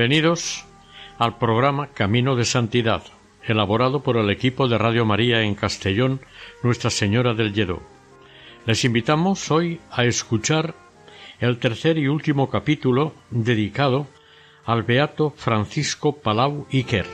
Bienvenidos 0.00 0.64
al 1.18 1.36
programa 1.36 1.88
Camino 1.88 2.34
de 2.34 2.46
Santidad, 2.46 3.02
elaborado 3.44 4.02
por 4.02 4.16
el 4.16 4.30
equipo 4.30 4.66
de 4.66 4.78
Radio 4.78 5.04
María 5.04 5.42
en 5.42 5.54
Castellón, 5.54 6.22
Nuestra 6.62 6.88
Señora 6.88 7.34
del 7.34 7.52
Lledó. 7.52 7.82
Les 8.64 8.82
invitamos 8.86 9.50
hoy 9.50 9.78
a 9.90 10.06
escuchar 10.06 10.74
el 11.38 11.58
tercer 11.58 11.98
y 11.98 12.08
último 12.08 12.48
capítulo 12.48 13.12
dedicado 13.28 14.06
al 14.64 14.84
beato 14.84 15.34
Francisco 15.36 16.16
Palau 16.16 16.66
Iker. 16.72 17.04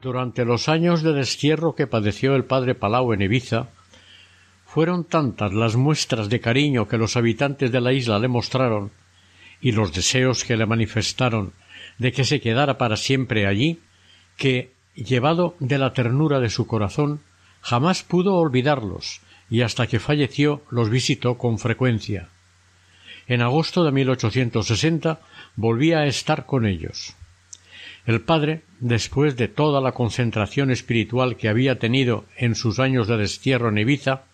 Durante 0.00 0.46
los 0.46 0.70
años 0.70 1.02
de 1.02 1.12
destierro 1.12 1.74
que 1.74 1.86
padeció 1.86 2.34
el 2.34 2.46
padre 2.46 2.74
Palau 2.74 3.12
en 3.12 3.20
Ibiza, 3.20 3.75
fueron 4.76 5.04
tantas 5.04 5.54
las 5.54 5.74
muestras 5.74 6.28
de 6.28 6.38
cariño 6.38 6.86
que 6.86 6.98
los 6.98 7.16
habitantes 7.16 7.72
de 7.72 7.80
la 7.80 7.94
isla 7.94 8.18
le 8.18 8.28
mostraron 8.28 8.92
y 9.58 9.72
los 9.72 9.94
deseos 9.94 10.44
que 10.44 10.54
le 10.54 10.66
manifestaron 10.66 11.54
de 11.96 12.12
que 12.12 12.24
se 12.24 12.42
quedara 12.42 12.76
para 12.76 12.98
siempre 12.98 13.46
allí, 13.46 13.80
que, 14.36 14.74
llevado 14.94 15.56
de 15.60 15.78
la 15.78 15.94
ternura 15.94 16.40
de 16.40 16.50
su 16.50 16.66
corazón, 16.66 17.22
jamás 17.62 18.02
pudo 18.02 18.34
olvidarlos 18.34 19.22
y 19.48 19.62
hasta 19.62 19.86
que 19.86 19.98
falleció 19.98 20.62
los 20.70 20.90
visitó 20.90 21.38
con 21.38 21.58
frecuencia. 21.58 22.28
En 23.28 23.40
agosto 23.40 23.82
de 23.82 23.92
1860 23.92 25.20
volvía 25.56 26.00
a 26.00 26.06
estar 26.06 26.44
con 26.44 26.66
ellos. 26.66 27.16
El 28.04 28.20
padre, 28.20 28.60
después 28.80 29.38
de 29.38 29.48
toda 29.48 29.80
la 29.80 29.92
concentración 29.92 30.70
espiritual 30.70 31.38
que 31.38 31.48
había 31.48 31.78
tenido 31.78 32.26
en 32.36 32.54
sus 32.54 32.78
años 32.78 33.08
de 33.08 33.16
destierro 33.16 33.70
en 33.70 33.78
Ibiza, 33.78 34.24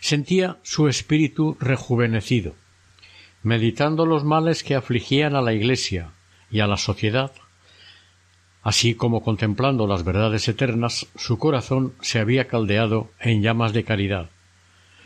sentía 0.00 0.58
su 0.62 0.88
espíritu 0.88 1.56
rejuvenecido. 1.60 2.54
Meditando 3.42 4.06
los 4.06 4.24
males 4.24 4.62
que 4.62 4.74
afligían 4.74 5.34
a 5.34 5.42
la 5.42 5.52
Iglesia 5.52 6.10
y 6.50 6.60
a 6.60 6.66
la 6.66 6.76
sociedad, 6.76 7.32
así 8.62 8.94
como 8.94 9.22
contemplando 9.22 9.86
las 9.86 10.04
verdades 10.04 10.46
eternas, 10.48 11.08
su 11.16 11.38
corazón 11.38 11.94
se 12.00 12.20
había 12.20 12.46
caldeado 12.46 13.10
en 13.20 13.42
llamas 13.42 13.72
de 13.72 13.84
caridad. 13.84 14.30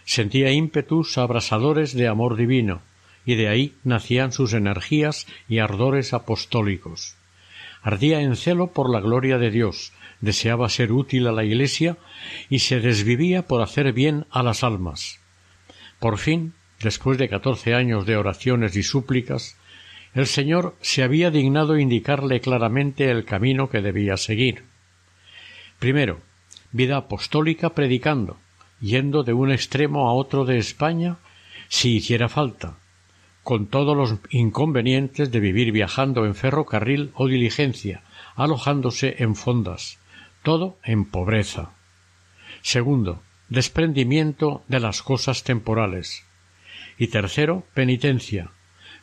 Sentía 0.05 0.53
ímpetus 0.53 1.19
abrasadores 1.19 1.95
de 1.95 2.09
amor 2.09 2.37
divino, 2.37 2.83
y 3.25 3.35
de 3.35 3.49
ahí 3.49 3.75
nacían 3.83 4.33
sus 4.33 4.53
energías 4.53 5.27
y 5.49 5.59
ardores 5.59 6.13
apostólicos. 6.13 7.17
Ardía 7.83 8.21
en 8.21 8.37
celo 8.37 8.69
por 8.69 8.91
la 8.91 9.01
gloria 9.01 9.39
de 9.39 9.51
Dios, 9.51 9.93
deseaba 10.21 10.69
ser 10.69 10.93
útil 10.93 11.27
a 11.27 11.33
la 11.33 11.45
Iglesia 11.45 11.97
y 12.49 12.61
se 12.61 12.81
desvivía 12.81 13.47
por 13.47 13.63
hacer 13.63 13.93
bien 13.93 14.27
a 14.31 14.43
las 14.43 14.65
almas. 14.65 15.21
Por 15.99 16.19
fin, 16.19 16.55
después 16.81 17.19
de 17.19 17.29
catorce 17.29 17.75
años 17.75 18.07
de 18.07 18.17
oraciones 18.17 18.77
y 18.77 18.83
súplicas, 18.83 19.57
el 20.15 20.27
Señor 20.27 20.77
se 20.81 21.03
había 21.03 21.31
dignado 21.31 21.79
indicarle 21.79 22.41
claramente 22.41 23.11
el 23.11 23.25
camino 23.25 23.69
que 23.69 23.83
debía 23.83 24.17
seguir. 24.17 24.65
Primero, 25.79 26.21
vida 26.73 26.97
apostólica 26.97 27.71
predicando, 27.71 28.39
yendo 28.81 29.25
de 29.25 29.35
un 29.35 29.51
extremo 29.51 30.09
a 30.09 30.15
otro 30.15 30.45
de 30.45 30.59
España 30.59 31.19
si 31.69 31.97
hiciera 31.97 32.29
falta, 32.29 32.79
con 33.43 33.67
todos 33.67 33.97
los 33.97 34.19
inconvenientes 34.31 35.31
de 35.31 35.41
vivir 35.41 35.73
viajando 35.73 36.25
en 36.25 36.35
ferrocarril 36.35 37.11
o 37.15 37.27
diligencia, 37.27 38.03
alojándose 38.37 39.17
en 39.19 39.35
fondas, 39.35 39.99
todo 40.47 40.79
en 40.85 41.07
pobreza. 41.07 41.73
Segundo, 42.63 43.21
desprendimiento 43.49 44.63
de 44.69 44.79
las 44.79 45.03
cosas 45.03 45.43
temporales. 45.43 46.25
Y 46.97 47.09
tercero, 47.09 47.65
penitencia, 47.75 48.53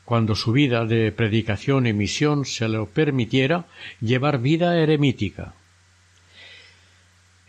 cuando 0.06 0.36
su 0.36 0.54
vida 0.54 0.86
de 0.86 1.12
predicación 1.12 1.86
y 1.86 1.92
misión 1.92 2.46
se 2.46 2.70
lo 2.70 2.86
permitiera, 2.86 3.66
llevar 4.00 4.40
vida 4.40 4.78
eremítica. 4.78 5.54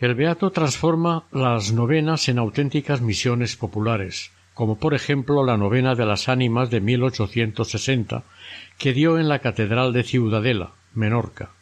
El 0.01 0.13
Beato 0.13 0.51
transforma 0.51 1.23
las 1.31 1.71
novenas 1.71 2.27
en 2.27 2.37
auténticas 2.37 2.99
misiones 2.99 3.55
populares, 3.55 4.31
como 4.53 4.77
por 4.77 4.93
ejemplo 4.93 5.45
la 5.45 5.55
novena 5.55 5.95
de 5.95 6.05
las 6.05 6.27
ánimas 6.27 6.69
de 6.69 6.81
1860, 6.81 8.25
que 8.77 8.91
dio 8.91 9.17
en 9.19 9.29
la 9.29 9.39
Catedral 9.39 9.93
de 9.93 10.03
Ciudadela, 10.03 10.73
Menorca. 10.93 11.54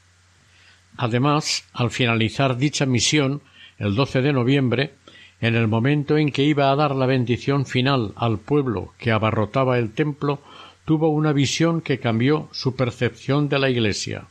Además, 0.98 1.66
al 1.74 1.92
finalizar 1.92 2.58
dicha 2.58 2.86
misión, 2.86 3.42
el 3.78 3.96
12 3.96 4.22
de 4.22 4.34
noviembre, 4.34 4.94
en 5.42 5.56
el 5.56 5.68
momento 5.68 6.18
en 6.18 6.32
que 6.32 6.44
iba 6.44 6.72
a 6.72 6.76
dar 6.76 6.96
la 6.96 7.06
bendición 7.06 7.66
final 7.66 8.14
al 8.16 8.40
pueblo 8.40 8.94
que 8.98 9.12
abarrotaba 9.12 9.78
el 9.78 9.92
templo, 9.94 10.42
tuvo 10.86 11.10
una 11.10 11.34
visión 11.34 11.82
que 11.82 12.00
cambió 12.00 12.50
su 12.52 12.76
percepción 12.76 13.50
de 13.50 13.60
la 13.60 13.70
Iglesia. 13.70 14.28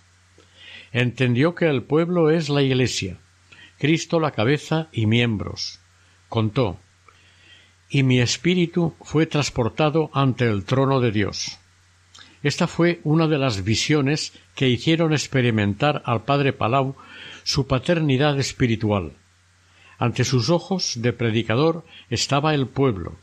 Entendió 0.92 1.54
que 1.54 1.66
el 1.66 1.82
pueblo 1.82 2.30
es 2.30 2.48
la 2.48 2.62
Iglesia, 2.62 3.18
Cristo 3.78 4.20
la 4.20 4.30
cabeza 4.30 4.88
y 4.92 5.06
miembros. 5.06 5.80
Contó 6.28 6.78
y 7.92 8.02
mi 8.04 8.20
espíritu 8.20 8.94
fue 9.02 9.26
transportado 9.26 10.10
ante 10.14 10.48
el 10.48 10.64
trono 10.64 10.98
de 10.98 11.12
Dios. 11.12 11.58
Esta 12.42 12.66
fue 12.66 13.00
una 13.04 13.28
de 13.28 13.38
las 13.38 13.62
visiones 13.62 14.32
que 14.56 14.68
hicieron 14.68 15.12
experimentar 15.12 16.02
al 16.04 16.24
padre 16.24 16.52
Palau 16.52 16.96
su 17.44 17.66
paternidad 17.66 18.38
espiritual. 18.38 19.12
Ante 19.98 20.24
sus 20.24 20.50
ojos 20.50 20.94
de 20.96 21.12
predicador 21.12 21.84
estaba 22.10 22.54
el 22.54 22.66
pueblo. 22.66 23.16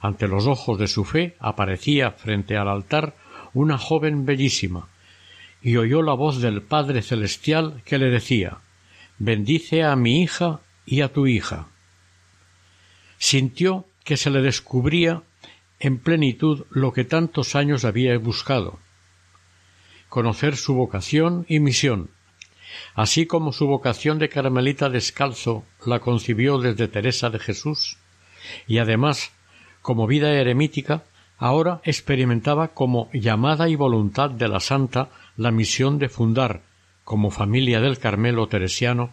Ante 0.00 0.28
los 0.28 0.46
ojos 0.46 0.78
de 0.78 0.88
su 0.88 1.04
fe 1.04 1.36
aparecía 1.40 2.10
frente 2.10 2.56
al 2.56 2.68
altar 2.68 3.16
una 3.54 3.78
joven 3.78 4.26
bellísima, 4.26 4.88
y 5.62 5.78
oyó 5.78 6.02
la 6.02 6.12
voz 6.12 6.42
del 6.42 6.60
Padre 6.62 7.00
Celestial 7.00 7.82
que 7.86 7.98
le 7.98 8.10
decía 8.10 8.58
Bendice 9.18 9.82
a 9.82 9.96
mi 9.96 10.22
hija 10.22 10.60
y 10.84 11.00
a 11.00 11.12
tu 11.12 11.26
hija. 11.26 11.68
Sintió 13.16 13.86
que 14.04 14.18
se 14.18 14.28
le 14.28 14.42
descubría 14.42 15.22
en 15.78 15.98
plenitud 15.98 16.64
lo 16.70 16.92
que 16.92 17.04
tantos 17.04 17.54
años 17.54 17.84
había 17.84 18.16
buscado 18.18 18.78
conocer 20.08 20.56
su 20.56 20.74
vocación 20.74 21.44
y 21.48 21.60
misión, 21.60 22.10
así 22.94 23.26
como 23.26 23.52
su 23.52 23.66
vocación 23.66 24.18
de 24.18 24.28
carmelita 24.28 24.88
descalzo 24.88 25.64
la 25.84 26.00
concibió 26.00 26.58
desde 26.58 26.88
Teresa 26.88 27.28
de 27.28 27.38
Jesús, 27.38 27.98
y 28.66 28.78
además, 28.78 29.32
como 29.82 30.06
vida 30.06 30.32
eremítica, 30.32 31.04
ahora 31.38 31.80
experimentaba 31.84 32.68
como 32.68 33.10
llamada 33.12 33.68
y 33.68 33.76
voluntad 33.76 34.30
de 34.30 34.48
la 34.48 34.60
santa 34.60 35.10
la 35.36 35.50
misión 35.50 35.98
de 35.98 36.08
fundar, 36.08 36.62
como 37.04 37.30
familia 37.30 37.80
del 37.80 37.98
Carmelo 37.98 38.46
teresiano, 38.48 39.10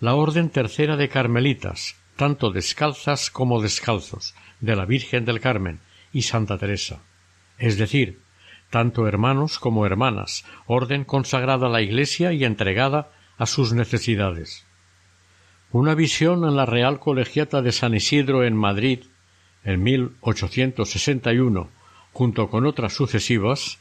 la 0.00 0.14
orden 0.14 0.48
tercera 0.48 0.96
de 0.96 1.08
carmelitas, 1.08 1.96
tanto 2.16 2.50
descalzas 2.50 3.30
como 3.30 3.60
descalzos, 3.60 4.34
de 4.60 4.74
la 4.74 4.86
Virgen 4.86 5.24
del 5.24 5.40
Carmen, 5.40 5.80
y 6.12 6.22
Santa 6.22 6.58
Teresa, 6.58 7.02
es 7.58 7.78
decir, 7.78 8.20
tanto 8.70 9.06
hermanos 9.06 9.58
como 9.58 9.84
hermanas, 9.84 10.44
orden 10.66 11.04
consagrada 11.04 11.66
a 11.66 11.70
la 11.70 11.82
Iglesia 11.82 12.32
y 12.32 12.44
entregada 12.44 13.10
a 13.36 13.46
sus 13.46 13.72
necesidades. 13.72 14.64
Una 15.72 15.94
visión 15.94 16.44
en 16.44 16.56
la 16.56 16.66
Real 16.66 16.98
Colegiata 16.98 17.62
de 17.62 17.72
San 17.72 17.94
Isidro 17.94 18.44
en 18.44 18.56
Madrid 18.56 19.04
en 19.64 19.82
1861, 19.82 21.70
junto 22.12 22.48
con 22.48 22.66
otras 22.66 22.94
sucesivas, 22.94 23.78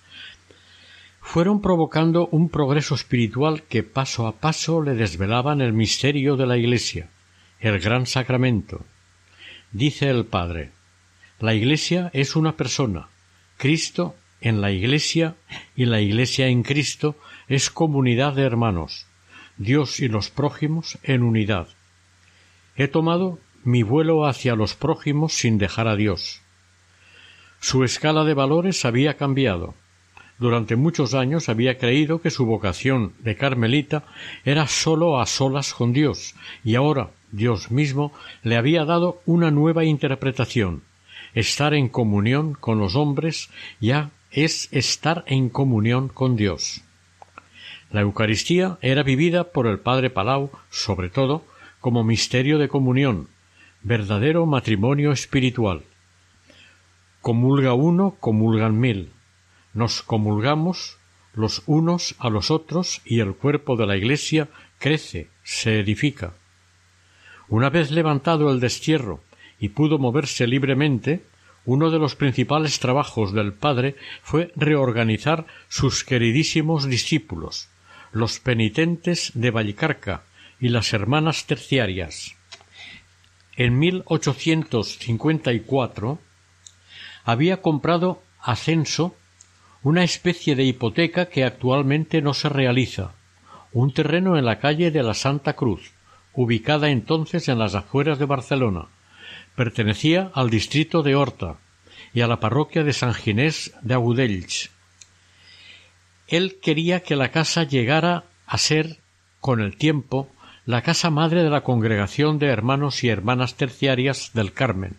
fueron 1.22 1.62
provocando 1.62 2.28
un 2.28 2.50
progreso 2.50 2.96
espiritual 2.96 3.64
que 3.64 3.84
paso 3.84 4.28
a 4.28 4.34
paso 4.38 4.82
le 4.82 4.96
desvelaban 4.96 5.62
el 5.62 5.74
misterio 5.74 6.36
de 6.36 6.48
la 6.48 6.58
Iglesia, 6.58 7.10
el 7.60 7.80
gran 7.80 8.06
sacramento. 8.06 8.86
Dice 9.72 10.10
el 10.10 10.26
Padre 10.26 10.72
la 11.40 11.54
Iglesia 11.54 12.10
es 12.14 12.36
una 12.36 12.58
persona, 12.58 13.08
Cristo 13.58 14.16
en 14.42 14.60
la 14.60 14.72
Iglesia 14.72 15.36
y 15.76 15.86
la 15.86 16.02
Iglesia 16.02 16.48
en 16.48 16.64
Cristo 16.64 17.16
es 17.48 17.70
comunidad 17.70 18.34
de 18.34 18.44
hermanos, 18.44 19.08
Dios 19.58 20.02
y 20.02 20.10
los 20.10 20.30
prójimos 20.30 20.98
en 21.04 21.24
unidad. 21.24 21.68
He 22.76 22.88
tomado 22.88 23.40
mi 23.64 23.84
vuelo 23.84 24.26
hacia 24.26 24.56
los 24.56 24.76
prójimos 24.76 25.34
sin 25.34 25.58
dejar 25.58 25.88
a 25.88 25.96
Dios. 25.96 26.42
Su 27.62 27.84
escala 27.84 28.24
de 28.24 28.34
valores 28.34 28.84
había 28.86 29.16
cambiado. 29.16 29.76
Durante 30.40 30.78
muchos 30.78 31.14
años 31.14 31.50
había 31.50 31.78
creído 31.78 32.22
que 32.22 32.32
su 32.32 32.46
vocación 32.46 33.14
de 33.20 33.36
carmelita 33.36 34.04
era 34.46 34.68
sólo 34.68 35.20
a 35.20 35.26
solas 35.26 35.74
con 35.74 35.92
Dios, 35.92 36.36
y 36.64 36.76
ahora 36.76 37.12
Dios 37.32 37.72
mismo 37.72 38.14
le 38.44 38.56
había 38.56 38.86
dado 38.86 39.22
una 39.26 39.52
nueva 39.52 39.84
interpretación. 39.84 40.84
Estar 41.34 41.74
en 41.74 41.90
comunión 41.90 42.54
con 42.54 42.80
los 42.80 42.96
hombres 42.96 43.50
ya 43.80 44.12
es 44.32 44.68
estar 44.72 45.24
en 45.28 45.50
comunión 45.50 46.08
con 46.08 46.36
Dios. 46.36 46.82
La 47.92 48.02
Eucaristía 48.02 48.78
era 48.82 49.04
vivida 49.04 49.52
por 49.52 49.66
el 49.68 49.80
Padre 49.80 50.10
Palau, 50.10 50.52
sobre 50.70 51.10
todo, 51.10 51.44
como 51.80 52.04
misterio 52.04 52.60
de 52.60 52.68
comunión, 52.68 53.30
verdadero 53.82 54.46
matrimonio 54.46 55.12
espiritual. 55.12 55.84
Comulga 57.22 57.74
uno, 57.74 58.16
comulgan 58.20 58.80
mil. 58.80 59.12
Nos 59.74 60.02
comulgamos 60.02 60.98
los 61.34 61.64
unos 61.66 62.16
a 62.20 62.30
los 62.30 62.52
otros 62.52 63.02
y 63.06 63.20
el 63.20 63.34
cuerpo 63.34 63.76
de 63.76 63.88
la 63.88 63.98
Iglesia 63.98 64.50
crece, 64.78 65.30
se 65.44 65.80
edifica. 65.80 66.34
Una 67.48 67.70
vez 67.70 67.92
levantado 67.92 68.52
el 68.52 68.60
destierro 68.60 69.22
y 69.60 69.70
pudo 69.70 70.00
moverse 70.00 70.48
libremente, 70.48 71.24
uno 71.66 71.92
de 71.92 72.00
los 72.00 72.16
principales 72.16 72.80
trabajos 72.80 73.34
del 73.34 73.54
padre 73.54 73.96
fue 74.24 74.52
reorganizar 74.56 75.46
sus 75.68 76.04
queridísimos 76.04 76.88
discípulos, 76.88 77.70
los 78.12 78.40
penitentes 78.40 79.32
de 79.36 79.52
Vallicarca 79.52 80.24
y 80.60 80.70
las 80.70 80.94
hermanas 80.94 81.46
terciarias. 81.46 82.36
En 83.56 83.78
1854 83.78 86.18
había 87.26 87.62
comprado 87.62 88.24
Ascenso 88.42 89.16
una 89.84 90.04
especie 90.04 90.56
de 90.56 90.64
hipoteca 90.64 91.28
que 91.28 91.44
actualmente 91.44 92.22
no 92.22 92.34
se 92.34 92.50
realiza, 92.50 93.14
un 93.72 93.94
terreno 93.94 94.38
en 94.38 94.46
la 94.46 94.60
calle 94.60 94.92
de 94.92 95.04
la 95.04 95.14
Santa 95.14 95.54
Cruz, 95.54 95.92
ubicada 96.34 96.90
entonces 96.90 97.48
en 97.48 97.60
las 97.60 97.76
afueras 97.76 98.20
de 98.20 98.26
Barcelona. 98.26 98.88
Pertenecía 99.60 100.32
al 100.36 100.50
distrito 100.50 101.04
de 101.04 101.16
Horta 101.16 101.58
y 102.14 102.22
a 102.22 102.28
la 102.28 102.40
parroquia 102.40 102.86
de 102.86 102.94
San 102.94 103.14
Ginés 103.14 103.74
de 103.82 103.94
Agudells. 103.94 104.70
Él 106.30 106.60
quería 106.62 107.02
que 107.02 107.18
la 107.18 107.32
casa 107.32 107.66
llegara 107.66 108.24
a 108.48 108.58
ser, 108.58 109.02
con 109.42 109.60
el 109.60 109.76
tiempo, 109.76 110.30
la 110.66 110.82
casa 110.82 111.10
madre 111.10 111.44
de 111.44 111.50
la 111.50 111.66
congregación 111.66 112.40
de 112.40 112.48
hermanos 112.48 113.04
y 113.04 113.10
hermanas 113.10 113.56
terciarias 113.56 114.32
del 114.34 114.54
Carmen. 114.54 114.96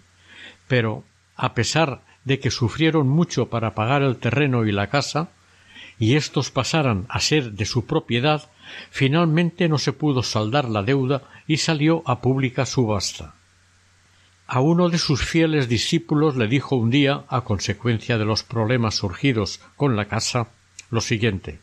Pero, 0.68 1.04
a 1.36 1.54
pesar 1.54 2.02
de 2.26 2.38
que 2.38 2.50
sufrieron 2.50 3.08
mucho 3.08 3.48
para 3.48 3.74
pagar 3.74 4.02
el 4.02 4.18
terreno 4.18 4.66
y 4.66 4.72
la 4.72 4.88
casa, 4.88 5.30
y 5.98 6.16
éstos 6.16 6.50
pasaran 6.50 7.06
a 7.08 7.20
ser 7.20 7.52
de 7.52 7.64
su 7.64 7.86
propiedad, 7.86 8.50
finalmente 8.90 9.70
no 9.70 9.78
se 9.78 9.94
pudo 9.94 10.22
saldar 10.22 10.68
la 10.68 10.82
deuda 10.82 11.22
y 11.46 11.56
salió 11.56 12.02
a 12.04 12.20
pública 12.20 12.66
subasta. 12.66 13.39
A 14.52 14.58
uno 14.58 14.88
de 14.88 14.98
sus 14.98 15.24
fieles 15.24 15.68
discípulos 15.68 16.34
le 16.34 16.48
dijo 16.48 16.74
un 16.74 16.90
día, 16.90 17.24
a 17.28 17.42
consecuencia 17.42 18.18
de 18.18 18.24
los 18.24 18.42
problemas 18.42 18.96
surgidos 18.96 19.60
con 19.76 19.94
la 19.94 20.06
casa, 20.06 20.48
lo 20.90 21.00
siguiente 21.00 21.60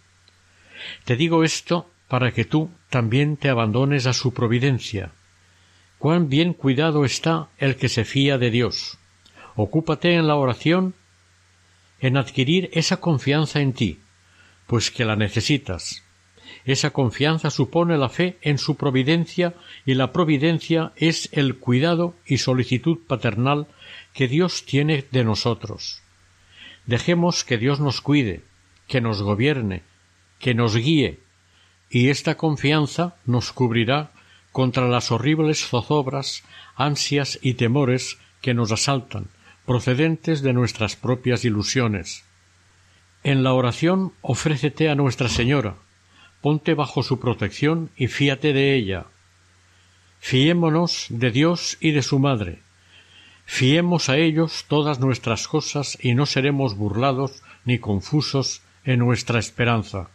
Te 1.03 1.17
digo 1.17 1.43
esto 1.43 1.91
para 2.07 2.31
que 2.31 2.45
tú 2.45 2.69
también 2.89 3.35
te 3.35 3.49
abandones 3.49 4.05
a 4.05 4.13
su 4.13 4.33
providencia. 4.33 5.11
Cuán 5.97 6.29
bien 6.29 6.53
cuidado 6.53 7.03
está 7.03 7.49
el 7.57 7.75
que 7.75 7.89
se 7.89 8.05
fía 8.05 8.37
de 8.37 8.51
Dios. 8.51 8.97
Ocúpate 9.57 10.13
en 10.13 10.25
la 10.25 10.35
oración 10.35 10.95
en 11.99 12.15
adquirir 12.15 12.69
esa 12.71 13.01
confianza 13.01 13.59
en 13.59 13.73
ti, 13.73 13.99
pues 14.65 14.91
que 14.91 15.03
la 15.03 15.17
necesitas. 15.17 16.06
Esa 16.67 16.89
confianza 16.89 17.49
supone 17.49 17.97
la 17.97 18.09
fe 18.09 18.37
en 18.41 18.57
su 18.57 18.75
providencia 18.75 19.53
y 19.85 19.93
la 19.93 20.11
providencia 20.11 20.91
es 20.97 21.29
el 21.31 21.55
cuidado 21.59 22.13
y 22.25 22.39
solicitud 22.39 22.97
paternal 23.07 23.67
que 24.13 24.27
Dios 24.27 24.65
tiene 24.65 25.05
de 25.09 25.23
nosotros. 25.23 26.01
Dejemos 26.85 27.45
que 27.45 27.57
Dios 27.57 27.79
nos 27.79 28.01
cuide, 28.01 28.41
que 28.89 28.99
nos 28.99 29.21
gobierne, 29.21 29.83
que 30.39 30.53
nos 30.53 30.75
guíe, 30.75 31.21
y 31.89 32.09
esta 32.09 32.35
confianza 32.35 33.15
nos 33.25 33.53
cubrirá 33.53 34.11
contra 34.51 34.89
las 34.89 35.09
horribles 35.09 35.65
zozobras, 35.65 36.43
ansias 36.75 37.39
y 37.41 37.53
temores 37.53 38.17
que 38.41 38.53
nos 38.53 38.73
asaltan, 38.73 39.27
procedentes 39.65 40.41
de 40.41 40.51
nuestras 40.51 40.97
propias 40.97 41.45
ilusiones. 41.45 42.25
En 43.23 43.43
la 43.43 43.53
oración 43.53 44.11
ofrécete 44.21 44.89
a 44.89 44.95
Nuestra 44.95 45.29
Señora, 45.29 45.77
ponte 46.47 46.75
bajo 46.75 47.03
su 47.03 47.19
protección 47.19 47.89
y 47.97 48.07
fíate 48.07 48.53
de 48.53 48.73
ella. 48.73 49.07
Fiémonos 50.21 51.07
de 51.09 51.29
Dios 51.29 51.77
y 51.81 51.91
de 51.91 52.01
su 52.01 52.19
Madre. 52.19 52.59
Fiemos 53.43 54.07
a 54.07 54.15
ellos 54.15 54.63
todas 54.69 55.01
nuestras 55.01 55.49
cosas 55.49 55.97
y 56.01 56.13
no 56.13 56.25
seremos 56.25 56.77
burlados 56.77 57.43
ni 57.65 57.79
confusos 57.79 58.61
en 58.85 58.99
nuestra 58.99 59.39
esperanza. 59.39 60.09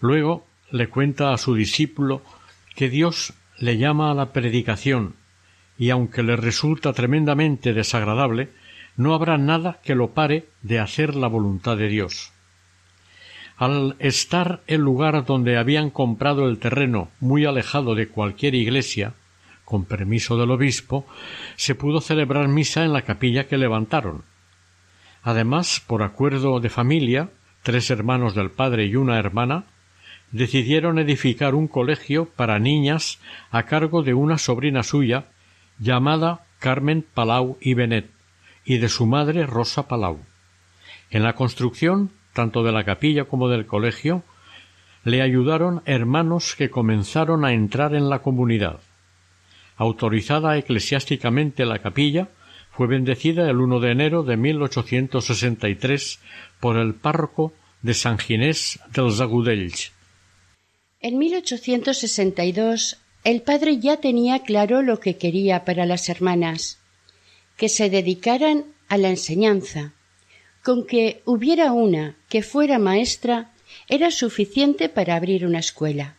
Luego 0.00 0.46
le 0.70 0.88
cuenta 0.88 1.34
a 1.34 1.36
su 1.36 1.54
discípulo 1.54 2.22
que 2.74 2.88
Dios 2.88 3.34
le 3.58 3.76
llama 3.76 4.10
a 4.10 4.14
la 4.14 4.32
predicación 4.32 5.16
y 5.76 5.90
aunque 5.90 6.22
le 6.22 6.36
resulta 6.36 6.94
tremendamente 6.94 7.74
desagradable, 7.74 8.48
no 8.96 9.14
habrá 9.14 9.36
nada 9.36 9.82
que 9.84 9.94
lo 9.94 10.14
pare 10.14 10.48
de 10.62 10.78
hacer 10.78 11.14
la 11.14 11.28
voluntad 11.28 11.76
de 11.76 11.88
Dios. 11.88 12.32
Al 13.56 13.96
estar 13.98 14.60
el 14.66 14.82
lugar 14.82 15.24
donde 15.24 15.56
habían 15.56 15.90
comprado 15.90 16.48
el 16.48 16.58
terreno 16.58 17.08
muy 17.20 17.46
alejado 17.46 17.94
de 17.94 18.08
cualquier 18.08 18.54
iglesia, 18.54 19.14
con 19.64 19.84
permiso 19.84 20.36
del 20.36 20.50
obispo, 20.50 21.06
se 21.56 21.74
pudo 21.74 22.00
celebrar 22.00 22.48
misa 22.48 22.84
en 22.84 22.92
la 22.92 23.02
capilla 23.02 23.48
que 23.48 23.56
levantaron. 23.56 24.24
Además, 25.22 25.82
por 25.86 26.02
acuerdo 26.02 26.60
de 26.60 26.68
familia, 26.68 27.30
tres 27.62 27.90
hermanos 27.90 28.34
del 28.34 28.50
padre 28.50 28.86
y 28.86 28.94
una 28.94 29.18
hermana, 29.18 29.64
decidieron 30.30 30.98
edificar 30.98 31.54
un 31.54 31.66
colegio 31.66 32.26
para 32.26 32.58
niñas 32.58 33.18
a 33.50 33.64
cargo 33.64 34.02
de 34.02 34.14
una 34.14 34.38
sobrina 34.38 34.82
suya 34.82 35.26
llamada 35.78 36.44
Carmen 36.58 37.04
Palau 37.14 37.58
y 37.60 37.74
Benet, 37.74 38.10
y 38.64 38.78
de 38.78 38.88
su 38.88 39.06
madre 39.06 39.46
Rosa 39.46 39.88
Palau. 39.88 40.20
En 41.10 41.22
la 41.22 41.34
construcción, 41.34 42.10
tanto 42.36 42.62
de 42.62 42.70
la 42.70 42.84
capilla 42.84 43.24
como 43.24 43.48
del 43.48 43.64
colegio, 43.66 44.22
le 45.04 45.22
ayudaron 45.22 45.82
hermanos 45.86 46.54
que 46.56 46.70
comenzaron 46.70 47.44
a 47.44 47.52
entrar 47.52 47.94
en 47.94 48.10
la 48.10 48.20
comunidad. 48.20 48.80
Autorizada 49.76 50.56
eclesiásticamente 50.58 51.64
la 51.64 51.80
capilla, 51.80 52.28
fue 52.70 52.86
bendecida 52.88 53.48
el 53.48 53.56
1 53.56 53.80
de 53.80 53.90
enero 53.90 54.22
de 54.22 54.36
1863 54.36 56.20
por 56.60 56.76
el 56.76 56.94
párroco 56.94 57.54
de 57.80 57.94
San 57.94 58.18
Ginés 58.18 58.78
dels 58.92 59.20
Agudells. 59.20 59.92
En 61.00 61.16
1862 61.16 62.98
el 63.24 63.42
padre 63.42 63.78
ya 63.78 63.96
tenía 63.96 64.40
claro 64.40 64.82
lo 64.82 65.00
que 65.00 65.16
quería 65.16 65.64
para 65.64 65.86
las 65.86 66.08
hermanas, 66.10 66.78
que 67.56 67.68
se 67.68 67.88
dedicaran 67.88 68.66
a 68.88 68.98
la 68.98 69.08
enseñanza. 69.08 69.95
Con 70.66 70.84
que 70.84 71.22
hubiera 71.26 71.70
una 71.70 72.16
que 72.28 72.42
fuera 72.42 72.80
maestra 72.80 73.52
era 73.88 74.10
suficiente 74.10 74.88
para 74.88 75.14
abrir 75.14 75.46
una 75.46 75.60
escuela. 75.60 76.16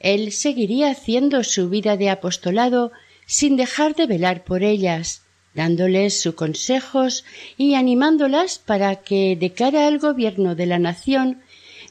Él 0.00 0.32
seguiría 0.32 0.90
haciendo 0.90 1.44
su 1.44 1.68
vida 1.68 1.96
de 1.96 2.10
apostolado 2.10 2.90
sin 3.26 3.54
dejar 3.56 3.94
de 3.94 4.06
velar 4.08 4.42
por 4.42 4.64
ellas, 4.64 5.22
dándoles 5.54 6.20
sus 6.20 6.34
consejos 6.34 7.24
y 7.56 7.74
animándolas 7.74 8.58
para 8.58 8.96
que, 8.96 9.36
de 9.36 9.52
cara 9.52 9.86
al 9.86 10.00
gobierno 10.00 10.56
de 10.56 10.66
la 10.66 10.80
nación, 10.80 11.40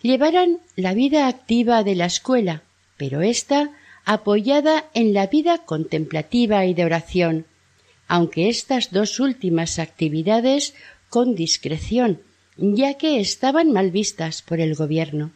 llevaran 0.01 0.59
la 0.75 0.93
vida 0.93 1.29
activa 1.29 1.85
de 1.85 1.95
la 1.95 2.07
escuela, 2.07 2.63
pero 2.97 3.21
ésta 3.21 3.71
apoyada 4.03 4.89
en 4.93 5.13
la 5.13 5.27
vida 5.27 5.59
contemplativa 5.59 6.65
y 6.65 6.73
de 6.73 6.83
oración, 6.83 7.45
aunque 8.09 8.49
estas 8.49 8.91
dos 8.91 9.21
últimas 9.21 9.79
actividades 9.79 10.75
con 11.13 11.35
discreción, 11.35 12.21
ya 12.57 12.95
que 12.95 13.19
estaban 13.19 13.71
mal 13.71 13.91
vistas 13.91 14.41
por 14.41 14.59
el 14.59 14.73
gobierno. 14.73 15.29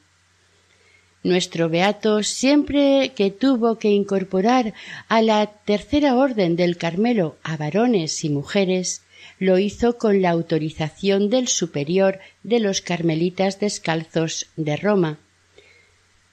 Nuestro 1.22 1.70
beato 1.70 2.24
siempre 2.24 3.12
que 3.16 3.30
tuvo 3.30 3.78
que 3.78 3.92
incorporar 3.92 4.74
a 5.08 5.22
la 5.22 5.46
tercera 5.46 6.16
orden 6.16 6.56
del 6.56 6.78
Carmelo 6.78 7.36
a 7.44 7.58
varones 7.58 8.24
y 8.24 8.30
mujeres, 8.30 9.04
lo 9.38 9.60
hizo 9.60 10.00
con 10.00 10.24
la 10.24 10.32
autorización 10.32 11.30
del 11.30 11.48
superior 11.48 12.22
de 12.42 12.60
los 12.60 12.82
carmelitas 12.82 13.60
descalzos 13.60 14.48
de 14.56 14.78
Roma. 14.78 15.20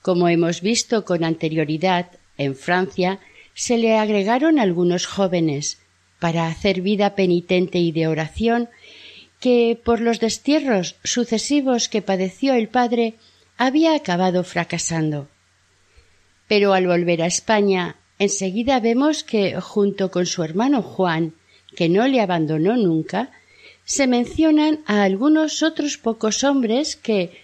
Como 0.00 0.30
hemos 0.30 0.62
visto 0.62 1.04
con 1.04 1.22
anterioridad, 1.22 2.06
en 2.38 2.56
Francia 2.56 3.20
se 3.52 3.76
le 3.76 3.98
agregaron 3.98 4.58
algunos 4.58 5.04
jóvenes 5.04 5.82
para 6.18 6.46
hacer 6.46 6.80
vida 6.80 7.14
penitente 7.14 7.78
y 7.78 7.92
de 7.92 8.06
oración 8.06 8.70
que 9.44 9.78
por 9.84 10.00
los 10.00 10.20
destierros 10.20 10.96
sucesivos 11.04 11.90
que 11.90 12.00
padeció 12.00 12.54
el 12.54 12.68
padre 12.68 13.16
había 13.58 13.94
acabado 13.94 14.42
fracasando. 14.42 15.28
Pero 16.48 16.72
al 16.72 16.86
volver 16.86 17.20
a 17.20 17.26
España, 17.26 17.96
enseguida 18.18 18.80
vemos 18.80 19.22
que, 19.22 19.60
junto 19.60 20.10
con 20.10 20.24
su 20.24 20.42
hermano 20.42 20.80
Juan, 20.80 21.34
que 21.76 21.90
no 21.90 22.08
le 22.08 22.22
abandonó 22.22 22.78
nunca, 22.78 23.32
se 23.84 24.06
mencionan 24.06 24.80
a 24.86 25.02
algunos 25.02 25.62
otros 25.62 25.98
pocos 25.98 26.42
hombres 26.42 26.96
que 26.96 27.38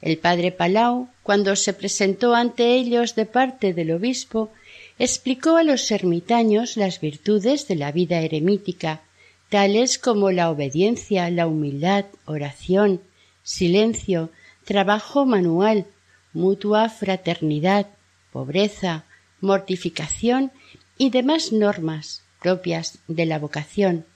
El 0.00 0.18
padre 0.18 0.52
Palau, 0.52 1.08
cuando 1.26 1.56
se 1.56 1.72
presentó 1.72 2.36
ante 2.36 2.76
ellos 2.76 3.16
de 3.16 3.26
parte 3.26 3.74
del 3.74 3.90
obispo, 3.90 4.52
explicó 4.96 5.56
a 5.56 5.64
los 5.64 5.90
ermitaños 5.90 6.76
las 6.76 7.00
virtudes 7.00 7.66
de 7.66 7.74
la 7.74 7.90
vida 7.90 8.20
eremítica, 8.20 9.00
tales 9.48 9.98
como 9.98 10.30
la 10.30 10.50
obediencia, 10.50 11.28
la 11.30 11.48
humildad, 11.48 12.04
oración, 12.26 13.00
silencio, 13.42 14.30
trabajo 14.64 15.26
manual, 15.26 15.86
mutua 16.32 16.88
fraternidad, 16.90 17.88
pobreza, 18.30 19.04
mortificación 19.40 20.52
y 20.96 21.10
demás 21.10 21.50
normas 21.50 22.22
propias 22.40 23.00
de 23.08 23.26
la 23.26 23.40
vocación. 23.40 24.06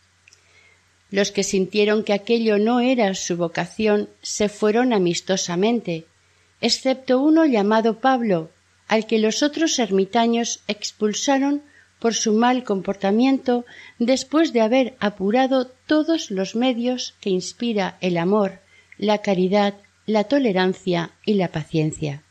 Los 1.11 1.33
que 1.33 1.43
sintieron 1.43 2.05
que 2.05 2.13
aquello 2.13 2.59
no 2.59 2.79
era 2.79 3.17
su 3.17 3.37
vocación 3.37 4.09
se 4.23 4.49
fueron 4.49 4.93
amistosamente, 4.93 6.07
excepto 6.61 7.21
uno 7.21 7.47
llamado 7.47 7.99
Pablo, 7.99 8.51
al 8.89 9.07
que 9.07 9.19
los 9.19 9.43
otros 9.43 9.79
ermitaños 9.79 10.61
expulsaron 10.69 11.63
por 11.99 12.15
su 12.15 12.33
mal 12.33 12.65
comportamiento 12.65 13.65
después 13.99 14.53
de 14.53 14.63
haber 14.63 14.97
apurado 15.01 15.67
todos 15.87 16.31
los 16.31 16.57
medios 16.57 17.15
que 17.21 17.31
inspira 17.31 17.99
el 18.01 18.17
amor, 18.17 18.61
la 18.99 19.19
caridad 19.19 19.75
la 20.11 20.25
tolerancia 20.25 21.13
y 21.25 21.35
la 21.35 21.49
paciencia. 21.49 22.23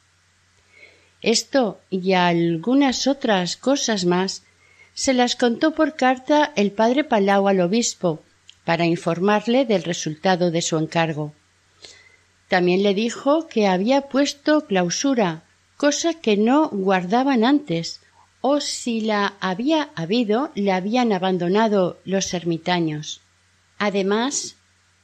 Esto 1.21 1.79
y 1.89 2.13
algunas 2.13 3.07
otras 3.07 3.57
cosas 3.57 4.05
más 4.05 4.43
se 4.93 5.13
las 5.13 5.35
contó 5.35 5.73
por 5.73 5.95
carta 5.95 6.51
el 6.55 6.71
padre 6.71 7.03
Palau 7.03 7.47
al 7.47 7.61
obispo 7.61 8.21
para 8.65 8.85
informarle 8.85 9.65
del 9.65 9.83
resultado 9.83 10.51
de 10.51 10.61
su 10.61 10.77
encargo. 10.77 11.33
También 12.49 12.83
le 12.83 12.93
dijo 12.93 13.47
que 13.47 13.67
había 13.67 14.09
puesto 14.09 14.65
clausura, 14.65 15.43
cosa 15.77 16.15
que 16.15 16.35
no 16.35 16.67
guardaban 16.69 17.45
antes, 17.45 18.01
o 18.41 18.59
si 18.59 19.01
la 19.01 19.35
había 19.39 19.91
habido, 19.95 20.51
la 20.55 20.75
habían 20.75 21.13
abandonado 21.13 21.99
los 22.05 22.33
ermitaños. 22.33 23.21
Además, 23.77 24.55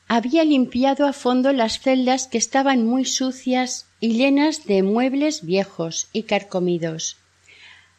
había 0.07 0.43
limpiado 0.43 1.05
a 1.07 1.13
fondo 1.13 1.53
las 1.53 1.79
celdas 1.79 2.27
que 2.27 2.37
estaban 2.37 2.85
muy 2.85 3.05
sucias 3.05 3.85
y 3.99 4.13
llenas 4.13 4.65
de 4.65 4.83
muebles 4.83 5.45
viejos 5.45 6.07
y 6.13 6.23
carcomidos. 6.23 7.17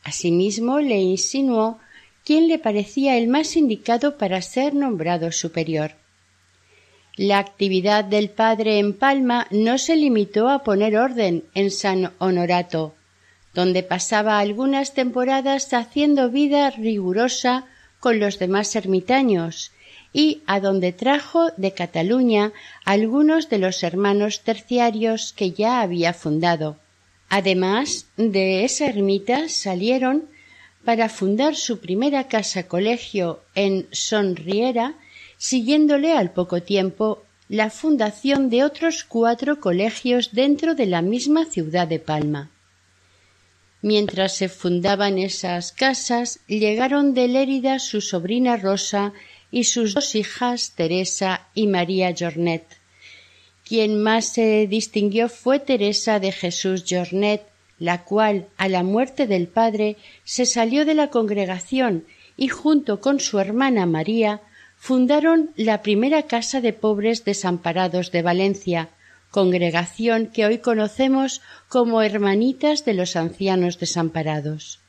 Asimismo 0.03 0.81
le 0.81 0.99
insinuó 0.99 1.79
quién 2.25 2.49
le 2.49 2.59
parecía 2.59 3.17
el 3.17 3.29
más 3.29 3.57
indicado 3.57 4.19
para 4.19 4.43
ser 4.43 4.75
nombrado 4.75 5.31
superior. 5.33 5.93
La 7.17 7.39
actividad 7.39 8.05
del 8.05 8.29
padre 8.29 8.79
en 8.79 8.93
Palma 8.93 9.47
no 9.51 9.79
se 9.79 9.97
limitó 9.97 10.51
a 10.51 10.63
poner 10.63 10.99
orden 10.99 11.45
en 11.55 11.71
San 11.71 12.13
Honorato, 12.19 12.95
donde 13.55 13.83
pasaba 13.83 14.39
algunas 14.39 14.93
temporadas 14.93 15.73
haciendo 15.73 16.29
vida 16.31 16.71
rigurosa 16.71 17.65
con 18.01 18.21
los 18.21 18.39
demás 18.39 18.77
ermitaños 18.77 19.73
y 20.13 20.43
a 20.47 20.61
donde 20.61 20.93
trajo 20.93 21.51
de 21.57 21.73
Cataluña 21.73 22.53
algunos 22.85 23.49
de 23.49 23.59
los 23.59 23.83
hermanos 23.83 24.43
terciarios 24.43 25.33
que 25.33 25.53
ya 25.53 25.81
había 25.81 26.13
fundado. 26.13 26.77
Además 27.31 28.07
de 28.17 28.65
esa 28.65 28.87
ermita 28.87 29.49
salieron 29.49 30.29
para 30.85 31.09
fundar 31.09 31.57
su 31.57 31.81
primera 31.81 32.29
casa 32.29 32.69
colegio 32.69 33.41
en 33.55 33.87
Sonriera, 33.91 34.95
siguiéndole 35.39 36.13
al 36.13 36.33
poco 36.33 36.63
tiempo 36.63 37.23
la 37.49 37.71
fundación 37.71 38.51
de 38.51 38.65
otros 38.65 39.05
cuatro 39.05 39.61
colegios 39.61 40.33
dentro 40.33 40.75
de 40.75 40.87
la 40.87 41.03
misma 41.03 41.45
ciudad 41.45 41.87
de 41.87 41.99
Palma. 42.01 42.51
Mientras 43.83 44.37
se 44.37 44.49
fundaban 44.49 45.19
esas 45.19 45.71
casas, 45.71 46.41
llegaron 46.49 47.15
de 47.15 47.29
Lérida 47.29 47.79
su 47.79 48.01
sobrina 48.01 48.57
Rosa 48.57 49.13
y 49.51 49.65
sus 49.65 49.95
dos 49.95 50.15
hijas 50.17 50.73
Teresa 50.75 51.47
y 51.55 51.69
María 51.69 52.13
Jornet. 52.19 52.65
Quien 53.65 54.03
más 54.03 54.27
se 54.27 54.67
distinguió 54.67 55.29
fue 55.29 55.61
Teresa 55.61 56.19
de 56.19 56.33
Jesús 56.33 56.85
Jornet, 56.89 57.43
la 57.79 58.05
cual, 58.05 58.49
a 58.57 58.69
la 58.69 58.83
muerte 58.83 59.27
del 59.27 59.47
padre, 59.47 59.97
se 60.25 60.47
salió 60.47 60.85
de 60.85 60.95
la 60.95 61.11
congregación 61.11 62.07
y 62.37 62.49
junto 62.49 63.01
con 63.01 63.21
su 63.21 63.39
hermana 63.39 63.87
María 63.87 64.41
fundaron 64.77 65.51
la 65.57 65.83
primera 65.83 66.23
casa 66.23 66.61
de 66.61 66.73
pobres 66.73 67.25
desamparados 67.25 68.13
de 68.13 68.23
Valencia, 68.23 68.91
congregación 69.31 70.29
que 70.29 70.47
hoy 70.47 70.59
conocemos 70.59 71.43
como 71.69 72.03
Hermanitas 72.03 72.85
de 72.85 72.95
los 72.95 73.17
Ancianos 73.17 73.79
Desamparados. 73.79 74.81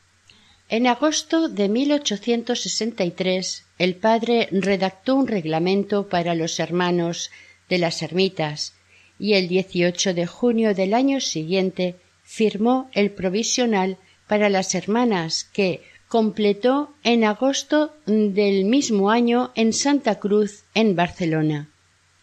En 0.69 0.85
agosto 0.85 1.47
de 1.47 1.69
1863 1.69 3.65
el 3.77 3.95
padre 3.95 4.49
redactó 4.51 5.15
un 5.15 5.27
reglamento 5.27 6.09
para 6.09 6.35
los 6.35 6.59
hermanos 6.59 7.31
de 7.69 7.77
las 7.77 8.01
ermitas 8.01 8.73
y 9.19 9.33
el 9.33 9.47
18 9.47 10.13
de 10.13 10.27
junio 10.27 10.75
del 10.75 10.93
año 10.93 11.21
siguiente 11.21 11.95
firmó 12.23 12.89
el 12.93 13.11
provisional 13.11 13.97
para 14.27 14.49
las 14.49 14.75
hermanas 14.75 15.45
que, 15.45 15.83
completó 16.07 16.93
en 17.03 17.23
agosto 17.23 17.93
del 18.05 18.65
mismo 18.65 19.11
año 19.11 19.51
en 19.55 19.73
Santa 19.73 20.19
Cruz, 20.19 20.63
en 20.73 20.95
Barcelona. 20.95 21.69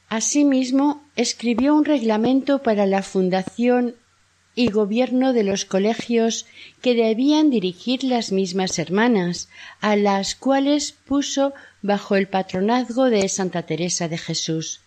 Asimismo, 0.08 1.02
escribió 1.16 1.74
un 1.74 1.84
reglamento 1.84 2.62
para 2.62 2.86
la 2.86 3.02
fundación 3.02 3.96
y 4.54 4.70
gobierno 4.70 5.32
de 5.32 5.42
los 5.42 5.64
colegios 5.64 6.46
que 6.80 6.94
debían 6.94 7.50
dirigir 7.50 8.04
las 8.04 8.30
mismas 8.30 8.78
hermanas, 8.78 9.48
a 9.80 9.96
las 9.96 10.34
cuales 10.36 10.92
puso 10.92 11.52
bajo 11.82 12.14
el 12.16 12.28
patronazgo 12.28 13.10
de 13.10 13.28
Santa 13.28 13.62
Teresa 13.62 14.08
de 14.08 14.18
Jesús. 14.18 14.80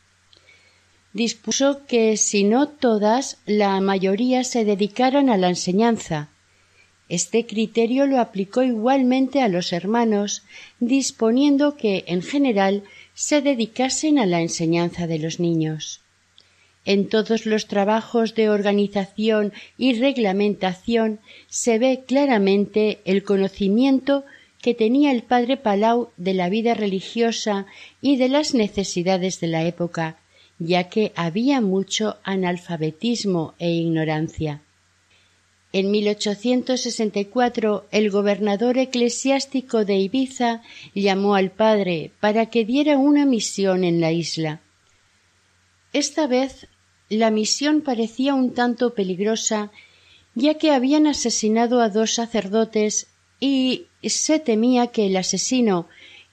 Dispuso 1.14 1.86
que, 1.86 2.16
si 2.16 2.44
no 2.44 2.70
todas, 2.70 3.38
la 3.46 3.80
mayoría 3.82 4.44
se 4.44 4.64
dedicaran 4.64 5.30
a 5.30 5.38
la 5.38 5.50
enseñanza. 5.50 6.30
Este 7.10 7.46
criterio 7.46 8.06
lo 8.06 8.20
aplicó 8.20 8.64
igualmente 8.64 9.42
a 9.42 9.48
los 9.48 9.72
hermanos, 9.72 10.44
disponiendo 10.80 11.78
que, 11.78 12.04
en 12.08 12.22
general, 12.22 12.84
se 13.14 13.42
dedicasen 13.42 14.20
a 14.20 14.26
la 14.26 14.42
enseñanza 14.42 15.08
de 15.08 15.20
los 15.20 15.40
niños. 15.40 16.02
En 16.86 17.10
todos 17.10 17.46
los 17.46 17.68
trabajos 17.68 18.36
de 18.36 18.50
organización 18.50 19.54
y 19.78 19.94
reglamentación 20.00 21.20
se 21.50 21.80
ve 21.80 22.04
claramente 22.06 23.00
el 23.04 23.24
conocimiento 23.24 24.24
que 24.62 24.74
tenía 24.74 25.12
el 25.12 25.24
padre 25.24 25.58
Palau 25.58 26.10
de 26.18 26.34
la 26.34 26.50
vida 26.50 26.74
religiosa 26.74 27.66
y 28.02 28.18
de 28.18 28.30
las 28.30 28.54
necesidades 28.54 29.40
de 29.40 29.48
la 29.48 29.66
época, 29.66 30.18
ya 30.60 30.90
que 30.90 31.12
había 31.16 31.62
mucho 31.62 32.18
analfabetismo 32.24 33.54
e 33.60 33.70
ignorancia. 33.72 34.62
En 35.80 35.92
1864 35.92 37.86
el 37.92 38.10
gobernador 38.10 38.80
eclesiástico 38.80 39.86
de 39.86 39.98
Ibiza 39.98 40.64
llamó 40.96 41.36
al 41.36 41.52
padre 41.52 42.14
para 42.20 42.48
que 42.48 42.66
diera 42.66 42.98
una 42.98 43.28
misión 43.28 43.84
en 43.84 44.02
la 44.02 44.12
isla. 44.12 44.60
Esta 45.94 46.26
vez 46.26 46.68
la 47.10 47.30
misión 47.30 47.82
parecía 47.82 48.34
un 48.34 48.56
tanto 48.56 48.96
peligrosa, 48.96 49.72
ya 50.34 50.56
que 50.56 50.72
habían 50.72 51.06
asesinado 51.06 51.80
a 51.80 51.90
dos 51.90 52.16
sacerdotes 52.16 53.06
y 53.40 53.86
se 54.02 54.40
temía 54.40 54.88
que 54.88 55.06
el 55.06 55.16
asesino, 55.16 55.88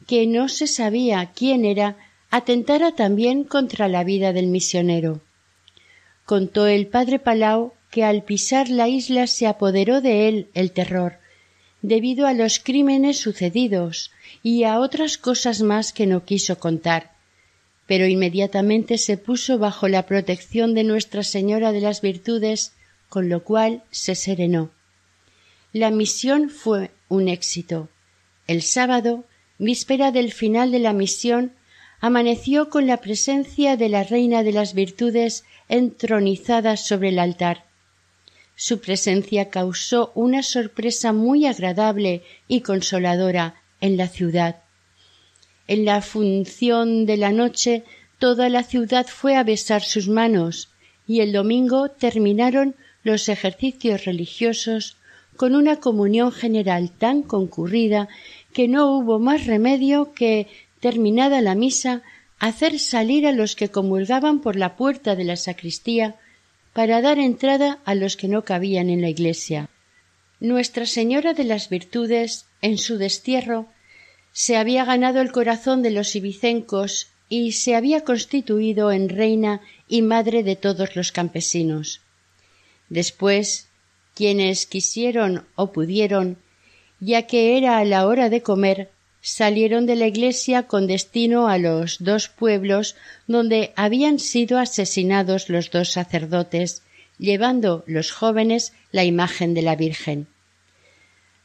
que 0.06 0.26
no 0.26 0.48
se 0.48 0.66
sabía 0.66 1.32
quién 1.34 1.66
era, 1.66 1.98
atentara 2.30 2.92
también 2.92 3.44
contra 3.44 3.88
la 3.88 4.04
vida 4.04 4.32
del 4.32 4.46
misionero. 4.46 5.20
Contó 6.24 6.66
el 6.66 6.86
padre 6.86 7.18
Palau 7.18 7.74
que 7.94 8.02
al 8.02 8.24
pisar 8.24 8.70
la 8.70 8.88
isla 8.88 9.28
se 9.28 9.46
apoderó 9.46 10.00
de 10.00 10.26
él 10.26 10.48
el 10.54 10.72
terror, 10.72 11.18
debido 11.80 12.26
a 12.26 12.32
los 12.32 12.58
crímenes 12.58 13.20
sucedidos 13.20 14.10
y 14.42 14.64
a 14.64 14.80
otras 14.80 15.16
cosas 15.16 15.62
más 15.62 15.92
que 15.92 16.04
no 16.04 16.24
quiso 16.24 16.58
contar, 16.58 17.12
pero 17.86 18.08
inmediatamente 18.08 18.98
se 18.98 19.16
puso 19.16 19.60
bajo 19.60 19.86
la 19.86 20.06
protección 20.06 20.74
de 20.74 20.82
Nuestra 20.82 21.22
Señora 21.22 21.70
de 21.70 21.82
las 21.82 22.00
Virtudes, 22.00 22.72
con 23.08 23.28
lo 23.28 23.44
cual 23.44 23.84
se 23.92 24.16
serenó. 24.16 24.70
La 25.72 25.92
misión 25.92 26.50
fue 26.50 26.90
un 27.08 27.28
éxito. 27.28 27.88
El 28.48 28.62
sábado, 28.62 29.22
víspera 29.58 30.10
del 30.10 30.32
final 30.32 30.72
de 30.72 30.80
la 30.80 30.94
misión, 30.94 31.52
amaneció 32.00 32.70
con 32.70 32.88
la 32.88 32.96
presencia 32.96 33.76
de 33.76 33.88
la 33.88 34.02
Reina 34.02 34.42
de 34.42 34.50
las 34.50 34.74
Virtudes 34.74 35.44
entronizada 35.68 36.76
sobre 36.76 37.10
el 37.10 37.20
altar. 37.20 37.72
Su 38.56 38.80
presencia 38.80 39.50
causó 39.50 40.12
una 40.14 40.42
sorpresa 40.42 41.12
muy 41.12 41.46
agradable 41.46 42.22
y 42.46 42.60
consoladora 42.60 43.56
en 43.80 43.96
la 43.96 44.08
ciudad. 44.08 44.62
En 45.66 45.84
la 45.84 46.02
función 46.02 47.06
de 47.06 47.16
la 47.16 47.32
noche 47.32 47.84
toda 48.18 48.48
la 48.48 48.62
ciudad 48.62 49.06
fue 49.06 49.36
a 49.36 49.42
besar 49.42 49.82
sus 49.82 50.08
manos 50.08 50.70
y 51.06 51.20
el 51.20 51.32
domingo 51.32 51.88
terminaron 51.88 52.76
los 53.02 53.28
ejercicios 53.28 54.04
religiosos 54.04 54.96
con 55.36 55.54
una 55.54 55.80
comunión 55.80 56.32
general 56.32 56.90
tan 56.90 57.22
concurrida 57.22 58.08
que 58.52 58.68
no 58.68 58.96
hubo 58.96 59.18
más 59.18 59.46
remedio 59.46 60.14
que, 60.14 60.46
terminada 60.80 61.40
la 61.40 61.54
misa, 61.54 62.02
hacer 62.38 62.78
salir 62.78 63.26
a 63.26 63.32
los 63.32 63.56
que 63.56 63.68
comulgaban 63.68 64.40
por 64.40 64.56
la 64.56 64.76
puerta 64.76 65.16
de 65.16 65.24
la 65.24 65.36
sacristía 65.36 66.16
para 66.74 67.00
dar 67.00 67.18
entrada 67.18 67.78
a 67.86 67.94
los 67.94 68.16
que 68.18 68.28
no 68.28 68.44
cabían 68.44 68.90
en 68.90 69.00
la 69.00 69.08
iglesia. 69.08 69.70
Nuestra 70.40 70.84
Señora 70.84 71.32
de 71.32 71.44
las 71.44 71.70
Virtudes, 71.70 72.46
en 72.60 72.76
su 72.76 72.98
destierro, 72.98 73.68
se 74.32 74.56
había 74.56 74.84
ganado 74.84 75.20
el 75.20 75.30
corazón 75.30 75.82
de 75.82 75.92
los 75.92 76.16
ibicencos 76.16 77.08
y 77.28 77.52
se 77.52 77.76
había 77.76 78.02
constituido 78.02 78.90
en 78.90 79.08
reina 79.08 79.60
y 79.88 80.02
madre 80.02 80.42
de 80.42 80.56
todos 80.56 80.96
los 80.96 81.12
campesinos. 81.12 82.00
Después, 82.88 83.68
quienes 84.14 84.66
quisieron 84.66 85.46
o 85.54 85.72
pudieron, 85.72 86.38
ya 86.98 87.26
que 87.28 87.56
era 87.56 87.78
a 87.78 87.84
la 87.84 88.06
hora 88.06 88.28
de 88.28 88.42
comer, 88.42 88.90
salieron 89.24 89.86
de 89.86 89.96
la 89.96 90.06
iglesia 90.06 90.64
con 90.64 90.86
destino 90.86 91.48
a 91.48 91.56
los 91.56 91.96
dos 92.04 92.28
pueblos 92.28 92.94
donde 93.26 93.72
habían 93.74 94.18
sido 94.18 94.58
asesinados 94.58 95.48
los 95.48 95.70
dos 95.70 95.92
sacerdotes, 95.92 96.82
llevando 97.18 97.84
los 97.86 98.12
jóvenes 98.12 98.74
la 98.92 99.04
imagen 99.04 99.54
de 99.54 99.62
la 99.62 99.76
Virgen. 99.76 100.26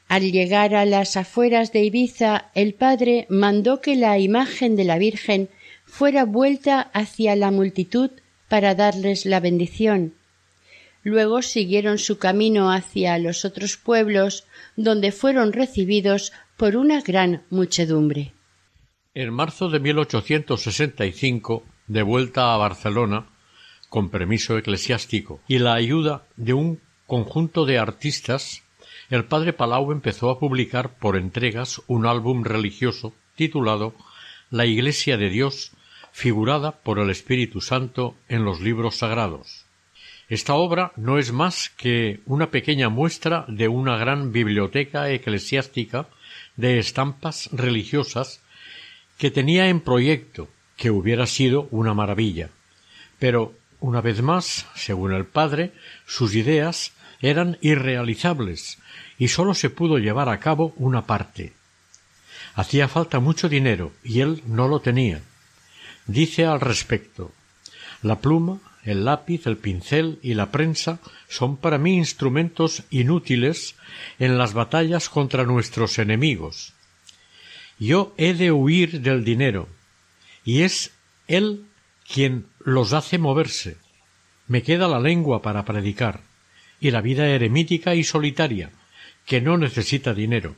Al 0.09 0.29
llegar 0.29 0.75
a 0.75 0.83
las 0.83 1.15
afueras 1.15 1.71
de 1.71 1.85
Ibiza, 1.85 2.51
el 2.53 2.73
padre 2.73 3.25
mandó 3.29 3.79
que 3.79 3.95
la 3.95 4.19
imagen 4.19 4.75
de 4.75 4.83
la 4.83 4.97
Virgen 4.97 5.47
fuera 5.85 6.25
vuelta 6.25 6.81
hacia 6.81 7.37
la 7.37 7.49
multitud 7.49 8.11
para 8.49 8.75
darles 8.75 9.25
la 9.25 9.39
bendición. 9.39 10.15
Luego 11.01 11.41
siguieron 11.41 11.97
su 11.97 12.17
camino 12.17 12.73
hacia 12.73 13.17
los 13.19 13.45
otros 13.45 13.77
pueblos, 13.77 14.43
donde 14.75 15.13
fueron 15.13 15.53
recibidos 15.53 16.33
por 16.59 16.75
una 16.75 16.99
gran 16.99 17.43
muchedumbre. 17.49 18.33
En 19.13 19.33
marzo 19.33 19.69
de 19.69 19.79
1865, 19.79 21.63
de 21.87 22.03
vuelta 22.03 22.53
a 22.53 22.57
Barcelona, 22.57 23.27
con 23.87 24.09
permiso 24.09 24.57
eclesiástico 24.57 25.39
y 25.47 25.59
la 25.59 25.73
ayuda 25.73 26.27
de 26.35 26.51
un 26.51 26.81
conjunto 27.07 27.65
de 27.65 27.77
artistas, 27.77 28.61
el 29.09 29.23
padre 29.23 29.53
Palau 29.53 29.93
empezó 29.93 30.29
a 30.29 30.37
publicar 30.37 30.99
por 30.99 31.15
entregas 31.15 31.81
un 31.87 32.05
álbum 32.05 32.43
religioso 32.43 33.13
titulado 33.35 33.95
La 34.49 34.65
Iglesia 34.65 35.15
de 35.15 35.29
Dios, 35.29 35.71
figurada 36.11 36.81
por 36.83 36.99
el 36.99 37.09
Espíritu 37.09 37.61
Santo 37.61 38.17
en 38.27 38.43
los 38.43 38.59
libros 38.59 38.97
sagrados. 38.97 39.65
Esta 40.27 40.55
obra 40.55 40.91
no 40.97 41.19
es 41.19 41.31
más 41.31 41.69
que 41.69 42.19
una 42.25 42.51
pequeña 42.51 42.89
muestra 42.89 43.45
de 43.47 43.69
una 43.69 43.97
gran 43.97 44.33
biblioteca 44.33 45.09
eclesiástica 45.09 46.09
de 46.59 46.77
estampas 46.77 47.49
religiosas 47.53 48.41
que 49.17 49.31
tenía 49.31 49.69
en 49.69 49.79
proyecto, 49.79 50.49
que 50.75 50.91
hubiera 50.91 51.25
sido 51.25 51.69
una 51.71 51.93
maravilla. 51.93 52.49
Pero, 53.17 53.53
una 53.79 54.01
vez 54.01 54.21
más, 54.21 54.65
según 54.75 55.13
el 55.13 55.25
padre, 55.25 55.71
sus 56.05 56.35
ideas 56.35 56.91
eran 57.21 57.57
irrealizables 57.61 58.77
y 59.17 59.29
sólo 59.29 59.53
se 59.53 59.69
pudo 59.69 59.99
llevar 59.99 60.27
a 60.27 60.39
cabo 60.39 60.73
una 60.75 61.05
parte. 61.05 61.53
Hacía 62.55 62.89
falta 62.89 63.21
mucho 63.21 63.47
dinero 63.47 63.93
y 64.03 64.19
él 64.19 64.43
no 64.45 64.67
lo 64.67 64.81
tenía. 64.81 65.21
Dice 66.07 66.45
al 66.45 66.59
respecto 66.59 67.31
La 68.01 68.19
pluma, 68.19 68.59
el 68.89 69.05
lápiz, 69.05 69.45
el 69.45 69.57
pincel 69.57 70.17
y 70.23 70.33
la 70.33 70.51
prensa 70.51 70.99
son 71.27 71.57
para 71.57 71.77
mí 71.77 71.95
instrumentos 71.95 72.83
inútiles 72.89 73.75
en 74.17 74.37
las 74.37 74.53
batallas 74.53 75.09
contra 75.09 75.43
nuestros 75.43 75.99
enemigos. 75.99 76.73
Yo 77.77 78.13
he 78.17 78.33
de 78.33 78.51
huir 78.51 79.01
del 79.01 79.23
dinero, 79.23 79.69
y 80.43 80.63
es 80.63 80.91
él 81.27 81.65
quien 82.11 82.47
los 82.59 82.93
hace 82.93 83.19
moverse. 83.19 83.77
Me 84.47 84.63
queda 84.63 84.87
la 84.87 84.99
lengua 84.99 85.43
para 85.43 85.65
predicar, 85.65 86.21
y 86.79 86.89
la 86.89 87.01
vida 87.01 87.27
eremítica 87.27 87.93
y 87.93 88.03
solitaria, 88.03 88.71
que 89.27 89.39
no 89.39 89.57
necesita 89.57 90.15
dinero. 90.15 90.55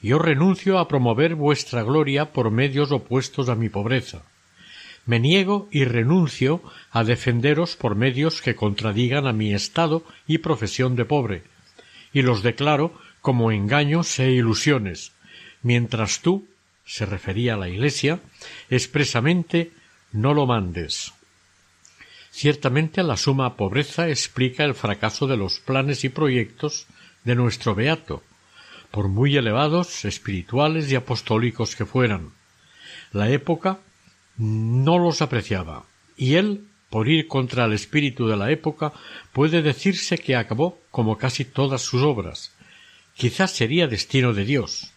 Yo 0.00 0.20
renuncio 0.20 0.78
a 0.78 0.86
promover 0.86 1.34
vuestra 1.34 1.82
gloria 1.82 2.32
por 2.32 2.50
medios 2.52 2.92
opuestos 2.92 3.48
a 3.48 3.56
mi 3.56 3.68
pobreza. 3.68 4.22
Me 5.04 5.18
niego 5.18 5.68
y 5.70 5.84
renuncio 5.84 6.62
a 6.90 7.02
defenderos 7.04 7.76
por 7.76 7.96
medios 7.96 8.40
que 8.40 8.54
contradigan 8.54 9.26
a 9.26 9.32
mi 9.32 9.52
estado 9.52 10.04
y 10.26 10.38
profesión 10.38 10.94
de 10.94 11.04
pobre, 11.04 11.42
y 12.12 12.22
los 12.22 12.42
declaro 12.42 12.92
como 13.20 13.50
engaños 13.50 14.18
e 14.18 14.30
ilusiones, 14.30 15.12
mientras 15.62 16.20
tú, 16.20 16.46
se 16.84 17.06
refería 17.06 17.54
a 17.54 17.56
la 17.56 17.68
Iglesia, 17.68 18.20
expresamente 18.70 19.72
no 20.12 20.34
lo 20.34 20.46
mandes. 20.46 21.12
Ciertamente 22.30 23.02
la 23.02 23.16
suma 23.16 23.56
pobreza 23.56 24.08
explica 24.08 24.64
el 24.64 24.74
fracaso 24.74 25.26
de 25.26 25.36
los 25.36 25.58
planes 25.60 26.04
y 26.04 26.08
proyectos 26.08 26.86
de 27.24 27.34
nuestro 27.34 27.74
beato, 27.74 28.22
por 28.90 29.08
muy 29.08 29.36
elevados, 29.36 30.04
espirituales 30.04 30.90
y 30.90 30.96
apostólicos 30.96 31.76
que 31.76 31.86
fueran. 31.86 32.30
La 33.12 33.30
época 33.30 33.80
no 34.42 34.98
los 34.98 35.22
apreciaba, 35.22 35.84
y 36.16 36.34
él, 36.34 36.66
por 36.90 37.08
ir 37.08 37.28
contra 37.28 37.64
el 37.64 37.72
espíritu 37.72 38.26
de 38.26 38.36
la 38.36 38.50
época, 38.50 38.92
puede 39.32 39.62
decirse 39.62 40.18
que 40.18 40.36
acabó 40.36 40.78
como 40.90 41.16
casi 41.16 41.44
todas 41.44 41.82
sus 41.82 42.02
obras. 42.02 42.52
Quizás 43.14 43.52
sería 43.52 43.86
destino 43.86 44.32
de 44.32 44.44
Dios, 44.44 44.90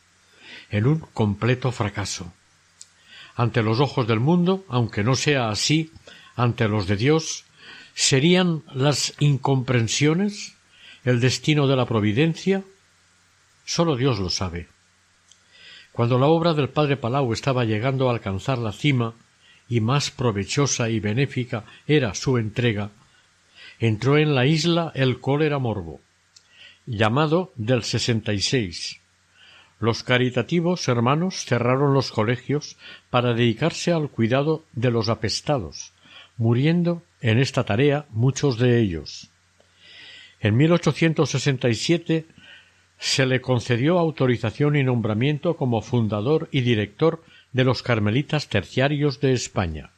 en 0.71 0.87
un 0.87 0.99
completo 0.99 1.71
fracaso. 1.71 2.33
Ante 3.35 3.61
los 3.61 3.79
ojos 3.79 4.07
del 4.07 4.19
mundo, 4.19 4.65
aunque 4.67 5.03
no 5.03 5.15
sea 5.15 5.49
así, 5.49 5.91
ante 6.35 6.67
los 6.67 6.87
de 6.87 6.95
Dios, 6.95 7.45
serían 7.93 8.63
las 8.73 9.13
incomprensiones, 9.19 10.55
el 11.03 11.19
destino 11.19 11.67
de 11.67 11.75
la 11.75 11.85
providencia, 11.85 12.63
Solo 13.65 13.95
Dios 13.95 14.19
lo 14.19 14.29
sabe. 14.29 14.67
Cuando 15.91 16.19
la 16.19 16.27
obra 16.27 16.53
del 16.53 16.69
padre 16.69 16.97
Palau 16.97 17.33
estaba 17.33 17.65
llegando 17.65 18.07
a 18.07 18.13
alcanzar 18.13 18.59
la 18.59 18.71
cima, 18.71 19.15
y 19.67 19.81
más 19.81 20.11
provechosa 20.11 20.89
y 20.89 20.99
benéfica 20.99 21.65
era 21.87 22.13
su 22.13 22.37
entrega, 22.37 22.91
entró 23.79 24.17
en 24.17 24.35
la 24.35 24.45
isla 24.45 24.91
el 24.95 25.19
cólera 25.19 25.59
morbo, 25.59 26.01
llamado 26.85 27.51
del 27.55 27.83
sesenta 27.83 28.33
y 28.33 28.39
seis. 28.39 28.99
Los 29.79 30.03
caritativos 30.03 30.87
hermanos 30.87 31.45
cerraron 31.45 31.93
los 31.93 32.11
colegios 32.11 32.77
para 33.09 33.33
dedicarse 33.33 33.91
al 33.91 34.09
cuidado 34.09 34.63
de 34.73 34.91
los 34.91 35.09
apestados, 35.09 35.91
muriendo 36.37 37.03
en 37.21 37.39
esta 37.39 37.65
tarea 37.65 38.05
muchos 38.09 38.57
de 38.57 38.79
ellos. 38.79 39.29
En 40.39 40.55
1867 40.57 42.25
se 42.97 43.25
le 43.25 43.41
concedió 43.41 43.99
autorización 43.99 44.75
y 44.75 44.83
nombramiento 44.83 45.57
como 45.57 45.81
fundador 45.81 46.47
y 46.51 46.61
director 46.61 47.23
de 47.55 47.63
los 47.63 47.83
Carmelitas 47.83 48.49
Terciarios 48.49 49.21
de 49.21 49.31
España. 49.31 49.91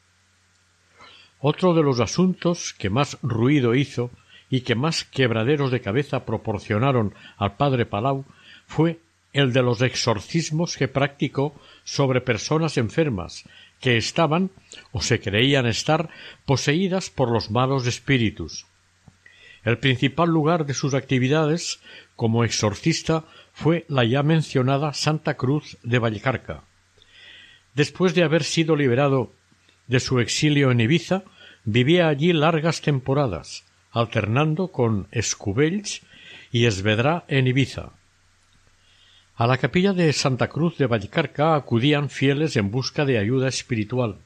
Otro 1.40 1.74
de 1.74 1.82
los 1.82 2.00
asuntos 2.00 2.76
que 2.78 2.92
más 2.92 3.18
ruido 3.24 3.74
hizo 3.74 4.12
y 4.48 4.62
que 4.62 4.76
más 4.76 5.06
quebraderos 5.06 5.72
de 5.72 5.82
cabeza 5.82 6.24
proporcionaron 6.24 7.16
al 7.36 7.56
padre 7.56 7.88
Palau 7.88 8.26
fue 8.68 9.00
el 9.34 9.54
de 9.54 9.64
los 9.64 9.82
exorcismos 9.82 10.78
que 10.78 10.88
practicó 10.88 11.60
sobre 11.84 12.22
personas 12.22 12.78
enfermas 12.78 13.44
que 13.80 13.98
estaban 13.98 14.52
o 14.92 15.02
se 15.02 15.20
creían 15.20 15.66
estar 15.66 16.12
poseídas 16.46 17.10
por 17.10 17.32
los 17.32 17.50
malos 17.50 17.88
espíritus. 17.88 18.68
El 19.64 19.80
principal 19.80 20.30
lugar 20.30 20.68
de 20.68 20.76
sus 20.76 20.94
actividades 20.94 21.80
como 22.16 22.44
exorcista 22.44 23.26
fue 23.52 23.84
la 23.90 24.04
ya 24.04 24.22
mencionada 24.22 24.94
Santa 24.94 25.38
Cruz 25.38 25.80
de 25.82 25.98
Vallecarca. 25.98 26.67
Después 27.78 28.16
de 28.16 28.24
haber 28.24 28.44
sido 28.44 28.76
liberado 28.76 29.32
de 29.86 30.00
su 30.00 30.20
exilio 30.20 30.72
en 30.72 30.80
Ibiza, 30.80 31.22
vivía 31.64 32.08
allí 32.08 32.34
largas 32.34 32.82
temporadas, 32.82 33.66
alternando 33.92 34.70
con 34.70 35.08
Escubells 35.12 36.02
y 36.52 36.66
Esvedra 36.66 37.24
en 37.28 37.46
Ibiza. 37.46 37.92
A 39.36 39.46
la 39.46 39.60
capilla 39.60 39.94
de 39.94 40.12
Santa 40.12 40.48
Cruz 40.48 40.80
de 40.80 40.88
Vallecarca 40.88 41.54
acudían 41.54 42.10
fieles 42.10 42.56
en 42.56 42.72
busca 42.72 43.06
de 43.06 43.20
ayuda 43.20 43.48
espiritual, 43.48 44.18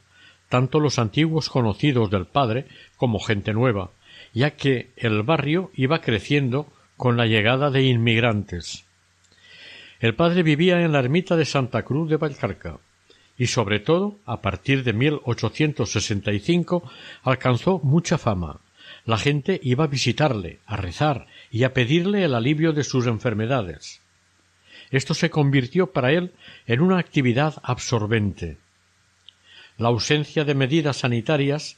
tanto 0.47 0.79
los 0.79 0.97
antiguos 0.97 1.49
conocidos 1.49 2.09
del 2.09 2.27
padre 2.27 2.67
como 2.95 3.19
gente 3.19 3.51
nueva, 3.51 3.91
ya 4.33 4.51
que 4.51 4.91
el 4.95 5.23
barrio 5.23 5.71
iba 5.75 5.99
creciendo 5.99 6.71
con 6.95 7.17
la 7.17 7.25
llegada 7.25 7.69
de 7.69 7.83
inmigrantes. 7.83 8.85
El 9.99 10.15
padre 10.15 10.41
vivía 10.41 10.81
en 10.83 10.93
la 10.93 10.99
ermita 10.99 11.35
de 11.35 11.43
Santa 11.43 11.83
Cruz 11.83 12.09
de 12.09 12.15
Valcarca 12.15 12.79
y 13.41 13.47
sobre 13.47 13.80
todo 13.80 14.19
a 14.27 14.39
partir 14.39 14.84
de 14.84 14.93
1865 14.93 16.84
alcanzó 17.23 17.80
mucha 17.80 18.19
fama. 18.19 18.60
La 19.04 19.17
gente 19.17 19.60
iba 19.63 19.86
a 19.86 19.88
visitarle, 19.88 20.60
a 20.67 20.77
rezar 20.77 21.25
y 21.49 21.63
a 21.63 21.73
pedirle 21.73 22.23
el 22.23 22.36
alivio 22.36 22.71
de 22.71 22.84
sus 22.84 23.08
enfermedades. 23.08 23.99
Esto 24.91 25.15
se 25.15 25.32
convirtió 25.32 25.91
para 25.91 26.12
él 26.12 26.34
en 26.67 26.82
una 26.82 26.99
actividad 26.99 27.56
absorbente. 27.63 28.58
La 29.75 29.88
ausencia 29.88 30.45
de 30.45 30.54
medidas 30.54 30.97
sanitarias 30.97 31.77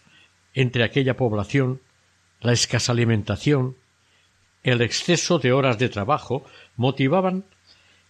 entre 0.53 0.83
aquella 0.83 1.15
población, 1.15 1.79
la 2.41 2.51
escasa 2.51 2.91
alimentación, 2.91 3.77
el 4.63 4.81
exceso 4.81 5.39
de 5.39 5.53
horas 5.53 5.77
de 5.77 5.87
trabajo 5.87 6.43
motivaban 6.75 7.45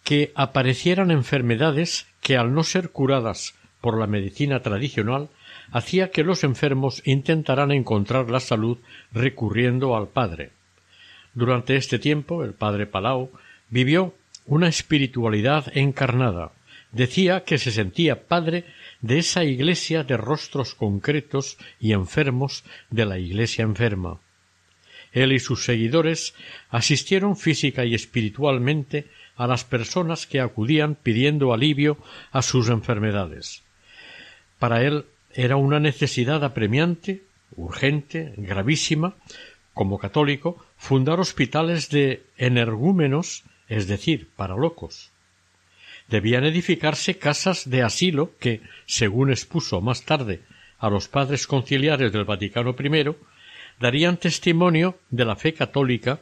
que 0.04 0.32
aparecieran 0.36 1.12
enfermedades 1.12 2.08
que 2.22 2.38
al 2.38 2.54
no 2.54 2.64
ser 2.64 2.90
curadas 2.90 3.56
por 3.82 3.98
la 3.98 4.08
medicina 4.08 4.62
tradicional 4.62 5.30
hacía 5.72 6.12
que 6.12 6.24
los 6.24 6.44
enfermos 6.44 7.02
intentaran 7.06 7.72
encontrar 7.72 8.30
la 8.30 8.40
salud 8.40 8.78
recurriendo 9.12 9.96
al 9.96 10.08
Padre. 10.08 10.52
Durante 11.34 11.76
este 11.76 12.00
tiempo 12.00 12.44
el 12.44 12.54
Padre 12.54 12.86
Palau 12.86 13.32
vivió 13.70 14.14
una 14.46 14.68
espiritualidad 14.68 15.76
encarnada. 15.76 16.52
Decía 16.92 17.44
que 17.44 17.58
se 17.58 17.72
sentía 17.72 18.28
padre 18.28 18.66
de 19.02 19.18
esa 19.18 19.44
iglesia 19.44 20.04
de 20.04 20.16
rostros 20.16 20.76
concretos 20.76 21.58
y 21.80 21.94
enfermos 21.94 22.64
de 22.92 23.06
la 23.06 23.18
iglesia 23.18 23.64
enferma. 23.64 24.20
Él 25.12 25.32
y 25.32 25.40
sus 25.40 25.66
seguidores 25.66 26.36
asistieron 26.70 27.36
física 27.36 27.86
y 27.86 27.96
espiritualmente 27.96 29.08
a 29.36 29.48
las 29.48 29.64
personas 29.64 30.28
que 30.28 30.40
acudían 30.40 30.96
pidiendo 30.96 31.54
alivio 31.54 31.98
a 32.32 32.42
sus 32.42 32.70
enfermedades. 32.70 33.64
Para 34.60 34.84
él 34.84 35.06
era 35.34 35.56
una 35.56 35.80
necesidad 35.80 36.44
apremiante, 36.44 37.24
urgente, 37.56 38.34
gravísima, 38.38 39.16
como 39.74 39.98
católico, 39.98 40.64
fundar 40.78 41.20
hospitales 41.20 41.90
de 41.90 42.24
energúmenos, 42.38 43.44
es 43.68 43.88
decir, 43.88 44.30
para 44.36 44.56
locos. 44.56 45.12
Debían 46.08 46.44
edificarse 46.44 47.18
casas 47.18 47.70
de 47.70 47.82
asilo 47.82 48.38
que, 48.40 48.62
según 48.86 49.32
expuso 49.32 49.82
más 49.82 50.04
tarde 50.04 50.42
a 50.78 50.90
los 50.90 51.08
padres 51.08 51.48
conciliares 51.48 52.12
del 52.12 52.26
Vaticano 52.26 52.76
I, 52.78 53.16
darían 53.80 54.18
testimonio 54.18 55.00
de 55.10 55.26
la 55.26 55.36
fe 55.36 55.54
católica 55.54 56.20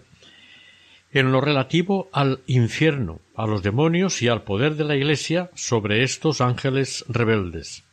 en 1.13 1.31
lo 1.31 1.41
relativo 1.41 2.09
al 2.13 2.39
infierno, 2.47 3.21
a 3.35 3.45
los 3.45 3.63
demonios 3.63 4.21
y 4.21 4.27
al 4.27 4.43
poder 4.43 4.75
de 4.75 4.85
la 4.85 4.95
Iglesia 4.95 5.49
sobre 5.55 6.03
estos 6.03 6.41
ángeles 6.41 7.03
rebeldes. 7.09 7.83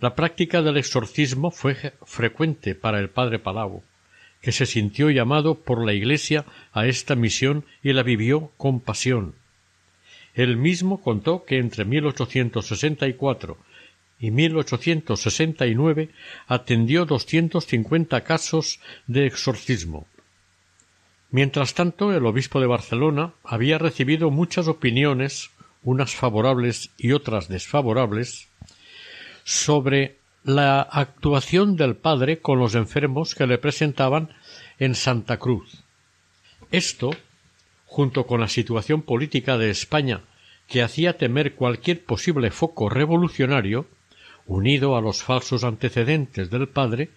La 0.00 0.14
práctica 0.14 0.62
del 0.62 0.76
exorcismo 0.76 1.50
fue 1.50 1.92
frecuente 2.04 2.76
para 2.76 3.00
el 3.00 3.10
padre 3.10 3.40
Palau, 3.40 3.82
que 4.40 4.52
se 4.52 4.66
sintió 4.66 5.10
llamado 5.10 5.56
por 5.56 5.84
la 5.84 5.92
Iglesia 5.92 6.44
a 6.72 6.86
esta 6.86 7.16
misión 7.16 7.64
y 7.82 7.92
la 7.92 8.04
vivió 8.04 8.52
con 8.56 8.80
pasión. 8.80 9.34
Él 10.34 10.56
mismo 10.56 11.00
contó 11.02 11.44
que 11.44 11.58
entre 11.58 11.84
1864 11.84 13.58
y 14.20 14.30
1869 14.30 16.10
atendió 16.46 17.04
250 17.04 18.22
casos 18.22 18.80
de 19.08 19.26
exorcismo. 19.26 20.06
Mientras 21.30 21.74
tanto, 21.74 22.12
el 22.12 22.24
obispo 22.24 22.60
de 22.60 22.66
Barcelona 22.66 23.34
había 23.44 23.78
recibido 23.78 24.30
muchas 24.30 24.66
opiniones, 24.66 25.50
unas 25.82 26.14
favorables 26.14 26.90
y 26.96 27.12
otras 27.12 27.48
desfavorables, 27.48 28.48
sobre 29.44 30.16
la 30.44 30.80
actuación 30.80 31.76
del 31.76 31.96
padre 31.96 32.40
con 32.40 32.58
los 32.58 32.74
enfermos 32.74 33.34
que 33.34 33.46
le 33.46 33.58
presentaban 33.58 34.30
en 34.78 34.94
Santa 34.94 35.36
Cruz. 35.38 35.84
Esto, 36.70 37.10
junto 37.86 38.26
con 38.26 38.40
la 38.40 38.48
situación 38.48 39.02
política 39.02 39.58
de 39.58 39.70
España 39.70 40.22
que 40.66 40.82
hacía 40.82 41.16
temer 41.16 41.54
cualquier 41.54 42.04
posible 42.04 42.50
foco 42.50 42.88
revolucionario, 42.88 43.86
unido 44.46 44.96
a 44.96 45.00
los 45.00 45.22
falsos 45.22 45.64
antecedentes 45.64 46.50
del 46.50 46.68
padre, 46.68 47.10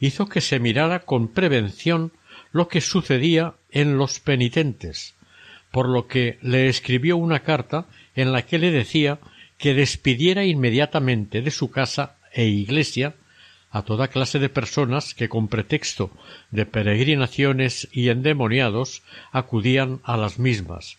hizo 0.00 0.26
que 0.26 0.40
se 0.40 0.58
mirara 0.58 1.00
con 1.00 1.28
prevención 1.28 2.12
lo 2.54 2.68
que 2.68 2.80
sucedía 2.80 3.54
en 3.72 3.98
los 3.98 4.20
penitentes, 4.20 5.14
por 5.72 5.88
lo 5.88 6.06
que 6.06 6.38
le 6.40 6.68
escribió 6.68 7.16
una 7.16 7.40
carta 7.40 7.86
en 8.14 8.30
la 8.30 8.42
que 8.42 8.58
le 8.58 8.70
decía 8.70 9.18
que 9.58 9.74
despidiera 9.74 10.44
inmediatamente 10.44 11.42
de 11.42 11.50
su 11.50 11.72
casa 11.72 12.14
e 12.32 12.46
iglesia 12.46 13.14
a 13.72 13.82
toda 13.82 14.06
clase 14.06 14.38
de 14.38 14.48
personas 14.48 15.14
que 15.14 15.28
con 15.28 15.48
pretexto 15.48 16.12
de 16.52 16.64
peregrinaciones 16.64 17.88
y 17.90 18.08
endemoniados 18.08 19.02
acudían 19.32 19.98
a 20.04 20.16
las 20.16 20.38
mismas, 20.38 20.96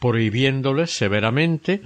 prohibiéndoles 0.00 0.90
severamente 0.90 1.82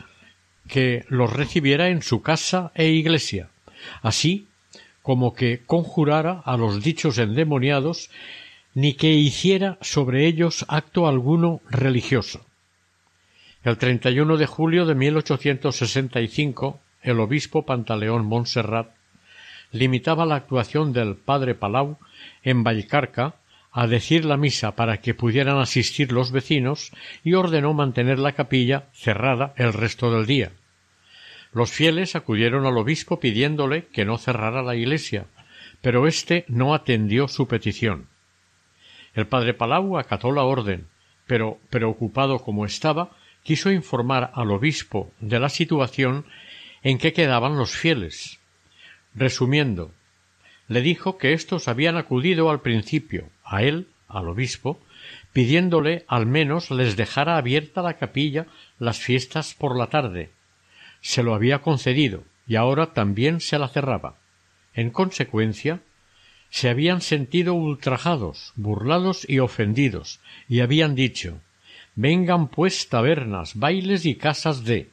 que 0.66 1.04
los 1.10 1.30
recibiera 1.30 1.90
en 1.90 2.00
su 2.00 2.22
casa 2.22 2.72
e 2.74 2.88
iglesia, 2.88 3.50
así 4.00 4.46
como 5.02 5.34
que 5.34 5.60
conjurara 5.66 6.40
a 6.42 6.56
los 6.56 6.82
dichos 6.82 7.18
endemoniados 7.18 8.08
ni 8.74 8.94
que 8.94 9.12
hiciera 9.12 9.78
sobre 9.80 10.26
ellos 10.26 10.64
acto 10.68 11.06
alguno 11.06 11.60
religioso. 11.70 12.44
El 13.62 13.78
31 13.78 14.37
de 14.37 14.46
julio 14.46 14.84
de 14.84 14.94
1865, 14.94 16.80
el 17.02 17.20
obispo 17.20 17.64
Pantaleón 17.64 18.26
Montserrat 18.26 18.90
limitaba 19.70 20.26
la 20.26 20.37
actuación 20.37 20.92
del 20.92 21.16
padre 21.16 21.54
Palau 21.54 21.98
en 22.42 22.62
Valcarca 22.62 23.37
a 23.72 23.87
decir 23.87 24.24
la 24.24 24.37
misa 24.37 24.76
para 24.76 25.00
que 25.00 25.14
pudieran 25.14 25.58
asistir 25.58 26.12
los 26.12 26.30
vecinos 26.30 26.92
y 27.24 27.34
ordenó 27.34 27.74
mantener 27.74 28.18
la 28.18 28.32
capilla 28.32 28.84
cerrada 28.92 29.52
el 29.56 29.72
resto 29.72 30.12
del 30.12 30.26
día. 30.26 30.52
Los 31.52 31.70
fieles 31.70 32.14
acudieron 32.14 32.66
al 32.66 32.76
obispo 32.76 33.18
pidiéndole 33.18 33.87
que 33.87 34.04
no 34.04 34.18
cerrara 34.18 34.62
la 34.62 34.76
iglesia, 34.76 35.26
pero 35.80 36.06
éste 36.06 36.44
no 36.48 36.74
atendió 36.74 37.28
su 37.28 37.48
petición. 37.48 38.08
El 39.14 39.27
padre 39.27 39.55
Palau 39.55 39.96
acató 39.98 40.33
la 40.33 40.42
orden, 40.42 40.87
pero, 41.27 41.59
preocupado 41.70 42.40
como 42.40 42.66
estaba, 42.66 43.11
quiso 43.42 43.70
informar 43.70 44.31
al 44.35 44.50
obispo 44.50 45.11
de 45.20 45.38
la 45.38 45.48
situación 45.48 46.24
en 46.83 46.98
que 46.98 47.12
quedaban 47.12 47.57
los 47.57 47.70
fieles. 47.70 48.38
Resumiendo, 49.14 49.92
le 50.68 50.81
dijo 50.81 51.18
que 51.18 51.33
éstos 51.33 51.68
habían 51.68 51.96
acudido 51.96 52.50
al 52.50 52.61
principio 52.61 53.29
a 53.44 53.62
él, 53.62 53.88
al 54.09 54.29
obispo, 54.29 54.81
pidiéndole 55.33 56.05
al 56.09 56.27
menos 56.27 56.70
les 56.70 56.96
dejara 56.96 57.37
abierta 57.37 57.83
la 57.83 57.94
capilla 57.94 58.46
las 58.79 58.98
fiestas 58.98 59.55
por 59.55 59.77
la 59.77 59.88
tarde. 59.88 60.31
Se 61.00 61.22
lo 61.22 61.35
había 61.35 61.61
concedido 61.61 62.24
y 62.46 62.57
ahora 62.57 62.92
también 62.92 63.40
se 63.40 63.59
la 63.59 63.68
cerraba. 63.68 64.16
En 64.72 64.90
consecuencia, 64.90 65.81
se 66.50 66.68
habían 66.68 67.00
sentido 67.00 67.54
ultrajados, 67.54 68.52
burlados 68.57 69.28
y 69.28 69.38
ofendidos, 69.40 70.20
y 70.48 70.61
habían 70.61 70.94
dicho 70.94 71.40
Vengan 71.96 72.48
pues 72.48 72.88
tabernas, 72.88 73.54
bailes 73.54 74.04
y 74.04 74.16
casas 74.16 74.64
de. 74.64 74.90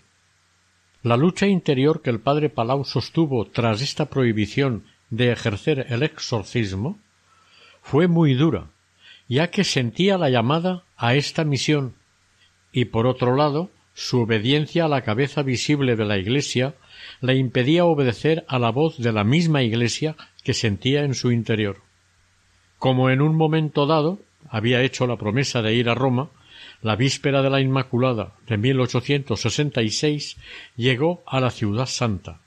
La 1.02 1.18
lucha 1.18 1.48
interior 1.48 2.02
que 2.04 2.12
el 2.12 2.20
padre 2.20 2.50
Palau 2.50 2.86
sostuvo 2.86 3.46
tras 3.46 3.82
esta 3.82 4.06
prohibición 4.06 4.84
de 5.10 5.32
ejercer 5.32 5.88
el 5.90 6.04
exorcismo 6.04 7.00
fue 7.82 8.08
muy 8.08 8.36
dura, 8.36 8.68
ya 9.28 9.50
que 9.50 9.64
sentía 9.64 10.20
la 10.20 10.30
llamada 10.30 10.84
a 10.96 11.16
esta 11.16 11.44
misión, 11.44 11.96
y 12.72 12.86
por 12.86 13.08
otro 13.08 13.36
lado, 13.36 13.72
su 13.94 14.22
obediencia 14.22 14.86
a 14.86 14.88
la 14.88 15.02
cabeza 15.02 15.42
visible 15.42 15.96
de 15.96 16.06
la 16.06 16.20
Iglesia 16.20 16.76
le 17.22 17.36
impedía 17.36 17.86
obedecer 17.86 18.44
a 18.48 18.60
la 18.60 18.72
voz 18.72 18.98
de 18.98 19.12
la 19.12 19.24
misma 19.24 19.62
Iglesia 19.62 20.16
que 20.44 20.54
sentía 20.54 21.04
en 21.04 21.14
su 21.14 21.32
interior. 21.32 21.78
Como 22.80 23.10
en 23.12 23.22
un 23.22 23.36
momento 23.36 23.86
dado 23.86 24.20
había 24.50 24.82
hecho 24.82 25.06
la 25.06 25.18
promesa 25.18 25.62
de 25.62 25.76
ir 25.76 25.88
a 25.88 25.94
Roma, 25.94 26.30
la 26.82 26.96
víspera 26.96 27.44
de 27.44 27.52
la 27.52 27.62
Inmaculada 27.62 28.34
de 28.48 28.58
1866 28.58 30.38
llegó 30.76 31.22
a 31.28 31.40
la 31.40 31.52
ciudad 31.52 31.86
santa. 31.86 32.40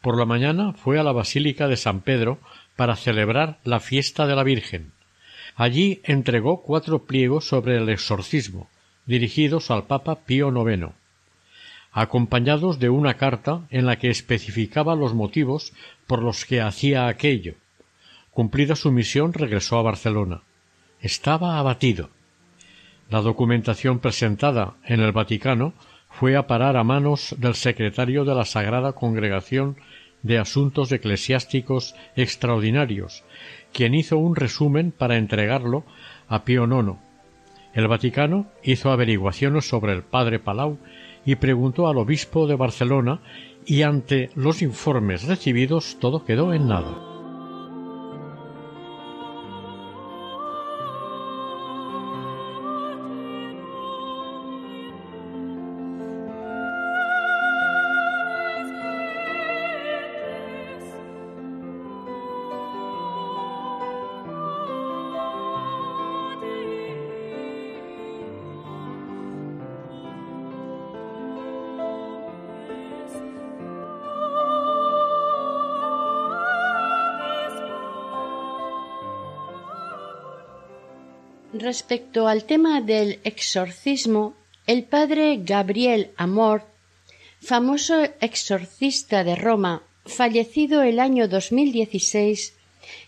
Por 0.00 0.18
la 0.18 0.24
mañana 0.24 0.72
fue 0.72 0.98
a 0.98 1.02
la 1.02 1.12
Basílica 1.12 1.68
de 1.68 1.76
San 1.76 2.00
Pedro 2.00 2.38
para 2.76 2.96
celebrar 2.96 3.58
la 3.64 3.80
fiesta 3.80 4.26
de 4.26 4.36
la 4.36 4.42
Virgen. 4.42 4.92
Allí 5.54 6.00
entregó 6.04 6.62
cuatro 6.62 7.04
pliegos 7.04 7.46
sobre 7.46 7.76
el 7.76 7.88
exorcismo, 7.88 8.68
dirigidos 9.06 9.70
al 9.70 9.84
Papa 9.84 10.20
Pío 10.24 10.48
IX, 10.48 10.92
acompañados 11.94 12.80
de 12.80 12.90
una 12.90 13.14
carta 13.14 13.62
en 13.70 13.86
la 13.86 13.96
que 13.96 14.10
especificaba 14.10 14.96
los 14.96 15.14
motivos 15.14 15.72
por 16.08 16.20
los 16.20 16.44
que 16.44 16.60
hacía 16.60 17.06
aquello. 17.06 17.54
Cumplida 18.32 18.74
su 18.74 18.90
misión 18.90 19.32
regresó 19.32 19.78
a 19.78 19.82
Barcelona. 19.82 20.42
Estaba 21.00 21.58
abatido. 21.58 22.10
La 23.08 23.20
documentación 23.20 24.00
presentada 24.00 24.74
en 24.84 25.00
el 25.00 25.12
Vaticano 25.12 25.72
fue 26.10 26.36
a 26.36 26.48
parar 26.48 26.76
a 26.76 26.82
manos 26.82 27.36
del 27.38 27.54
secretario 27.54 28.24
de 28.24 28.34
la 28.34 28.44
Sagrada 28.44 28.92
Congregación 28.92 29.76
de 30.22 30.38
Asuntos 30.38 30.90
Eclesiásticos 30.90 31.94
Extraordinarios, 32.16 33.22
quien 33.72 33.94
hizo 33.94 34.18
un 34.18 34.34
resumen 34.34 34.90
para 34.90 35.16
entregarlo 35.16 35.84
a 36.26 36.44
Pío 36.44 36.64
IX. 36.64 36.98
El 37.72 37.86
Vaticano 37.86 38.46
hizo 38.64 38.90
averiguaciones 38.90 39.68
sobre 39.68 39.92
el 39.92 40.02
padre 40.02 40.40
Palau 40.40 40.78
y 41.24 41.36
preguntó 41.36 41.88
al 41.88 41.98
obispo 41.98 42.46
de 42.46 42.56
Barcelona 42.56 43.20
y 43.66 43.82
ante 43.82 44.30
los 44.34 44.62
informes 44.62 45.24
recibidos 45.24 45.96
todo 46.00 46.24
quedó 46.24 46.52
en 46.52 46.68
nada. 46.68 47.13
Respecto 81.64 82.28
al 82.28 82.44
tema 82.44 82.82
del 82.82 83.20
exorcismo, 83.24 84.34
el 84.66 84.84
padre 84.84 85.40
Gabriel 85.42 86.10
Amor, 86.18 86.66
famoso 87.40 88.02
exorcista 88.20 89.24
de 89.24 89.34
Roma, 89.34 89.82
fallecido 90.04 90.82
el 90.82 91.00
año 91.00 91.26
2016, 91.26 92.52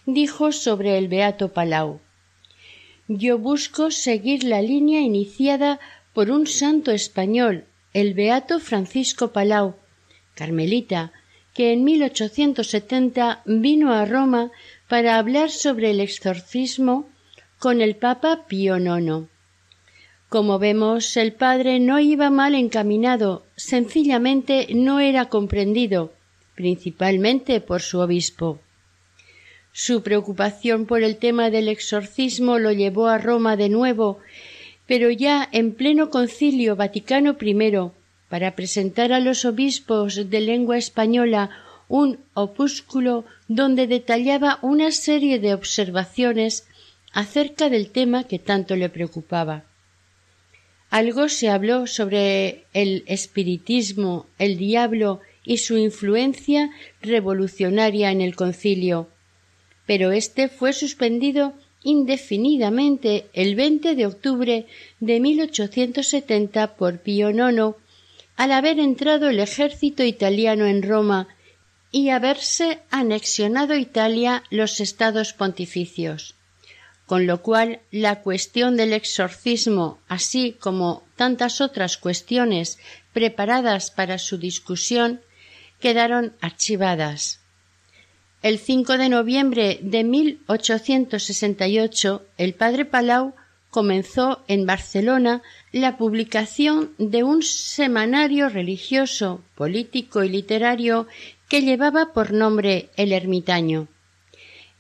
dijo 0.07 0.53
sobre 0.53 0.97
el 0.97 1.09
Beato 1.09 1.53
Palau 1.53 2.01
Yo 3.09 3.37
busco 3.37 3.91
seguir 3.91 4.43
la 4.43 4.63
línea 4.63 5.03
iniciada 5.03 5.79
por 6.15 6.31
un 6.31 6.47
santo 6.47 6.93
español, 6.93 7.67
el 7.93 8.15
Beato 8.15 8.59
Francisco 8.59 9.35
Palau, 9.35 9.75
carmelita, 10.35 11.13
que 11.53 11.75
en 11.75 11.85
1870 11.85 13.43
vino 13.45 13.93
a 13.93 14.07
Roma 14.07 14.51
para 14.89 15.19
hablar 15.19 15.51
sobre 15.51 15.91
el 15.91 16.01
exorcismo 16.01 17.11
con 17.59 17.81
el 17.81 17.97
Papa 17.97 18.47
Pío 18.49 18.77
IX. 18.77 19.29
Como 20.29 20.59
vemos, 20.59 21.17
el 21.17 21.33
padre 21.33 21.79
no 21.79 22.01
iba 22.01 22.31
mal 22.31 22.55
encaminado, 22.55 23.45
sencillamente 23.57 24.67
no 24.75 25.01
era 25.01 25.27
comprendido, 25.27 26.13
principalmente 26.55 27.61
por 27.61 27.81
su 27.81 28.01
obispo. 28.01 28.59
Su 29.73 30.03
preocupación 30.03 30.87
por 30.87 31.03
el 31.03 31.17
tema 31.17 31.51
del 31.51 31.69
exorcismo 31.69 32.59
lo 32.59 32.73
llevó 32.73 33.09
a 33.09 33.19
Roma 33.19 33.57
de 33.57 33.69
nuevo, 33.69 34.19
pero 34.87 35.11
ya 35.11 35.49
en 35.53 35.75
pleno 35.75 36.11
concilio 36.11 36.77
Vaticano 36.77 37.37
I, 37.41 37.55
para 38.29 38.57
presentar 38.57 39.13
a 39.13 39.21
los 39.21 39.45
obispos 39.45 40.29
de 40.31 40.41
lengua 40.41 40.77
española 40.77 41.51
un 41.89 42.19
opúsculo 42.35 43.25
donde 43.49 43.87
detallaba 43.87 44.59
una 44.63 44.91
serie 44.91 45.39
de 45.39 45.55
observaciones 45.55 46.67
acerca 47.17 47.71
del 47.71 47.93
tema 47.93 48.25
que 48.25 48.39
tanto 48.39 48.77
le 48.77 48.91
preocupaba. 48.91 49.65
Algo 50.91 51.31
se 51.31 51.49
habló 51.49 51.87
sobre 51.87 52.67
el 52.75 53.05
espiritismo, 53.07 54.27
el 54.39 54.59
diablo 54.59 55.21
y 55.43 55.57
su 55.57 55.79
influencia 55.79 56.71
revolucionaria 57.01 58.11
en 58.11 58.21
el 58.21 58.37
concilio, 58.37 59.09
pero 59.87 60.13
éste 60.13 60.51
fue 60.51 60.75
suspendido 60.75 61.55
indefinidamente 61.83 63.25
el 63.33 63.55
20 63.55 63.95
de 63.95 64.05
octubre 64.05 64.67
de 65.01 65.21
1870 65.21 66.77
por 66.77 66.99
Pío 66.99 67.31
IX 67.31 67.77
al 68.37 68.53
haber 68.53 68.79
entrado 68.79 69.31
el 69.31 69.41
ejército 69.41 70.05
italiano 70.05 70.67
en 70.67 70.83
Roma 70.83 71.29
y 71.91 72.11
haberse 72.11 72.81
anexionado 72.91 73.75
Italia 73.75 74.43
los 74.51 74.81
estados 74.81 75.33
pontificios 75.33 76.36
con 77.07 77.27
lo 77.27 77.41
cual 77.41 77.81
la 77.91 78.23
cuestión 78.23 78.77
del 78.77 78.93
exorcismo, 78.93 79.99
así 80.09 80.57
como 80.59 81.05
tantas 81.15 81.61
otras 81.61 81.97
cuestiones 81.97 82.79
preparadas 83.13 83.91
para 83.91 84.19
su 84.19 84.39
discusión, 84.39 85.21
quedaron 85.81 86.35
archivadas. 86.41 87.41
El 88.43 88.59
5 88.59 88.99
de 88.99 89.09
noviembre 89.09 89.79
de 89.83 90.05
1868, 90.05 92.23
el 92.39 92.55
padre 92.55 92.85
Palau 92.85 93.35
comenzó 93.71 94.43
en 94.49 94.67
Barcelona 94.67 95.43
la 95.73 95.97
publicación 95.97 96.93
de 96.99 97.25
un 97.25 97.43
semanario 97.43 98.49
religioso, 98.49 99.43
político 99.55 100.25
y 100.25 100.29
literario 100.29 101.07
que 101.49 101.63
llevaba 101.63 102.13
por 102.13 102.33
nombre 102.33 102.91
El 102.97 103.13
Ermitaño. 103.13 103.87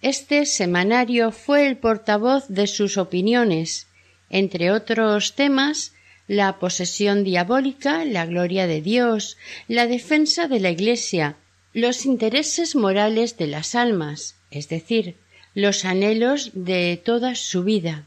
Este 0.02 0.46
semanario 0.46 1.32
fue 1.32 1.66
el 1.66 1.78
portavoz 1.78 2.48
de 2.48 2.66
sus 2.66 2.98
opiniones, 2.98 3.86
entre 4.30 4.70
otros 4.70 5.34
temas, 5.34 5.92
la 6.28 6.58
posesión 6.58 7.24
diabólica, 7.24 8.04
la 8.04 8.26
gloria 8.26 8.66
de 8.66 8.82
Dios, 8.82 9.36
la 9.68 9.86
defensa 9.86 10.48
de 10.48 10.60
la 10.60 10.70
Iglesia, 10.70 11.36
los 11.72 12.04
intereses 12.04 12.74
morales 12.74 13.36
de 13.36 13.46
las 13.46 13.74
almas, 13.74 14.36
es 14.50 14.68
decir, 14.68 15.16
los 15.54 15.84
anhelos 15.84 16.50
de 16.54 17.00
toda 17.02 17.34
su 17.34 17.64
vida. 17.64 18.06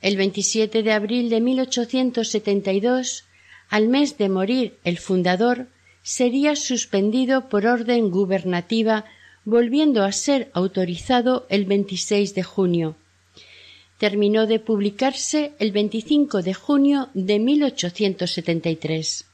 El 0.00 0.16
27 0.16 0.82
de 0.82 0.92
abril 0.92 1.30
de 1.30 1.40
1872, 1.40 3.24
al 3.68 3.88
mes 3.88 4.18
de 4.18 4.28
morir 4.28 4.78
el 4.84 4.98
fundador, 4.98 5.68
sería 6.02 6.54
suspendido 6.56 7.48
por 7.48 7.66
orden 7.66 8.10
gubernativa, 8.10 9.06
volviendo 9.44 10.04
a 10.04 10.12
ser 10.12 10.50
autorizado 10.54 11.46
el 11.48 11.64
26 11.66 12.34
de 12.34 12.42
junio. 12.42 12.96
Terminó 13.98 14.46
de 14.46 14.58
publicarse 14.58 15.52
el 15.58 15.72
25 15.72 16.42
de 16.42 16.54
junio 16.54 17.08
de 17.14 17.38
1873. 17.38 19.26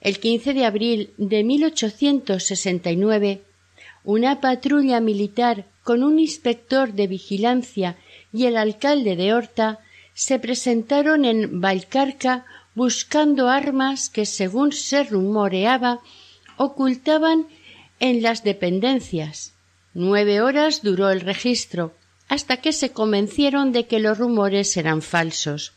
El 0.00 0.18
15 0.18 0.54
de 0.54 0.64
abril 0.64 1.10
de 1.18 1.44
1869, 1.44 3.42
una 4.02 4.40
patrulla 4.40 5.00
militar 5.00 5.66
con 5.84 6.02
un 6.02 6.18
inspector 6.18 6.94
de 6.94 7.06
vigilancia 7.06 7.98
y 8.32 8.46
el 8.46 8.56
alcalde 8.56 9.14
de 9.16 9.34
Horta 9.34 9.80
se 10.14 10.38
presentaron 10.38 11.24
en 11.24 11.60
Valcarca 11.60 12.46
buscando 12.74 13.48
armas 13.48 14.08
que, 14.08 14.24
según 14.26 14.72
se 14.72 15.04
rumoreaba, 15.04 16.00
ocultaban 16.56 17.46
en 18.00 18.22
las 18.22 18.42
dependencias. 18.42 19.54
Nueve 19.94 20.40
horas 20.40 20.82
duró 20.82 21.10
el 21.10 21.20
registro, 21.20 21.94
hasta 22.28 22.58
que 22.58 22.72
se 22.72 22.90
convencieron 22.90 23.72
de 23.72 23.86
que 23.86 23.98
los 23.98 24.18
rumores 24.18 24.76
eran 24.76 25.02
falsos. 25.02 25.72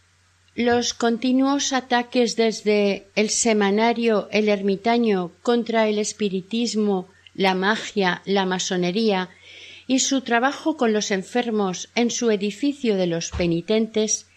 Los 0.56 0.94
continuos 0.94 1.74
ataques 1.74 2.36
desde 2.36 3.08
el 3.16 3.30
semanario 3.30 4.28
El 4.32 4.50
Ermitaño 4.50 5.32
contra 5.42 5.88
el 5.88 5.98
espiritismo, 5.98 7.08
la 7.34 7.56
magia, 7.56 8.22
la 8.26 8.46
masonería 8.46 9.30
y 9.88 10.00
su 10.00 10.22
trabajo 10.22 10.78
con 10.78 10.94
los 10.94 11.10
enfermos 11.10 11.90
en 11.96 12.12
su 12.12 12.30
edificio 12.30 12.96
de 12.96 13.08
los 13.08 13.32
penitentes 13.32 14.28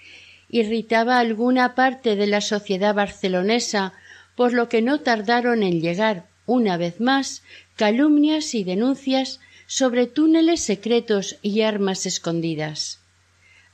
irritaba 0.49 1.18
alguna 1.18 1.75
parte 1.75 2.16
de 2.16 2.27
la 2.27 2.40
sociedad 2.40 2.94
barcelonesa, 2.94 3.92
por 4.37 4.53
lo 4.53 4.68
que 4.68 4.83
no 4.83 5.01
tardaron 5.01 5.62
en 5.62 5.81
llegar, 5.81 6.27
una 6.47 6.77
vez 6.77 7.01
más, 7.01 7.43
calumnias 7.77 8.55
y 8.55 8.65
denuncias 8.65 9.41
sobre 9.67 10.07
túneles 10.07 10.63
secretos 10.63 11.37
y 11.43 11.61
armas 11.63 12.07
escondidas. 12.07 13.01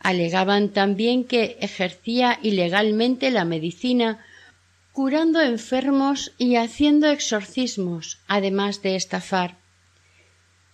Alegaban 0.01 0.71
también 0.71 1.25
que 1.25 1.59
ejercía 1.61 2.39
ilegalmente 2.43 3.31
la 3.31 3.45
medicina, 3.45 4.25
curando 4.93 5.41
enfermos 5.41 6.33
y 6.39 6.57
haciendo 6.57 7.09
exorcismos, 7.09 8.19
además 8.27 8.83
de 8.83 8.97
estafar. 8.97 9.57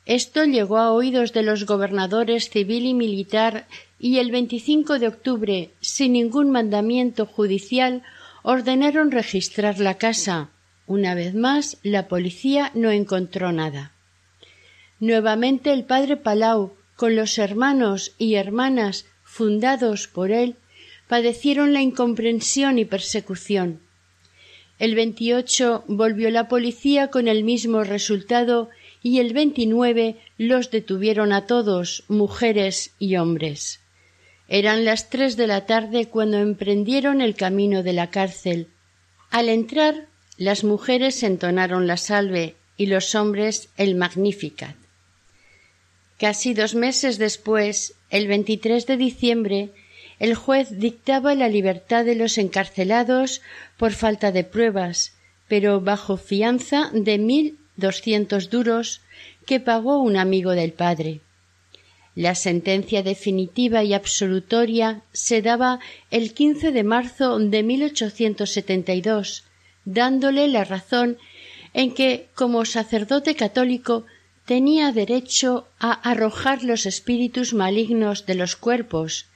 Esto 0.06 0.44
llegó 0.44 0.78
a 0.78 0.92
oídos 0.92 1.34
de 1.34 1.42
los 1.42 1.66
gobernadores 1.66 2.48
civil 2.48 2.86
y 2.86 2.94
militar 2.94 3.66
y 3.98 4.18
el 4.18 4.30
25 4.30 4.98
de 4.98 5.08
octubre, 5.08 5.70
sin 5.80 6.14
ningún 6.14 6.50
mandamiento 6.50 7.26
judicial, 7.26 8.02
ordenaron 8.42 9.10
registrar 9.10 9.78
la 9.80 9.98
casa. 9.98 10.48
Una 10.88 11.14
vez 11.14 11.34
más, 11.34 11.76
la 11.82 12.08
policía 12.08 12.72
no 12.74 12.90
encontró 12.90 13.52
nada. 13.52 13.92
Nuevamente 15.00 15.70
el 15.70 15.84
padre 15.84 16.16
Palau, 16.16 16.72
con 16.96 17.14
los 17.14 17.36
hermanos 17.36 18.14
y 18.16 18.36
hermanas 18.36 19.04
fundados 19.22 20.08
por 20.08 20.30
él, 20.30 20.56
padecieron 21.06 21.74
la 21.74 21.82
incomprensión 21.82 22.78
y 22.78 22.86
persecución. 22.86 23.80
El 24.78 24.94
28 24.94 25.84
volvió 25.88 26.30
la 26.30 26.48
policía 26.48 27.08
con 27.08 27.28
el 27.28 27.44
mismo 27.44 27.84
resultado 27.84 28.70
y 29.02 29.18
el 29.18 29.34
29 29.34 30.16
los 30.38 30.70
detuvieron 30.70 31.34
a 31.34 31.44
todos, 31.44 32.04
mujeres 32.08 32.94
y 32.98 33.16
hombres. 33.16 33.80
Eran 34.48 34.86
las 34.86 35.10
tres 35.10 35.36
de 35.36 35.46
la 35.48 35.66
tarde 35.66 36.06
cuando 36.06 36.38
emprendieron 36.38 37.20
el 37.20 37.34
camino 37.34 37.82
de 37.82 37.92
la 37.92 38.08
cárcel. 38.08 38.68
Al 39.30 39.50
entrar, 39.50 40.07
las 40.38 40.62
mujeres 40.62 41.24
entonaron 41.24 41.88
la 41.88 41.96
salve 41.96 42.54
y 42.76 42.86
los 42.86 43.16
hombres 43.16 43.68
el 43.76 43.96
Magnificat. 43.96 44.76
Casi 46.16 46.54
dos 46.54 46.76
meses 46.76 47.18
después, 47.18 47.94
el 48.08 48.28
23 48.28 48.86
de 48.86 48.96
diciembre, 48.96 49.70
el 50.20 50.36
juez 50.36 50.78
dictaba 50.78 51.34
la 51.34 51.48
libertad 51.48 52.04
de 52.04 52.14
los 52.14 52.38
encarcelados 52.38 53.42
por 53.76 53.92
falta 53.92 54.30
de 54.30 54.44
pruebas, 54.44 55.12
pero 55.48 55.80
bajo 55.80 56.16
fianza 56.16 56.90
de 56.92 57.18
mil 57.18 57.58
doscientos 57.76 58.48
duros 58.48 59.00
que 59.44 59.58
pagó 59.58 60.02
un 60.02 60.16
amigo 60.16 60.52
del 60.52 60.72
padre. 60.72 61.20
La 62.14 62.34
sentencia 62.34 63.02
definitiva 63.02 63.82
y 63.84 63.94
absolutoria 63.94 65.02
se 65.12 65.42
daba 65.42 65.80
el 66.10 66.34
15 66.34 66.72
de 66.72 66.84
marzo 66.84 67.38
de 67.38 67.62
1872, 67.62 69.44
dándole 69.88 70.48
la 70.48 70.64
razón 70.64 71.16
en 71.72 71.94
que, 71.94 72.28
como 72.34 72.64
sacerdote 72.64 73.34
católico, 73.34 74.04
tenía 74.44 74.92
derecho 74.92 75.66
a 75.78 75.92
arrojar 75.92 76.62
los 76.62 76.84
espíritus 76.86 77.54
malignos 77.54 78.26
de 78.26 78.34
los 78.34 78.54
cuerpos, 78.56 79.26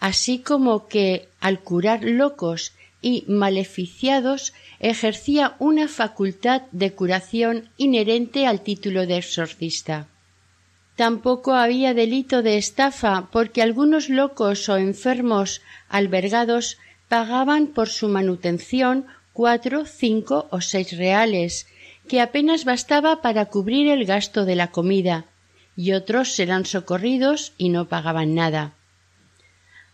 así 0.00 0.38
como 0.38 0.86
que, 0.86 1.28
al 1.40 1.60
curar 1.60 2.04
locos 2.04 2.72
y 3.00 3.24
maleficiados, 3.26 4.52
ejercía 4.80 5.56
una 5.58 5.88
facultad 5.88 6.62
de 6.72 6.92
curación 6.92 7.70
inherente 7.76 8.46
al 8.46 8.60
título 8.60 9.06
de 9.06 9.16
exorcista. 9.18 10.08
Tampoco 10.96 11.54
había 11.54 11.94
delito 11.94 12.42
de 12.42 12.58
estafa 12.58 13.28
porque 13.32 13.62
algunos 13.62 14.10
locos 14.10 14.68
o 14.68 14.76
enfermos 14.76 15.62
albergados 15.88 16.78
pagaban 17.08 17.66
por 17.66 17.88
su 17.88 18.08
manutención 18.08 19.06
cuatro, 19.32 19.84
cinco 19.86 20.48
o 20.50 20.60
seis 20.60 20.96
reales, 20.96 21.66
que 22.08 22.20
apenas 22.20 22.64
bastaba 22.64 23.22
para 23.22 23.46
cubrir 23.46 23.88
el 23.88 24.04
gasto 24.04 24.44
de 24.44 24.56
la 24.56 24.70
comida, 24.70 25.26
y 25.76 25.92
otros 25.92 26.32
serán 26.32 26.66
socorridos 26.66 27.52
y 27.56 27.68
no 27.70 27.88
pagaban 27.88 28.34
nada. 28.34 28.74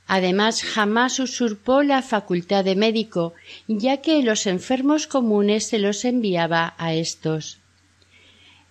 Además, 0.06 0.62
jamás 0.62 1.20
usurpó 1.20 1.82
la 1.82 2.00
facultad 2.00 2.64
de 2.64 2.76
médico, 2.76 3.34
ya 3.66 3.98
que 3.98 4.22
los 4.22 4.46
enfermos 4.46 5.06
comunes 5.06 5.66
se 5.66 5.78
los 5.78 6.04
enviaba 6.06 6.74
a 6.78 6.94
estos. 6.94 7.58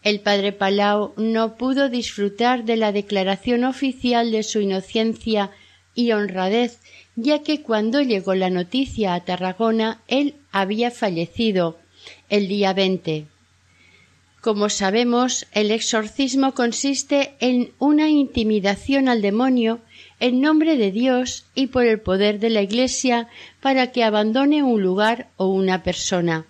El 0.01 0.19
padre 0.19 0.51
Palau 0.51 1.13
no 1.15 1.56
pudo 1.56 1.89
disfrutar 1.89 2.63
de 2.63 2.75
la 2.75 2.91
declaración 2.91 3.65
oficial 3.65 4.32
de 4.32 4.41
su 4.41 4.62
inocencia 4.62 5.51
y 5.93 6.12
honradez, 6.12 6.80
ya 7.15 7.43
que 7.43 7.62
cuando 7.62 8.01
llegó 8.01 8.34
la 8.34 8.49
noticia 8.49 9.13
a 9.13 9.23
Tarragona 9.23 10.01
él 10.08 10.36
había 10.51 10.91
fallecido 10.91 11.77
el 12.29 12.47
día 12.47 12.73
veinte. 12.73 13.27
Como 14.41 14.69
sabemos, 14.69 15.45
el 15.51 15.71
exorcismo 15.71 16.53
consiste 16.53 17.36
en 17.39 17.71
una 17.79 18.10
intimidación 18.10 19.10
al 19.10 19.21
demonio 19.21 19.81
en 20.19 20.41
nombre 20.41 20.77
de 20.77 20.91
Dios 20.91 21.45
y 21.53 21.67
por 21.67 21.86
el 21.86 21.99
poder 21.99 22.39
de 22.39 22.49
la 22.49 22.62
Iglesia 22.62 23.27
para 23.62 23.91
que 23.91 24.03
abandone 24.03 24.63
un 24.63 24.81
lugar 24.81 25.29
o 25.38 25.47
una 25.47 25.83
persona. 25.83 26.45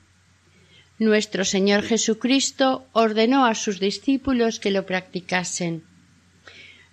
Nuestro 0.99 1.45
Señor 1.45 1.83
Jesucristo 1.83 2.85
ordenó 2.91 3.45
a 3.45 3.55
sus 3.55 3.79
discípulos 3.79 4.59
que 4.59 4.71
lo 4.71 4.85
practicasen. 4.85 5.83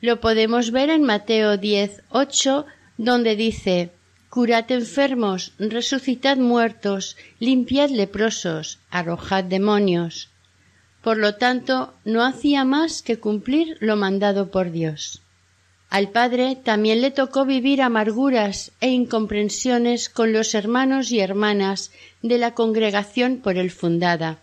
Lo 0.01 0.21
podemos 0.21 0.71
ver 0.71 0.91
en 0.91 1.03
Mateo 1.03 1.57
10, 1.57 2.03
8, 2.11 2.67
donde 2.99 3.37
dice 3.37 3.91
Curad 4.35 4.73
enfermos, 4.73 5.53
resucitad 5.61 6.39
muertos, 6.39 7.17
limpiad 7.39 7.91
leprosos, 7.91 8.81
arrojad 8.91 9.45
demonios. 9.45 10.29
Por 11.05 11.19
lo 11.19 11.37
tanto, 11.37 11.95
no 12.05 12.25
hacía 12.25 12.65
más 12.65 13.03
que 13.03 13.21
cumplir 13.21 13.77
lo 13.79 13.95
mandado 13.95 14.51
por 14.51 14.73
Dios. 14.73 15.23
Al 15.89 16.11
padre 16.11 16.57
también 16.57 17.01
le 17.01 17.13
tocó 17.13 17.45
vivir 17.45 17.81
amarguras 17.81 18.73
e 18.81 18.91
incomprensiones 18.91 20.09
con 20.09 20.33
los 20.33 20.57
hermanos 20.57 21.13
y 21.13 21.21
hermanas 21.21 21.93
de 22.21 22.39
la 22.39 22.55
congregación 22.55 23.37
por 23.37 23.57
él 23.57 23.71
fundada. 23.71 24.41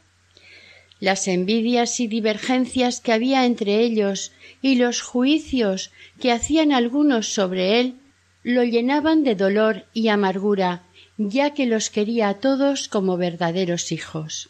Las 1.02 1.28
envidias 1.28 2.00
y 2.00 2.08
divergencias 2.08 3.02
que 3.02 3.12
había 3.12 3.44
entre 3.46 3.82
ellos 3.82 4.32
y 4.62 4.76
los 4.76 5.02
juicios 5.02 5.92
que 6.22 6.32
hacían 6.32 6.72
algunos 6.72 7.28
sobre 7.28 7.82
él 7.82 7.96
lo 8.44 8.64
llenaban 8.64 9.24
de 9.24 9.36
dolor 9.36 9.86
y 9.94 10.08
amargura, 10.08 10.84
ya 11.18 11.54
que 11.54 11.66
los 11.66 11.90
quería 11.90 12.30
a 12.30 12.34
todos 12.36 12.88
como 12.88 13.18
verdaderos 13.18 13.92
hijos. 13.92 14.50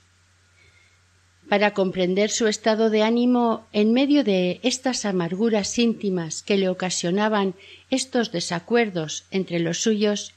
Para 1.49 1.73
comprender 1.73 2.29
su 2.29 2.47
estado 2.47 2.89
de 2.89 3.03
ánimo 3.03 3.67
en 3.73 3.91
medio 3.91 4.23
de 4.23 4.61
estas 4.63 5.03
amarguras 5.03 5.77
íntimas 5.77 6.43
que 6.43 6.57
le 6.57 6.69
ocasionaban 6.69 7.55
estos 7.89 8.31
desacuerdos 8.31 9.25
entre 9.31 9.59
los 9.59 9.81
suyos, 9.81 10.33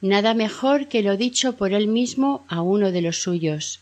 Nada 0.00 0.34
mejor 0.34 0.88
que 0.88 1.02
lo 1.02 1.16
dicho 1.16 1.56
por 1.56 1.72
él 1.72 1.88
mismo 1.88 2.44
a 2.48 2.60
uno 2.60 2.92
de 2.92 3.00
los 3.00 3.22
suyos. 3.22 3.80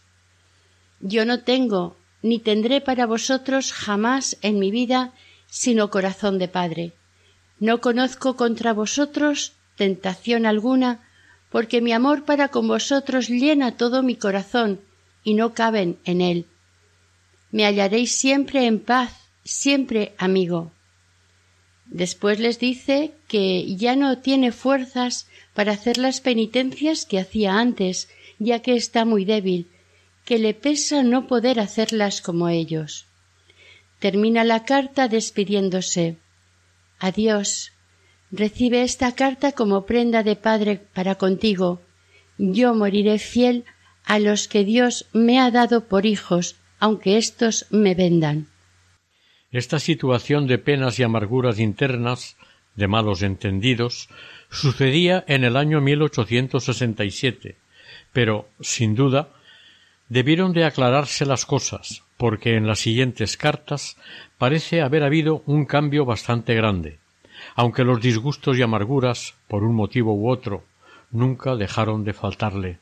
Yo 1.01 1.25
no 1.25 1.41
tengo 1.41 1.97
ni 2.23 2.39
tendré 2.39 2.81
para 2.81 3.05
vosotros 3.07 3.73
jamás 3.73 4.37
en 4.41 4.59
mi 4.59 4.71
vida 4.71 5.13
sino 5.49 5.91
corazón 5.91 6.39
de 6.39 6.49
padre. 6.49 6.93
No 7.61 7.81
conozco 7.81 8.37
contra 8.37 8.73
vosotros 8.73 9.53
tentación 9.77 10.47
alguna, 10.47 11.01
porque 11.51 11.81
mi 11.81 11.93
amor 11.93 12.25
para 12.25 12.49
con 12.49 12.69
vosotros 12.69 13.29
llena 13.29 13.77
todo 13.77 14.03
mi 14.03 14.17
corazón 14.17 14.81
y 15.23 15.35
no 15.35 15.55
caben 15.55 15.99
en 16.05 16.21
él. 16.21 16.47
Me 17.51 17.65
hallaréis 17.65 18.17
siempre 18.17 18.67
en 18.67 18.81
paz, 18.81 19.13
siempre 19.45 20.15
amigo. 20.19 20.73
Después 21.87 22.41
les 22.41 22.59
dice 22.59 23.13
que 23.29 23.77
ya 23.77 23.95
no 23.95 24.19
tiene 24.19 24.51
fuerzas 24.51 25.29
para 25.55 25.73
hacer 25.73 25.99
las 25.99 26.21
penitencias 26.21 27.07
que 27.07 27.21
hacía 27.21 27.59
antes, 27.59 28.09
ya 28.39 28.61
que 28.61 28.75
está 28.75 29.05
muy 29.05 29.25
débil, 29.25 29.69
que 30.25 30.39
le 30.39 30.55
pesa 30.55 31.03
no 31.03 31.27
poder 31.27 31.61
hacerlas 31.61 32.21
como 32.21 32.49
ellos. 32.49 33.07
Termina 34.01 34.43
la 34.45 34.65
carta 34.65 35.09
despidiéndose. 35.09 36.17
Adiós. 36.99 37.73
Recibe 38.31 38.83
esta 38.83 39.15
carta 39.15 39.53
como 39.53 39.87
prenda 39.87 40.23
de 40.23 40.37
padre 40.37 40.81
para 40.95 41.15
contigo. 41.15 41.83
Yo 42.39 42.75
moriré 42.75 43.19
fiel 43.19 43.65
a 44.05 44.19
los 44.19 44.49
que 44.49 44.65
Dios 44.65 45.07
me 45.13 45.41
ha 45.41 45.51
dado 45.51 45.87
por 45.87 46.05
hijos, 46.07 46.57
aunque 46.81 47.17
éstos 47.17 47.67
me 47.71 47.95
vendan. 47.95 48.49
Esta 49.51 49.79
situación 49.79 50.47
de 50.47 50.59
penas 50.59 50.99
y 50.99 51.05
amarguras 51.05 51.61
internas, 51.61 52.37
de 52.75 52.89
malos 52.89 53.23
entendidos, 53.23 54.09
sucedía 54.51 55.25
en 55.29 55.45
el 55.45 55.57
año 55.57 55.81
1867, 55.81 57.57
pero, 58.13 58.49
sin 58.61 58.95
duda, 58.97 59.31
debieron 60.09 60.53
de 60.53 60.65
aclararse 60.65 61.27
las 61.27 61.47
cosas, 61.47 62.03
porque 62.17 62.57
en 62.57 62.67
las 62.67 62.81
siguientes 62.81 63.37
cartas 63.37 63.97
parece 64.39 64.83
haber 64.83 65.03
habido 65.03 65.43
un 65.47 65.65
cambio 65.65 66.05
bastante 66.05 66.55
grande, 66.55 66.99
aunque 67.55 67.85
los 67.85 68.01
disgustos 68.01 68.59
y 68.59 68.63
amarguras, 68.63 69.35
por 69.49 69.65
un 69.65 69.75
motivo 69.75 70.15
u 70.15 70.29
otro, 70.29 70.65
nunca 71.11 71.57
dejaron 71.57 72.05
de 72.05 72.13
faltarle. 72.13 72.79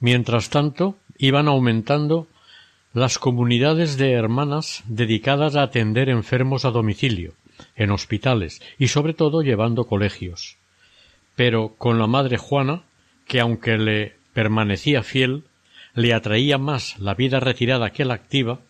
Mientras 0.00 0.50
tanto, 0.50 0.96
iban 1.18 1.48
aumentando 1.48 2.28
las 2.94 3.18
comunidades 3.18 3.96
de 3.96 4.12
hermanas 4.12 4.82
dedicadas 4.86 5.56
a 5.56 5.62
atender 5.62 6.08
enfermos 6.08 6.64
a 6.64 6.70
domicilio, 6.70 7.34
en 7.76 7.90
hospitales 7.90 8.62
y 8.78 8.88
sobre 8.88 9.14
todo 9.14 9.42
llevando 9.42 9.84
colegios. 9.84 10.56
Pero 11.36 11.74
con 11.76 11.98
la 11.98 12.06
madre 12.06 12.38
Juana, 12.38 12.82
que 13.26 13.40
aunque 13.40 13.76
le 13.78 14.16
permanecía 14.32 15.02
fiel, 15.02 15.44
le 15.98 16.14
atraía 16.14 16.58
más 16.58 16.96
la 17.00 17.14
vida 17.14 17.40
retirada 17.40 17.90
que 17.90 18.04
la 18.04 18.14
activa, 18.14 18.60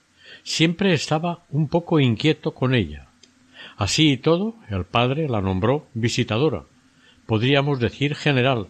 siempre 0.45 0.95
estaba 0.95 1.45
un 1.51 1.69
poco 1.69 2.01
inquieto 2.01 2.55
con 2.55 2.75
ella. 2.75 3.09
Así 3.77 4.13
y 4.13 4.17
todo, 4.17 4.55
el 4.71 4.87
padre 4.87 5.29
la 5.29 5.43
nombró 5.43 5.87
visitadora, 5.93 6.65
podríamos 7.27 7.81
decir 7.81 8.15
general, 8.15 8.69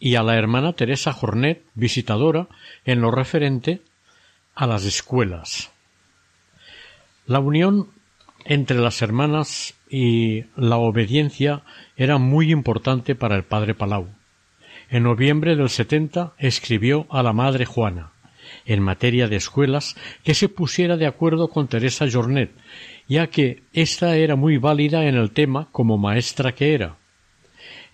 y 0.00 0.16
a 0.16 0.24
la 0.24 0.36
hermana 0.36 0.72
Teresa 0.72 1.12
Jornet 1.12 1.62
visitadora 1.74 2.48
en 2.84 3.00
lo 3.00 3.12
referente 3.12 3.80
a 4.56 4.66
las 4.66 4.84
escuelas. 4.84 5.70
La 7.26 7.38
unión 7.38 7.90
entre 8.44 8.78
las 8.78 9.02
hermanas 9.02 9.76
y 9.88 10.46
la 10.56 10.78
obediencia 10.78 11.62
era 11.96 12.18
muy 12.18 12.50
importante 12.50 13.14
para 13.14 13.36
el 13.36 13.44
padre 13.44 13.74
Palau. 13.74 14.08
En 14.92 15.04
noviembre 15.04 15.56
del 15.56 15.70
setenta 15.70 16.34
escribió 16.36 17.06
a 17.08 17.22
la 17.22 17.32
madre 17.32 17.64
Juana, 17.64 18.12
en 18.66 18.82
materia 18.82 19.26
de 19.26 19.36
escuelas, 19.36 19.96
que 20.22 20.34
se 20.34 20.50
pusiera 20.50 20.98
de 20.98 21.06
acuerdo 21.06 21.48
con 21.48 21.66
Teresa 21.66 22.04
Jornet, 22.12 22.50
ya 23.08 23.28
que 23.28 23.62
ésta 23.72 24.16
era 24.16 24.36
muy 24.36 24.58
válida 24.58 25.06
en 25.06 25.14
el 25.14 25.30
tema 25.30 25.68
como 25.72 25.96
maestra 25.96 26.54
que 26.54 26.74
era. 26.74 26.98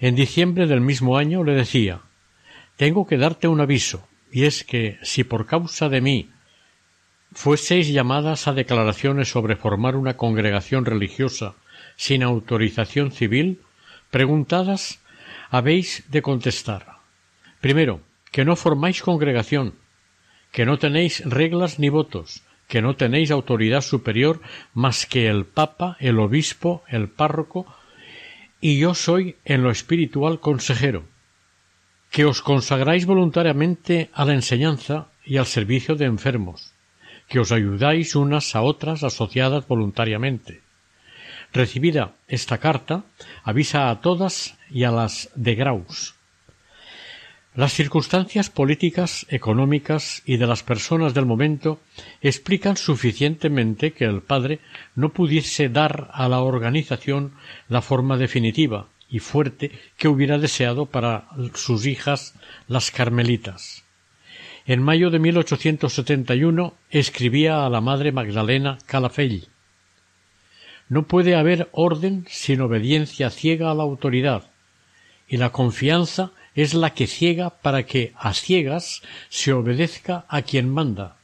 En 0.00 0.16
diciembre 0.16 0.66
del 0.66 0.80
mismo 0.80 1.16
año 1.16 1.44
le 1.44 1.54
decía 1.54 2.00
Tengo 2.76 3.06
que 3.06 3.16
darte 3.16 3.46
un 3.46 3.60
aviso, 3.60 4.08
y 4.32 4.46
es 4.46 4.64
que 4.64 4.98
si 5.04 5.22
por 5.22 5.46
causa 5.46 5.88
de 5.88 6.00
mí 6.00 6.30
fueseis 7.30 7.86
llamadas 7.86 8.48
a 8.48 8.54
declaraciones 8.54 9.28
sobre 9.28 9.54
formar 9.54 9.94
una 9.94 10.16
congregación 10.16 10.84
religiosa 10.84 11.54
sin 11.94 12.24
autorización 12.24 13.12
civil, 13.12 13.60
preguntadas 14.10 14.98
habéis 15.50 16.04
de 16.10 16.22
contestar. 16.22 16.98
Primero, 17.60 18.00
que 18.30 18.44
no 18.44 18.56
formáis 18.56 19.02
congregación, 19.02 19.74
que 20.52 20.66
no 20.66 20.78
tenéis 20.78 21.22
reglas 21.24 21.78
ni 21.78 21.88
votos, 21.88 22.42
que 22.68 22.82
no 22.82 22.96
tenéis 22.96 23.30
autoridad 23.30 23.80
superior 23.80 24.40
más 24.74 25.06
que 25.06 25.28
el 25.28 25.46
Papa, 25.46 25.96
el 26.00 26.18
Obispo, 26.18 26.84
el 26.88 27.08
Párroco, 27.08 27.66
y 28.60 28.78
yo 28.78 28.94
soy 28.94 29.36
en 29.44 29.62
lo 29.62 29.70
espiritual 29.70 30.40
consejero, 30.40 31.04
que 32.10 32.24
os 32.24 32.42
consagráis 32.42 33.06
voluntariamente 33.06 34.10
a 34.12 34.24
la 34.24 34.34
enseñanza 34.34 35.08
y 35.24 35.36
al 35.36 35.46
servicio 35.46 35.94
de 35.94 36.06
enfermos, 36.06 36.74
que 37.28 37.40
os 37.40 37.52
ayudáis 37.52 38.16
unas 38.16 38.54
a 38.54 38.62
otras 38.62 39.04
asociadas 39.04 39.66
voluntariamente. 39.66 40.62
Recibida 41.52 42.14
esta 42.28 42.58
carta, 42.58 43.04
avisa 43.42 43.90
a 43.90 44.00
todas 44.00 44.58
y 44.70 44.84
a 44.84 44.90
las 44.90 45.30
de 45.34 45.54
Graus. 45.54 46.14
Las 47.54 47.72
circunstancias 47.72 48.50
políticas, 48.50 49.26
económicas 49.30 50.22
y 50.24 50.36
de 50.36 50.46
las 50.46 50.62
personas 50.62 51.14
del 51.14 51.26
momento 51.26 51.80
explican 52.20 52.76
suficientemente 52.76 53.92
que 53.92 54.04
el 54.04 54.22
padre 54.22 54.60
no 54.94 55.08
pudiese 55.08 55.68
dar 55.68 56.10
a 56.12 56.28
la 56.28 56.40
organización 56.40 57.32
la 57.68 57.82
forma 57.82 58.16
definitiva 58.16 58.86
y 59.10 59.18
fuerte 59.18 59.72
que 59.96 60.06
hubiera 60.06 60.38
deseado 60.38 60.86
para 60.86 61.28
sus 61.54 61.86
hijas 61.86 62.34
las 62.68 62.92
carmelitas. 62.92 63.82
En 64.66 64.82
mayo 64.82 65.10
de 65.10 65.18
1871 65.18 66.74
escribía 66.90 67.64
a 67.64 67.70
la 67.70 67.80
madre 67.80 68.12
Magdalena 68.12 68.78
Calafell 68.86 69.48
No 70.88 71.06
puede 71.06 71.36
haber 71.36 71.68
orden 71.72 72.24
sin 72.30 72.62
obediencia 72.62 73.30
ciega 73.30 73.70
a 73.70 73.74
la 73.74 73.82
autoridad, 73.82 74.50
y 75.28 75.36
la 75.36 75.50
confianza 75.50 76.32
es 76.54 76.72
la 76.72 76.94
que 76.94 77.06
ciega 77.06 77.50
para 77.50 77.84
que 77.84 78.12
a 78.16 78.32
ciegas 78.32 79.02
se 79.28 79.52
obedezca 79.52 80.24
a 80.28 80.42
quien 80.42 80.70
manda. 80.70 81.18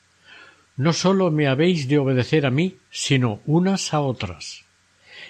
No 0.76 0.92
sólo 0.92 1.30
me 1.30 1.48
habéis 1.48 1.88
de 1.88 1.98
obedecer 1.98 2.44
a 2.44 2.50
mí, 2.50 2.76
sino 2.90 3.40
unas 3.46 3.94
a 3.94 4.00
otras. 4.00 4.64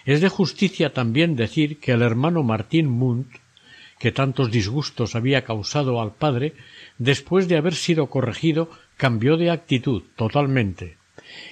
Es 0.05 0.21
de 0.21 0.29
justicia 0.29 0.93
también 0.93 1.37
decir 1.37 1.79
que 1.79 1.93
el 1.93 2.03
hermano 2.03 2.43
Martín 2.43 2.89
Munt, 2.89 3.29
que 4.01 4.11
tantos 4.11 4.51
disgustos 4.51 5.15
había 5.15 5.45
causado 5.45 6.01
al 6.01 6.13
padre, 6.13 6.55
después 6.99 7.47
de 7.47 7.57
haber 7.57 7.75
sido 7.75 8.09
corregido, 8.09 8.69
cambió 8.97 9.37
de 9.37 9.51
actitud 9.51 10.03
totalmente 10.17 10.97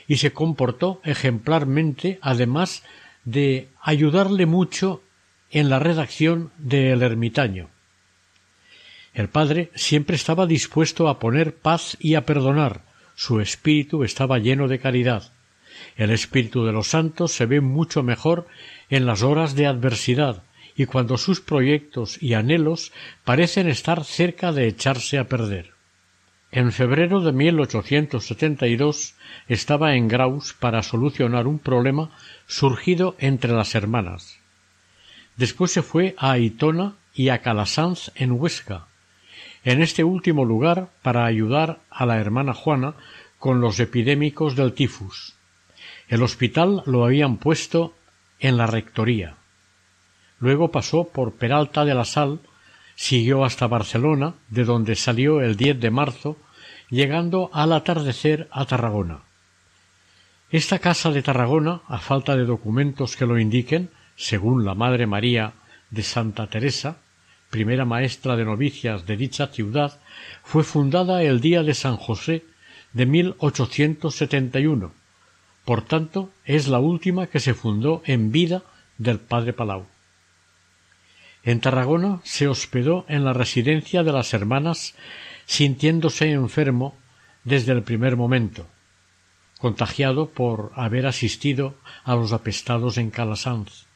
y 0.07 0.17
se 0.17 0.33
comportó 0.33 1.01
ejemplarmente, 1.05 2.19
además 2.23 2.83
de 3.25 3.69
ayudarle 3.81 4.47
mucho 4.47 5.03
en 5.51 5.69
la 5.69 5.79
redacción 5.79 6.51
de 6.59 6.93
El 6.93 7.03
ermitaño. 7.03 7.69
El 9.15 9.29
padre 9.29 9.71
siempre 9.75 10.17
estaba 10.17 10.47
dispuesto 10.47 11.09
a 11.09 11.19
poner 11.19 11.55
paz 11.55 11.97
y 12.01 12.15
a 12.15 12.25
perdonar, 12.25 12.83
su 13.15 13.41
espíritu 13.41 14.05
estaba 14.05 14.39
lleno 14.39 14.69
de 14.69 14.79
caridad. 14.79 15.33
El 15.97 16.11
espíritu 16.11 16.65
de 16.65 16.73
los 16.73 16.89
santos 16.89 17.33
se 17.33 17.47
ve 17.47 17.61
mucho 17.61 18.03
mejor 18.03 18.47
en 18.89 19.07
las 19.07 19.23
horas 19.23 19.55
de 19.55 19.67
adversidad, 19.67 20.43
y 20.75 20.87
cuando 20.87 21.19
sus 21.19 21.41
proyectos 21.41 22.23
y 22.23 22.35
anhelos 22.35 22.93
parecen 23.25 23.69
estar 23.69 24.05
cerca 24.05 24.53
de 24.53 24.67
echarse 24.67 25.19
a 25.19 25.29
perder. 25.29 25.72
En 26.55 26.71
febrero 26.71 27.23
de 27.23 27.33
1872 27.33 29.15
estaba 29.49 29.95
en 29.95 30.07
Graus 30.07 30.53
para 30.53 30.83
solucionar 30.83 31.47
un 31.47 31.59
problema 31.59 32.11
surgido 32.47 33.17
entre 33.19 33.53
las 33.53 33.75
hermanas. 33.75 34.39
Después 35.39 35.73
se 35.73 35.81
fue 35.81 36.15
a 36.19 36.33
Aitona 36.33 36.93
y 37.15 37.31
a 37.31 37.39
Calasanz 37.41 38.13
en 38.17 38.33
Huesca. 38.33 38.87
En 39.65 39.81
este 39.81 40.05
último 40.05 40.45
lugar 40.45 40.91
para 41.01 41.25
ayudar 41.25 41.81
a 41.89 42.05
la 42.05 42.21
hermana 42.21 42.53
Juana 42.53 42.97
con 43.39 43.63
los 43.63 43.81
epidémicos 43.81 44.55
del 44.55 44.75
tifus. 44.75 45.35
El 46.09 46.23
hospital 46.23 46.83
lo 46.85 47.07
habían 47.07 47.39
puesto 47.39 47.95
en 48.41 48.59
la 48.59 48.67
rectoría. 48.67 49.37
Luego 50.39 50.71
pasó 50.71 51.05
por 51.05 51.33
Peralta 51.33 51.87
de 51.87 51.95
la 51.95 52.05
Sal, 52.05 52.41
siguió 52.95 53.45
hasta 53.45 53.67
Barcelona, 53.67 54.35
de 54.49 54.65
donde 54.65 54.97
salió 54.97 55.41
el 55.41 55.57
10 55.57 55.81
de 55.81 55.91
marzo, 55.91 56.37
llegando 56.91 57.51
al 57.53 57.73
atardecer 57.73 58.49
a 58.51 58.65
Tarragona. 58.67 59.21
Esta 60.51 60.79
casa 60.79 61.11
de 61.11 61.23
Tarragona, 61.23 61.81
a 61.89 61.99
falta 61.99 62.37
de 62.37 62.45
documentos 62.45 63.17
que 63.17 63.27
lo 63.27 63.39
indiquen, 63.39 63.91
según 64.17 64.65
la 64.65 64.75
Madre 64.75 65.07
María 65.07 65.55
de 65.91 66.03
Santa 66.03 66.47
Teresa, 66.49 66.99
primera 67.49 67.85
maestra 67.85 68.37
de 68.37 68.45
novicias 68.45 69.07
de 69.07 69.17
dicha 69.17 69.47
ciudad, 69.47 69.99
fue 70.43 70.65
fundada 70.65 71.23
el 71.23 71.41
día 71.41 71.63
de 71.63 71.75
San 71.75 71.97
José 71.97 72.45
de 72.93 73.07
1871. 73.07 74.93
Por 75.65 75.83
tanto, 75.83 76.31
es 76.45 76.69
la 76.69 76.81
última 76.81 77.27
que 77.29 77.41
se 77.41 77.55
fundó 77.55 78.03
en 78.05 78.33
vida 78.33 78.63
del 78.99 79.19
padre 79.19 79.53
Palau. 79.53 79.87
En 81.45 81.61
Tarragona 81.61 82.21
se 82.23 82.47
hospedó 82.47 83.05
en 83.09 83.25
la 83.25 83.33
residencia 83.33 84.05
de 84.05 84.13
las 84.13 84.33
hermanas, 84.33 84.95
sintiéndose 85.47 86.31
enfermo 86.31 86.97
desde 87.45 87.73
el 87.73 87.83
primer 87.83 88.17
momento, 88.17 88.67
contagiado 89.59 90.31
por 90.31 90.71
haber 90.77 91.07
asistido 91.07 91.75
a 92.05 92.15
los 92.15 92.33
apestados 92.33 92.97
en 92.97 93.11
Calasanz. 93.11 93.87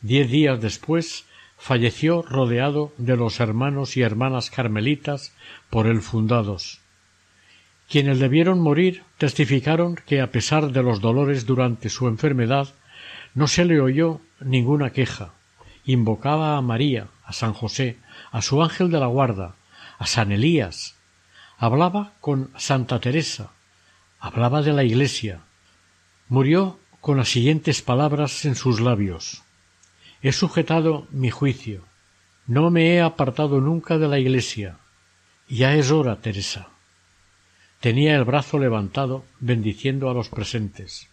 Diez 0.00 0.30
días 0.30 0.60
después 0.60 1.26
falleció 1.58 2.22
rodeado 2.22 2.94
de 2.96 3.16
los 3.16 3.40
hermanos 3.40 3.96
y 3.96 4.02
hermanas 4.02 4.50
carmelitas 4.50 5.34
por 5.68 5.86
él 5.86 6.00
fundados. 6.00 6.80
Quienes 7.90 8.20
debieron 8.20 8.60
morir 8.60 9.02
testificaron 9.18 9.96
que 9.96 10.20
a 10.20 10.30
pesar 10.30 10.72
de 10.72 10.82
los 10.82 11.00
dolores 11.00 11.46
durante 11.46 11.88
su 11.88 12.06
enfermedad 12.06 12.68
no 13.34 13.48
se 13.48 13.64
le 13.64 13.80
oyó 13.80 14.20
ninguna 14.40 14.90
queja. 14.90 15.32
Invocaba 15.88 16.58
a 16.58 16.60
María, 16.60 17.08
a 17.24 17.32
San 17.32 17.54
José, 17.54 17.96
a 18.30 18.42
su 18.42 18.62
ángel 18.62 18.90
de 18.90 19.00
la 19.00 19.06
guarda, 19.06 19.54
a 19.98 20.06
San 20.06 20.32
Elías. 20.32 20.96
Hablaba 21.56 22.12
con 22.20 22.50
Santa 22.58 23.00
Teresa. 23.00 23.52
Hablaba 24.20 24.60
de 24.60 24.74
la 24.74 24.84
Iglesia. 24.84 25.40
Murió 26.28 26.78
con 27.00 27.16
las 27.16 27.30
siguientes 27.30 27.80
palabras 27.80 28.44
en 28.44 28.54
sus 28.54 28.80
labios. 28.80 29.44
He 30.20 30.32
sujetado 30.32 31.06
mi 31.10 31.30
juicio. 31.30 31.84
No 32.46 32.68
me 32.70 32.92
he 32.92 33.00
apartado 33.00 33.62
nunca 33.62 33.96
de 33.96 34.08
la 34.08 34.18
Iglesia. 34.18 34.76
Ya 35.48 35.74
es 35.74 35.90
hora, 35.90 36.16
Teresa. 36.16 36.68
Tenía 37.80 38.14
el 38.14 38.24
brazo 38.24 38.58
levantado, 38.58 39.24
bendiciendo 39.40 40.10
a 40.10 40.12
los 40.12 40.28
presentes. 40.28 41.08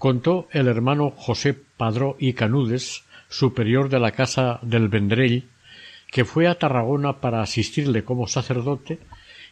Contó 0.00 0.48
el 0.50 0.66
hermano 0.66 1.12
José 1.16 1.54
Padró 1.54 2.16
y 2.18 2.32
Canudes, 2.32 3.04
superior 3.28 3.88
de 3.88 4.00
la 4.00 4.12
casa 4.12 4.58
del 4.62 4.88
Vendrell, 4.88 5.48
que 6.10 6.24
fue 6.24 6.46
a 6.46 6.58
Tarragona 6.58 7.20
para 7.20 7.42
asistirle 7.42 8.04
como 8.04 8.26
sacerdote, 8.26 8.98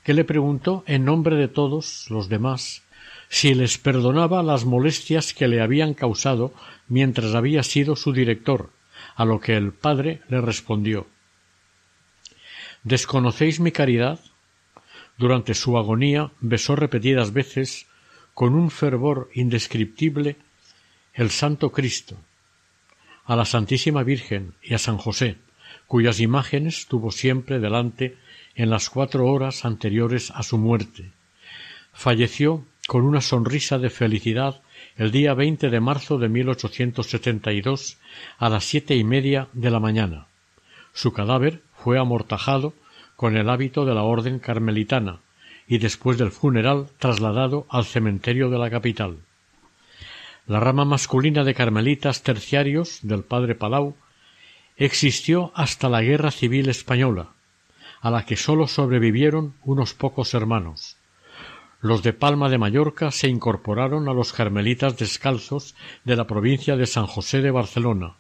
que 0.02 0.14
le 0.14 0.24
preguntó 0.24 0.84
en 0.86 1.04
nombre 1.04 1.36
de 1.36 1.48
todos 1.48 2.06
los 2.10 2.28
demás 2.28 2.82
si 3.28 3.54
les 3.54 3.78
perdonaba 3.78 4.42
las 4.42 4.64
molestias 4.64 5.34
que 5.34 5.48
le 5.48 5.60
habían 5.60 5.94
causado 5.94 6.54
mientras 6.88 7.34
había 7.34 7.62
sido 7.62 7.96
su 7.96 8.12
director, 8.12 8.70
a 9.16 9.24
lo 9.24 9.40
que 9.40 9.56
el 9.56 9.72
padre 9.72 10.20
le 10.28 10.40
respondió 10.40 11.06
¿Desconocéis 12.84 13.58
mi 13.58 13.72
caridad? 13.72 14.20
Durante 15.18 15.54
su 15.54 15.76
agonía 15.76 16.30
besó 16.40 16.76
repetidas 16.76 17.32
veces, 17.32 17.86
con 18.32 18.54
un 18.54 18.70
fervor 18.70 19.28
indescriptible, 19.34 20.36
el 21.12 21.30
Santo 21.30 21.72
Cristo, 21.72 22.16
a 23.26 23.36
la 23.36 23.44
Santísima 23.44 24.02
Virgen 24.02 24.54
y 24.62 24.74
a 24.74 24.78
San 24.78 24.98
José, 24.98 25.36
cuyas 25.86 26.20
imágenes 26.20 26.86
tuvo 26.86 27.10
siempre 27.10 27.58
delante 27.58 28.16
en 28.54 28.70
las 28.70 28.88
cuatro 28.90 29.26
horas 29.26 29.64
anteriores 29.64 30.30
a 30.30 30.42
su 30.42 30.58
muerte. 30.58 31.10
Falleció 31.92 32.64
con 32.86 33.04
una 33.04 33.20
sonrisa 33.20 33.78
de 33.78 33.90
felicidad 33.90 34.60
el 34.96 35.10
día 35.10 35.34
20 35.34 35.70
de 35.70 35.80
marzo 35.80 36.18
de 36.18 36.28
1872 36.28 37.98
a 38.38 38.48
las 38.48 38.64
siete 38.64 38.96
y 38.96 39.04
media 39.04 39.48
de 39.52 39.70
la 39.70 39.80
mañana. 39.80 40.26
Su 40.92 41.12
cadáver 41.12 41.60
fue 41.76 41.98
amortajado 41.98 42.72
con 43.16 43.36
el 43.36 43.50
hábito 43.50 43.84
de 43.84 43.94
la 43.94 44.02
orden 44.02 44.38
carmelitana 44.38 45.20
y 45.68 45.78
después 45.78 46.16
del 46.16 46.30
funeral 46.30 46.88
trasladado 46.98 47.66
al 47.68 47.84
cementerio 47.84 48.50
de 48.50 48.58
la 48.58 48.70
capital. 48.70 49.18
La 50.46 50.60
rama 50.60 50.84
masculina 50.84 51.42
de 51.42 51.54
carmelitas 51.54 52.22
terciarios 52.22 53.00
del 53.02 53.24
padre 53.24 53.56
Palau 53.56 53.96
existió 54.76 55.50
hasta 55.56 55.88
la 55.88 56.02
Guerra 56.02 56.30
Civil 56.30 56.68
Española, 56.68 57.30
a 58.00 58.12
la 58.12 58.24
que 58.24 58.36
sólo 58.36 58.68
sobrevivieron 58.68 59.54
unos 59.64 59.94
pocos 59.94 60.34
hermanos. 60.34 60.98
Los 61.80 62.04
de 62.04 62.12
Palma 62.12 62.48
de 62.48 62.58
Mallorca 62.58 63.10
se 63.10 63.28
incorporaron 63.28 64.08
a 64.08 64.14
los 64.14 64.32
carmelitas 64.32 64.96
descalzos 64.96 65.74
de 66.04 66.14
la 66.14 66.28
provincia 66.28 66.76
de 66.76 66.86
San 66.86 67.06
José 67.06 67.40
de 67.42 67.50
Barcelona. 67.50 68.14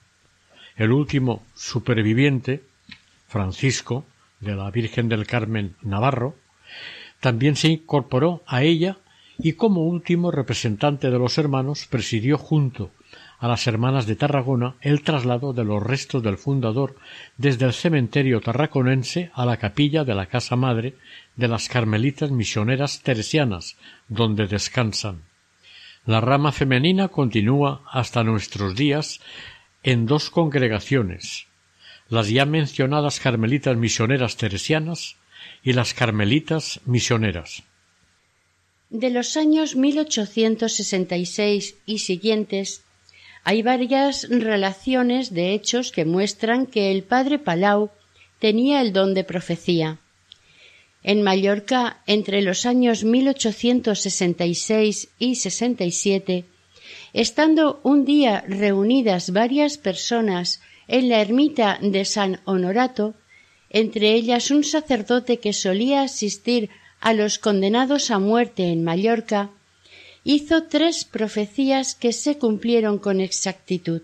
El 0.76 0.90
último 0.90 1.44
superviviente, 1.54 2.64
Francisco, 3.28 4.04
de 4.40 4.56
la 4.56 4.70
Virgen 4.72 5.08
del 5.08 5.28
Carmen 5.28 5.76
Navarro, 5.80 6.34
también 7.20 7.54
se 7.54 7.68
incorporó 7.68 8.42
a 8.46 8.64
ella 8.64 8.98
y 9.38 9.54
como 9.54 9.84
último 9.84 10.30
representante 10.30 11.10
de 11.10 11.18
los 11.18 11.38
hermanos 11.38 11.86
presidió 11.86 12.38
junto 12.38 12.90
a 13.38 13.48
las 13.48 13.66
hermanas 13.66 14.06
de 14.06 14.16
Tarragona 14.16 14.76
el 14.80 15.02
traslado 15.02 15.52
de 15.52 15.64
los 15.64 15.82
restos 15.82 16.22
del 16.22 16.38
fundador 16.38 16.96
desde 17.36 17.66
el 17.66 17.72
cementerio 17.72 18.40
tarraconense 18.40 19.30
a 19.34 19.44
la 19.44 19.58
capilla 19.58 20.04
de 20.04 20.14
la 20.14 20.26
casa 20.26 20.56
madre 20.56 20.94
de 21.36 21.48
las 21.48 21.68
carmelitas 21.68 22.30
misioneras 22.30 23.02
teresianas, 23.02 23.76
donde 24.08 24.46
descansan. 24.46 25.22
La 26.06 26.20
rama 26.20 26.52
femenina 26.52 27.08
continúa 27.08 27.82
hasta 27.90 28.24
nuestros 28.24 28.74
días 28.74 29.20
en 29.82 30.06
dos 30.06 30.30
congregaciones, 30.30 31.46
las 32.08 32.28
ya 32.28 32.46
mencionadas 32.46 33.20
carmelitas 33.20 33.76
misioneras 33.76 34.36
teresianas 34.36 35.16
y 35.62 35.72
las 35.72 35.94
carmelitas 35.94 36.80
misioneras. 36.86 37.64
De 38.90 39.10
los 39.10 39.36
años 39.36 39.74
1866 39.74 41.74
y 41.86 41.98
siguientes 41.98 42.82
hay 43.42 43.62
varias 43.62 44.28
relaciones 44.28 45.34
de 45.34 45.54
hechos 45.54 45.90
que 45.90 46.04
muestran 46.04 46.66
que 46.66 46.92
el 46.92 47.02
padre 47.02 47.40
Palau 47.40 47.90
tenía 48.38 48.80
el 48.80 48.92
don 48.92 49.12
de 49.14 49.24
profecía. 49.24 49.98
En 51.02 51.22
Mallorca, 51.22 52.00
entre 52.06 52.42
los 52.42 52.64
años 52.66 53.02
1866 53.04 55.08
y 55.18 55.34
67, 55.36 56.44
estando 57.12 57.80
un 57.82 58.04
día 58.04 58.44
reunidas 58.46 59.30
varias 59.30 59.78
personas 59.78 60.60
en 60.86 61.08
la 61.08 61.20
ermita 61.20 61.78
de 61.80 62.04
San 62.04 62.40
Honorato, 62.44 63.14
entre 63.70 64.12
ellas 64.14 64.50
un 64.50 64.64
sacerdote 64.64 65.38
que 65.38 65.52
solía 65.52 66.02
asistir 66.02 66.70
a 67.00 67.12
los 67.12 67.38
condenados 67.38 68.10
a 68.10 68.18
muerte 68.18 68.64
en 68.72 68.84
Mallorca, 68.84 69.50
hizo 70.24 70.64
tres 70.64 71.04
profecías 71.04 71.94
que 71.94 72.12
se 72.12 72.36
cumplieron 72.38 72.98
con 72.98 73.20
exactitud. 73.20 74.02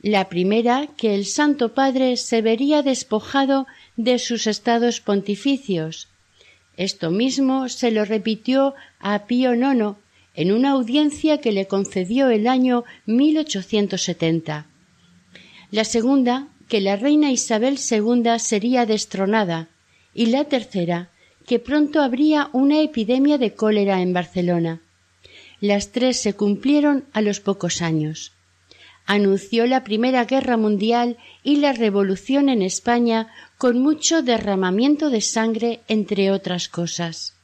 La 0.00 0.28
primera, 0.28 0.88
que 0.96 1.14
el 1.14 1.26
Santo 1.26 1.74
Padre 1.74 2.16
se 2.16 2.42
vería 2.42 2.82
despojado 2.82 3.66
de 3.96 4.18
sus 4.18 4.46
estados 4.46 5.00
pontificios. 5.00 6.08
Esto 6.76 7.10
mismo 7.10 7.68
se 7.68 7.90
lo 7.90 8.04
repitió 8.04 8.74
a 9.00 9.26
Pío 9.26 9.54
IX 9.54 9.96
en 10.34 10.52
una 10.52 10.70
audiencia 10.72 11.40
que 11.40 11.50
le 11.50 11.66
concedió 11.66 12.28
el 12.28 12.46
año 12.46 12.84
1870. 13.06 14.66
La 15.70 15.84
segunda, 15.84 16.48
que 16.68 16.80
la 16.80 16.96
reina 16.96 17.32
Isabel 17.32 17.78
II 17.78 18.38
sería 18.38 18.86
destronada, 18.86 19.68
y 20.14 20.26
la 20.26 20.44
tercera, 20.44 21.10
que 21.46 21.58
pronto 21.58 22.02
habría 22.02 22.50
una 22.52 22.80
epidemia 22.80 23.38
de 23.38 23.54
cólera 23.54 24.02
en 24.02 24.12
Barcelona. 24.12 24.80
Las 25.60 25.92
tres 25.92 26.20
se 26.20 26.34
cumplieron 26.34 27.04
a 27.12 27.22
los 27.22 27.40
pocos 27.40 27.82
años. 27.82 28.32
Anunció 29.06 29.66
la 29.66 29.84
Primera 29.84 30.24
Guerra 30.24 30.56
Mundial 30.56 31.16
y 31.44 31.56
la 31.56 31.72
Revolución 31.72 32.48
en 32.48 32.60
España 32.62 33.28
con 33.56 33.80
mucho 33.80 34.22
derramamiento 34.22 35.10
de 35.10 35.20
sangre, 35.20 35.80
entre 35.86 36.32
otras 36.32 36.68
cosas. 36.68 37.34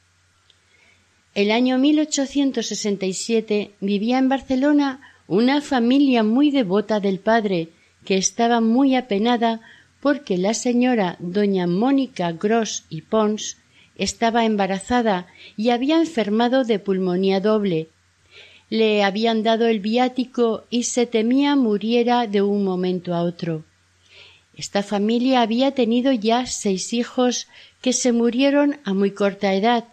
El 1.33 1.49
año 1.49 1.77
1867 1.79 3.71
vivía 3.79 4.19
en 4.19 4.27
Barcelona 4.29 5.01
una 5.27 5.61
familia 5.61 6.21
muy 6.23 6.51
devota 6.51 6.99
del 6.99 7.19
padre, 7.19 7.69
que 8.05 8.17
estaba 8.17 8.59
muy 8.59 8.95
apenada 8.95 9.61
porque 10.01 10.37
la 10.37 10.53
señora 10.53 11.15
doña 11.19 11.65
Mónica 11.65 12.33
Gross 12.33 12.83
y 12.89 13.03
Pons 13.03 13.57
estaba 13.97 14.45
embarazada 14.45 15.27
y 15.55 15.69
había 15.69 15.97
enfermado 15.97 16.63
de 16.63 16.79
pulmonía 16.79 17.39
doble. 17.39 17.89
Le 18.69 19.03
habían 19.03 19.43
dado 19.43 19.67
el 19.67 19.79
viático 19.79 20.65
y 20.69 20.83
se 20.83 21.05
temía 21.05 21.55
muriera 21.55 22.27
de 22.27 22.41
un 22.41 22.63
momento 22.63 23.13
a 23.13 23.21
otro. 23.21 23.63
Esta 24.55 24.83
familia 24.83 25.41
había 25.41 25.71
tenido 25.71 26.11
ya 26.11 26.45
seis 26.45 26.93
hijos 26.93 27.47
que 27.81 27.93
se 27.93 28.11
murieron 28.11 28.79
a 28.83 28.93
muy 28.93 29.11
corta 29.11 29.53
edad. 29.53 29.85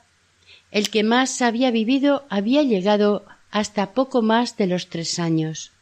El 0.71 0.91
que 0.91 1.03
más 1.03 1.43
había 1.43 1.71
vivido 1.71 2.25
había 2.29 2.63
llegado 2.63 3.25
hasta 3.51 3.93
poco 3.93 4.23
más 4.23 4.57
de 4.57 4.67
los 4.67 4.89
tres 4.89 5.19
años. 5.19 5.73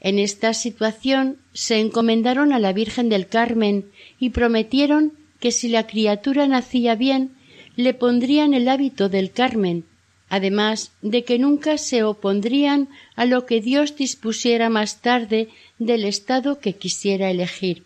En 0.00 0.18
esta 0.18 0.54
situación 0.54 1.38
se 1.52 1.80
encomendaron 1.80 2.52
a 2.52 2.58
la 2.58 2.72
Virgen 2.72 3.08
del 3.08 3.26
Carmen 3.26 3.90
y 4.18 4.30
prometieron 4.30 5.12
que 5.46 5.52
si 5.52 5.68
la 5.68 5.86
criatura 5.86 6.48
nacía 6.48 6.96
bien, 6.96 7.36
le 7.76 7.94
pondrían 7.94 8.52
el 8.52 8.66
hábito 8.68 9.08
del 9.08 9.30
Carmen, 9.30 9.84
además 10.28 10.90
de 11.02 11.22
que 11.22 11.38
nunca 11.38 11.78
se 11.78 12.02
opondrían 12.02 12.88
a 13.14 13.26
lo 13.26 13.46
que 13.46 13.60
Dios 13.60 13.94
dispusiera 13.94 14.70
más 14.70 15.02
tarde 15.02 15.48
del 15.78 16.04
estado 16.04 16.58
que 16.58 16.72
quisiera 16.72 17.30
elegir. 17.30 17.84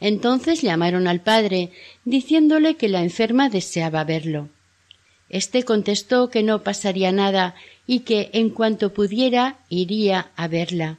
Entonces 0.00 0.60
llamaron 0.60 1.06
al 1.06 1.20
padre, 1.20 1.70
diciéndole 2.04 2.74
que 2.74 2.88
la 2.88 3.04
enferma 3.04 3.48
deseaba 3.48 4.02
verlo. 4.02 4.48
Este 5.28 5.62
contestó 5.62 6.30
que 6.30 6.42
no 6.42 6.64
pasaría 6.64 7.12
nada 7.12 7.54
y 7.86 8.00
que 8.00 8.28
en 8.32 8.50
cuanto 8.50 8.92
pudiera 8.92 9.58
iría 9.68 10.32
a 10.34 10.48
verla. 10.48 10.98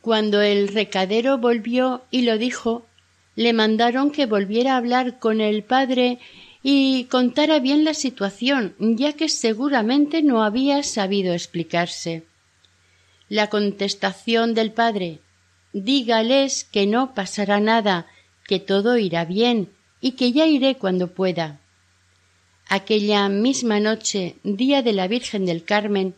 Cuando 0.00 0.42
el 0.42 0.66
recadero 0.66 1.38
volvió 1.38 2.02
y 2.10 2.22
lo 2.22 2.38
dijo, 2.38 2.86
le 3.36 3.52
mandaron 3.52 4.10
que 4.10 4.26
volviera 4.26 4.74
a 4.74 4.76
hablar 4.76 5.18
con 5.18 5.40
el 5.40 5.62
padre 5.62 6.18
y 6.62 7.04
contara 7.04 7.58
bien 7.58 7.84
la 7.84 7.94
situación, 7.94 8.74
ya 8.78 9.14
que 9.14 9.28
seguramente 9.28 10.22
no 10.22 10.42
había 10.42 10.82
sabido 10.82 11.32
explicarse. 11.32 12.24
La 13.28 13.48
contestación 13.48 14.54
del 14.54 14.72
padre 14.72 15.20
Dígales 15.72 16.64
que 16.64 16.86
no 16.86 17.14
pasará 17.14 17.60
nada, 17.60 18.06
que 18.46 18.58
todo 18.58 18.98
irá 18.98 19.24
bien 19.24 19.70
y 20.00 20.12
que 20.12 20.32
ya 20.32 20.46
iré 20.46 20.74
cuando 20.74 21.14
pueda. 21.14 21.60
Aquella 22.68 23.28
misma 23.28 23.78
noche, 23.78 24.36
día 24.42 24.82
de 24.82 24.92
la 24.92 25.06
Virgen 25.06 25.46
del 25.46 25.62
Carmen, 25.62 26.16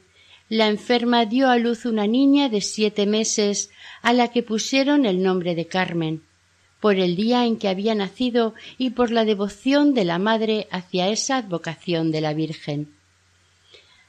la 0.49 0.69
enferma 0.69 1.27
dio 1.27 1.51
a 1.51 1.59
luz 1.59 1.85
una 1.85 2.07
niña 2.07 2.49
de 2.49 2.63
siete 2.63 3.07
meses 3.07 3.71
a 4.01 4.15
la 4.15 4.29
que 4.29 4.43
pusieron 4.43 5.05
el 5.05 5.23
nombre 5.23 5.55
de 5.55 5.67
Carmen 5.67 6.23
por 6.83 6.97
el 6.99 7.15
día 7.15 7.47
en 7.47 7.59
que 7.59 7.69
había 7.69 7.95
nacido 7.95 8.55
y 8.77 8.91
por 8.91 9.13
la 9.13 9.25
devoción 9.25 9.95
de 9.95 10.05
la 10.05 10.19
madre 10.19 10.67
hacia 10.73 11.09
esa 11.11 11.37
advocación 11.37 12.11
de 12.11 12.21
la 12.21 12.35
Virgen. 12.35 12.93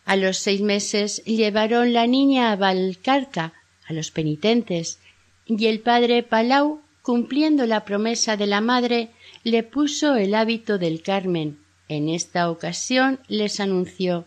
A 0.05 0.15
los 0.15 0.37
seis 0.37 0.59
meses 0.59 1.23
llevaron 1.23 1.93
la 1.93 2.07
niña 2.07 2.51
a 2.51 2.55
Valcarca, 2.55 3.53
a 3.87 3.93
los 3.93 4.09
penitentes, 4.09 4.97
y 5.45 5.67
el 5.67 5.81
padre 5.81 6.23
Palau, 6.23 6.81
cumpliendo 7.03 7.67
la 7.67 7.85
promesa 7.85 8.37
de 8.37 8.47
la 8.47 8.59
madre, 8.59 9.11
le 9.43 9.61
puso 9.61 10.15
el 10.15 10.33
hábito 10.33 10.79
del 10.79 11.03
Carmen. 11.03 11.59
En 11.89 12.09
esta 12.09 12.49
ocasión 12.49 13.19
les 13.27 13.59
anunció 13.59 14.25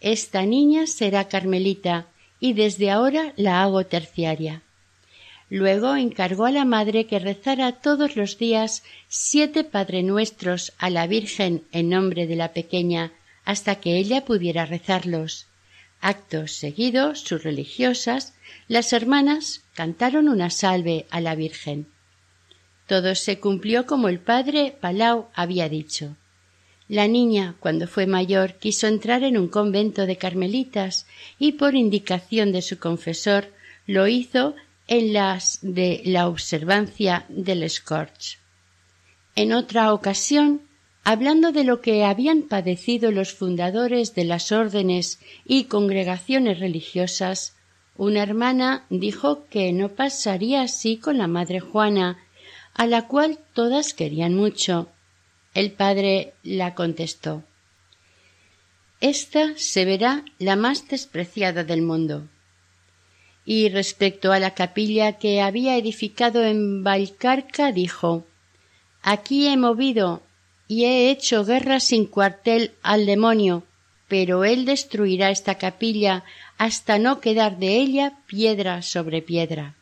Esta 0.00 0.46
niña 0.46 0.86
será 0.86 1.28
carmelita, 1.28 2.06
y 2.40 2.54
desde 2.54 2.90
ahora 2.90 3.34
la 3.36 3.62
hago 3.62 3.84
terciaria. 3.84 4.62
Luego 5.50 5.96
encargó 5.96 6.44
a 6.44 6.50
la 6.50 6.64
madre 6.64 7.06
que 7.06 7.18
rezara 7.18 7.72
todos 7.72 8.16
los 8.16 8.36
días 8.36 8.82
siete 9.08 9.64
Padre 9.64 10.02
Nuestros 10.02 10.74
a 10.78 10.90
la 10.90 11.06
Virgen 11.06 11.64
en 11.72 11.88
nombre 11.88 12.26
de 12.26 12.36
la 12.36 12.52
pequeña 12.52 13.12
hasta 13.44 13.76
que 13.76 13.96
ella 13.96 14.26
pudiera 14.26 14.66
rezarlos. 14.66 15.46
Acto 16.00 16.46
seguido, 16.46 17.14
sus 17.14 17.42
religiosas, 17.42 18.34
las 18.68 18.92
hermanas, 18.92 19.62
cantaron 19.74 20.28
una 20.28 20.50
salve 20.50 21.06
a 21.10 21.20
la 21.20 21.34
Virgen. 21.34 21.88
Todo 22.86 23.14
se 23.14 23.40
cumplió 23.40 23.86
como 23.86 24.08
el 24.08 24.18
padre 24.18 24.76
Palau 24.78 25.28
había 25.34 25.68
dicho. 25.68 26.16
La 26.88 27.08
niña, 27.08 27.54
cuando 27.60 27.86
fue 27.86 28.06
mayor, 28.06 28.54
quiso 28.54 28.86
entrar 28.86 29.22
en 29.22 29.36
un 29.36 29.48
convento 29.48 30.06
de 30.06 30.16
carmelitas 30.16 31.06
y 31.38 31.52
por 31.52 31.74
indicación 31.74 32.52
de 32.52 32.62
su 32.62 32.78
confesor 32.78 33.52
lo 33.86 34.06
hizo 34.08 34.54
en 34.88 35.12
las 35.12 35.58
de 35.60 36.00
la 36.04 36.28
observancia 36.28 37.26
del 37.28 37.68
Scorch. 37.68 38.38
En 39.36 39.52
otra 39.52 39.92
ocasión, 39.92 40.62
hablando 41.04 41.52
de 41.52 41.62
lo 41.62 41.82
que 41.82 42.04
habían 42.04 42.42
padecido 42.42 43.12
los 43.12 43.34
fundadores 43.34 44.14
de 44.14 44.24
las 44.24 44.50
órdenes 44.50 45.20
y 45.44 45.64
congregaciones 45.64 46.58
religiosas, 46.58 47.54
una 47.96 48.22
hermana 48.22 48.86
dijo 48.88 49.44
que 49.50 49.72
no 49.72 49.90
pasaría 49.90 50.62
así 50.62 50.96
con 50.96 51.18
la 51.18 51.26
madre 51.26 51.60
Juana, 51.60 52.18
a 52.72 52.86
la 52.86 53.08
cual 53.08 53.38
todas 53.52 53.92
querían 53.92 54.34
mucho. 54.34 54.88
El 55.52 55.72
padre 55.72 56.32
la 56.42 56.74
contestó 56.74 57.42
Esta 59.00 59.52
se 59.56 59.84
verá 59.84 60.24
la 60.38 60.56
más 60.56 60.88
despreciada 60.88 61.64
del 61.64 61.82
mundo 61.82 62.28
y 63.50 63.70
respecto 63.70 64.30
a 64.30 64.38
la 64.38 64.50
capilla 64.50 65.14
que 65.14 65.40
había 65.40 65.78
edificado 65.78 66.44
en 66.44 66.84
Valcarca 66.84 67.72
dijo 67.72 68.26
Aquí 69.00 69.46
he 69.46 69.56
movido 69.56 70.20
y 70.66 70.84
he 70.84 71.08
hecho 71.10 71.46
guerra 71.46 71.80
sin 71.80 72.04
cuartel 72.04 72.72
al 72.82 73.06
demonio, 73.06 73.64
pero 74.06 74.44
él 74.44 74.66
destruirá 74.66 75.30
esta 75.30 75.54
capilla 75.54 76.24
hasta 76.58 76.98
no 76.98 77.20
quedar 77.20 77.56
de 77.56 77.78
ella 77.78 78.18
piedra 78.26 78.82
sobre 78.82 79.22
piedra. 79.22 79.76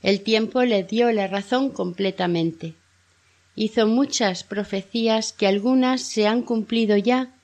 El 0.00 0.22
tiempo 0.22 0.62
le 0.62 0.82
dio 0.82 1.12
la 1.12 1.26
razón 1.26 1.68
completamente. 1.68 2.72
Hizo 3.54 3.86
muchas 3.86 4.44
profecías 4.44 5.34
que 5.34 5.46
algunas 5.46 6.00
se 6.00 6.26
han 6.26 6.40
cumplido 6.40 6.96
ya 6.96 7.34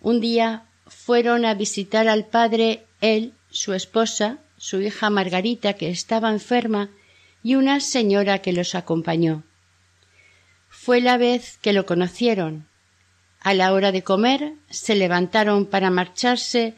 Un 0.00 0.20
día 0.20 0.64
fueron 0.86 1.44
a 1.44 1.54
visitar 1.54 2.08
al 2.08 2.26
padre 2.26 2.86
él, 3.00 3.34
su 3.50 3.74
esposa, 3.74 4.38
su 4.56 4.80
hija 4.80 5.10
Margarita, 5.10 5.74
que 5.74 5.90
estaba 5.90 6.30
enferma, 6.30 6.90
y 7.42 7.54
una 7.54 7.80
señora 7.80 8.40
que 8.40 8.52
los 8.52 8.74
acompañó. 8.74 9.42
Fue 10.68 11.00
la 11.00 11.16
vez 11.16 11.58
que 11.58 11.72
lo 11.72 11.86
conocieron. 11.86 12.66
A 13.40 13.54
la 13.54 13.72
hora 13.72 13.92
de 13.92 14.02
comer 14.02 14.54
se 14.70 14.94
levantaron 14.94 15.66
para 15.66 15.90
marcharse, 15.90 16.74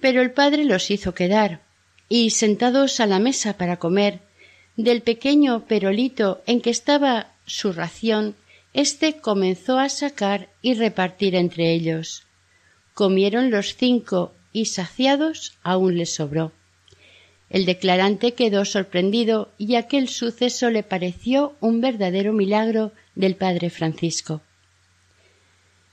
pero 0.00 0.22
el 0.22 0.32
padre 0.32 0.64
los 0.64 0.90
hizo 0.90 1.14
quedar, 1.14 1.60
y 2.08 2.30
sentados 2.30 3.00
a 3.00 3.06
la 3.06 3.18
mesa 3.18 3.56
para 3.56 3.78
comer, 3.78 4.20
del 4.76 5.02
pequeño 5.02 5.66
perolito 5.66 6.42
en 6.46 6.60
que 6.60 6.70
estaba 6.70 7.32
su 7.46 7.72
ración, 7.72 8.34
éste 8.72 9.20
comenzó 9.20 9.78
a 9.78 9.88
sacar 9.88 10.48
y 10.62 10.74
repartir 10.74 11.34
entre 11.34 11.72
ellos. 11.72 12.24
Comieron 12.94 13.50
los 13.50 13.76
cinco 13.76 14.34
y 14.52 14.66
saciados 14.66 15.58
aún 15.62 15.96
les 15.96 16.14
sobró. 16.14 16.52
El 17.50 17.66
declarante 17.66 18.34
quedó 18.34 18.64
sorprendido 18.64 19.50
y 19.58 19.74
aquel 19.74 20.08
suceso 20.08 20.70
le 20.70 20.84
pareció 20.84 21.56
un 21.60 21.80
verdadero 21.80 22.32
milagro 22.32 22.92
del 23.16 23.34
Padre 23.34 23.70
Francisco. 23.70 24.40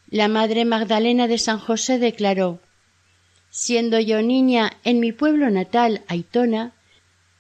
La 0.10 0.28
Madre 0.28 0.66
Magdalena 0.66 1.28
de 1.28 1.40
San 1.40 1.58
José 1.58 1.98
declaró 1.98 2.60
Siendo 3.50 4.00
yo 4.00 4.22
niña 4.22 4.78
en 4.84 5.00
mi 5.00 5.12
pueblo 5.12 5.50
natal, 5.50 6.04
Aitona, 6.08 6.74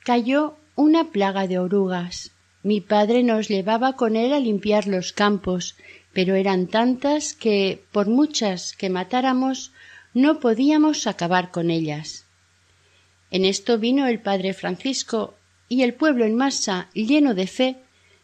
cayó 0.03 0.57
una 0.75 1.11
plaga 1.11 1.47
de 1.47 1.59
orugas. 1.59 2.31
Mi 2.63 2.81
padre 2.81 3.23
nos 3.23 3.47
llevaba 3.47 3.93
con 3.93 4.15
él 4.15 4.33
a 4.33 4.39
limpiar 4.39 4.87
los 4.87 5.13
campos, 5.13 5.75
pero 6.11 6.35
eran 6.35 6.67
tantas 6.67 7.33
que, 7.33 7.83
por 7.91 8.07
muchas 8.07 8.73
que 8.73 8.89
matáramos, 8.89 9.71
no 10.13 10.39
podíamos 10.39 11.07
acabar 11.07 11.51
con 11.51 11.69
ellas. 11.69 12.26
En 13.31 13.45
esto 13.45 13.77
vino 13.77 14.07
el 14.07 14.19
padre 14.19 14.53
Francisco, 14.53 15.35
y 15.69 15.83
el 15.83 15.93
pueblo 15.93 16.25
en 16.25 16.35
masa, 16.35 16.89
lleno 16.93 17.33
de 17.33 17.47
fe, 17.47 17.77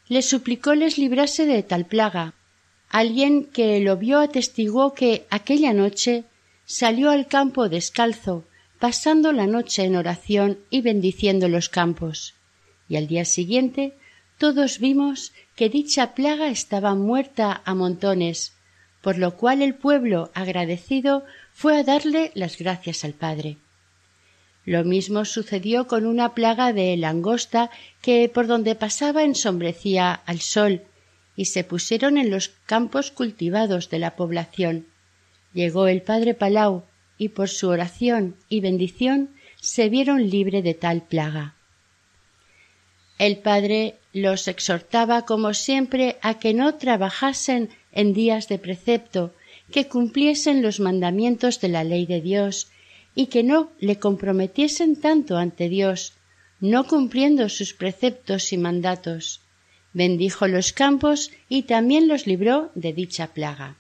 le 0.07 0.21
suplicó 0.21 0.75
les 0.75 0.97
librase 0.97 1.45
de 1.45 1.63
tal 1.63 1.85
plaga. 1.85 2.33
Alguien 2.89 3.45
que 3.45 3.79
lo 3.79 3.97
vio 3.97 4.19
atestiguó 4.19 4.93
que 4.93 5.25
aquella 5.29 5.73
noche 5.73 6.23
salió 6.65 7.09
al 7.09 7.27
campo 7.27 7.69
descalzo, 7.69 8.45
pasando 8.79 9.31
la 9.31 9.47
noche 9.47 9.83
en 9.83 9.95
oración 9.95 10.59
y 10.69 10.81
bendiciendo 10.81 11.47
los 11.47 11.69
campos. 11.69 12.35
Y 12.87 12.95
al 12.95 13.07
día 13.07 13.25
siguiente 13.25 13.93
todos 14.37 14.79
vimos 14.79 15.31
que 15.55 15.69
dicha 15.69 16.13
plaga 16.13 16.49
estaba 16.49 16.95
muerta 16.95 17.61
a 17.65 17.75
montones, 17.75 18.53
por 19.01 19.17
lo 19.17 19.35
cual 19.35 19.61
el 19.61 19.75
pueblo 19.75 20.31
agradecido 20.33 21.23
fue 21.53 21.77
a 21.77 21.83
darle 21.83 22.31
las 22.35 22.57
gracias 22.57 23.03
al 23.03 23.13
Padre. 23.13 23.57
Lo 24.65 24.83
mismo 24.83 25.25
sucedió 25.25 25.87
con 25.87 26.05
una 26.05 26.33
plaga 26.33 26.71
de 26.71 26.95
langosta 26.95 27.69
que 28.01 28.29
por 28.33 28.47
donde 28.47 28.75
pasaba 28.75 29.23
ensombrecía 29.23 30.13
al 30.13 30.39
sol 30.39 30.83
y 31.35 31.45
se 31.45 31.63
pusieron 31.63 32.17
en 32.17 32.29
los 32.29 32.49
campos 32.65 33.11
cultivados 33.11 33.89
de 33.89 33.99
la 33.99 34.15
población. 34.15 34.85
Llegó 35.53 35.87
el 35.87 36.01
padre 36.01 36.33
Palau 36.33 36.83
y 37.17 37.29
por 37.29 37.49
su 37.49 37.69
oración 37.69 38.35
y 38.49 38.61
bendición 38.61 39.29
se 39.59 39.89
vieron 39.89 40.29
libre 40.29 40.61
de 40.61 40.73
tal 40.73 41.01
plaga. 41.01 41.55
El 43.19 43.37
padre 43.37 43.95
los 44.11 44.47
exhortaba 44.47 45.25
como 45.25 45.53
siempre 45.53 46.17
a 46.21 46.39
que 46.39 46.53
no 46.53 46.75
trabajasen 46.75 47.69
en 47.91 48.13
días 48.13 48.47
de 48.47 48.59
precepto, 48.59 49.33
que 49.71 49.87
cumpliesen 49.87 50.61
los 50.61 50.79
mandamientos 50.79 51.61
de 51.61 51.69
la 51.69 51.83
ley 51.83 52.05
de 52.05 52.21
Dios 52.21 52.67
y 53.15 53.27
que 53.27 53.43
no 53.43 53.71
le 53.79 53.99
comprometiesen 53.99 54.95
tanto 54.95 55.37
ante 55.37 55.69
Dios, 55.69 56.13
no 56.59 56.87
cumpliendo 56.87 57.49
sus 57.49 57.73
preceptos 57.73 58.53
y 58.53 58.57
mandatos. 58.57 59.41
Bendijo 59.93 60.47
los 60.47 60.73
campos 60.73 61.31
y 61.49 61.63
también 61.63 62.07
los 62.07 62.25
libró 62.25 62.71
de 62.73 62.93
dicha 62.93 63.27
plaga. 63.27 63.75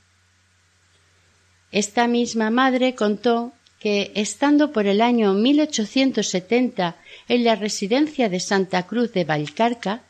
Esta 1.71 2.07
misma 2.07 2.51
madre 2.51 2.93
contó 2.93 3.53
que, 3.79 4.11
estando 4.15 4.71
por 4.71 4.85
el 4.85 5.01
año 5.01 5.33
1870 5.33 6.95
en 7.27 7.43
la 7.43 7.55
residencia 7.55 8.29
de 8.29 8.39
Santa 8.39 8.85
Cruz 8.85 9.11
de 9.11 9.23
Valcarca, 9.23 10.03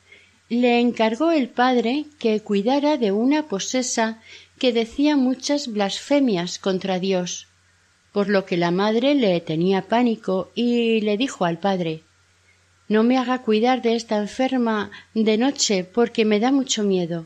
le 0.49 0.79
encargó 0.79 1.31
el 1.31 1.49
padre 1.49 2.05
que 2.19 2.41
cuidara 2.41 2.97
de 2.97 3.11
una 3.11 3.47
posesa 3.47 4.21
que 4.59 4.73
decía 4.73 5.15
muchas 5.15 5.67
blasfemias 5.69 6.59
contra 6.59 6.99
Dios, 6.99 7.47
por 8.13 8.29
lo 8.29 8.45
que 8.45 8.55
la 8.55 8.71
madre 8.71 9.15
le 9.15 9.41
tenía 9.41 9.89
pánico 9.89 10.51
y 10.55 11.01
le 11.01 11.17
dijo 11.17 11.43
al 11.43 11.59
padre 11.59 12.03
No 12.87 13.03
me 13.03 13.17
haga 13.17 13.41
cuidar 13.41 13.81
de 13.81 13.95
esta 13.95 14.17
enferma 14.17 14.91
de 15.13 15.37
noche 15.37 15.83
porque 15.83 16.23
me 16.23 16.39
da 16.39 16.51
mucho 16.51 16.83
miedo. 16.83 17.25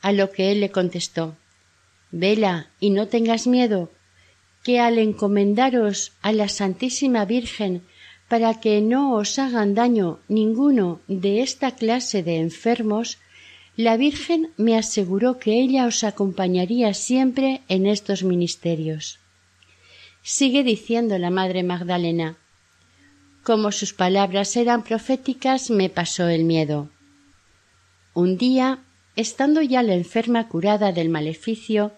A 0.00 0.12
lo 0.12 0.30
que 0.30 0.52
él 0.52 0.60
le 0.60 0.70
contestó 0.70 1.36
Vela 2.12 2.68
y 2.78 2.90
no 2.90 3.08
tengas 3.08 3.46
miedo, 3.46 3.90
que 4.62 4.78
al 4.78 4.98
encomendaros 4.98 6.12
a 6.20 6.32
la 6.32 6.48
Santísima 6.48 7.24
Virgen 7.24 7.82
para 8.28 8.60
que 8.60 8.80
no 8.80 9.14
os 9.14 9.38
hagan 9.38 9.74
daño 9.74 10.20
ninguno 10.28 11.00
de 11.08 11.40
esta 11.40 11.72
clase 11.72 12.22
de 12.22 12.36
enfermos, 12.36 13.18
la 13.76 13.96
Virgen 13.96 14.50
me 14.56 14.76
aseguró 14.76 15.38
que 15.38 15.60
ella 15.60 15.86
os 15.86 16.04
acompañaría 16.04 16.94
siempre 16.94 17.62
en 17.68 17.86
estos 17.86 18.22
ministerios. 18.22 19.21
Sigue 20.22 20.62
diciendo 20.62 21.18
la 21.18 21.30
Madre 21.30 21.64
Magdalena. 21.64 22.36
Como 23.42 23.72
sus 23.72 23.92
palabras 23.92 24.56
eran 24.56 24.84
proféticas, 24.84 25.68
me 25.70 25.90
pasó 25.90 26.28
el 26.28 26.44
miedo. 26.44 26.90
Un 28.14 28.38
día 28.38 28.78
estando 29.16 29.62
ya 29.62 29.82
la 29.82 29.94
enferma 29.94 30.48
curada 30.48 30.92
del 30.92 31.08
maleficio 31.08 31.92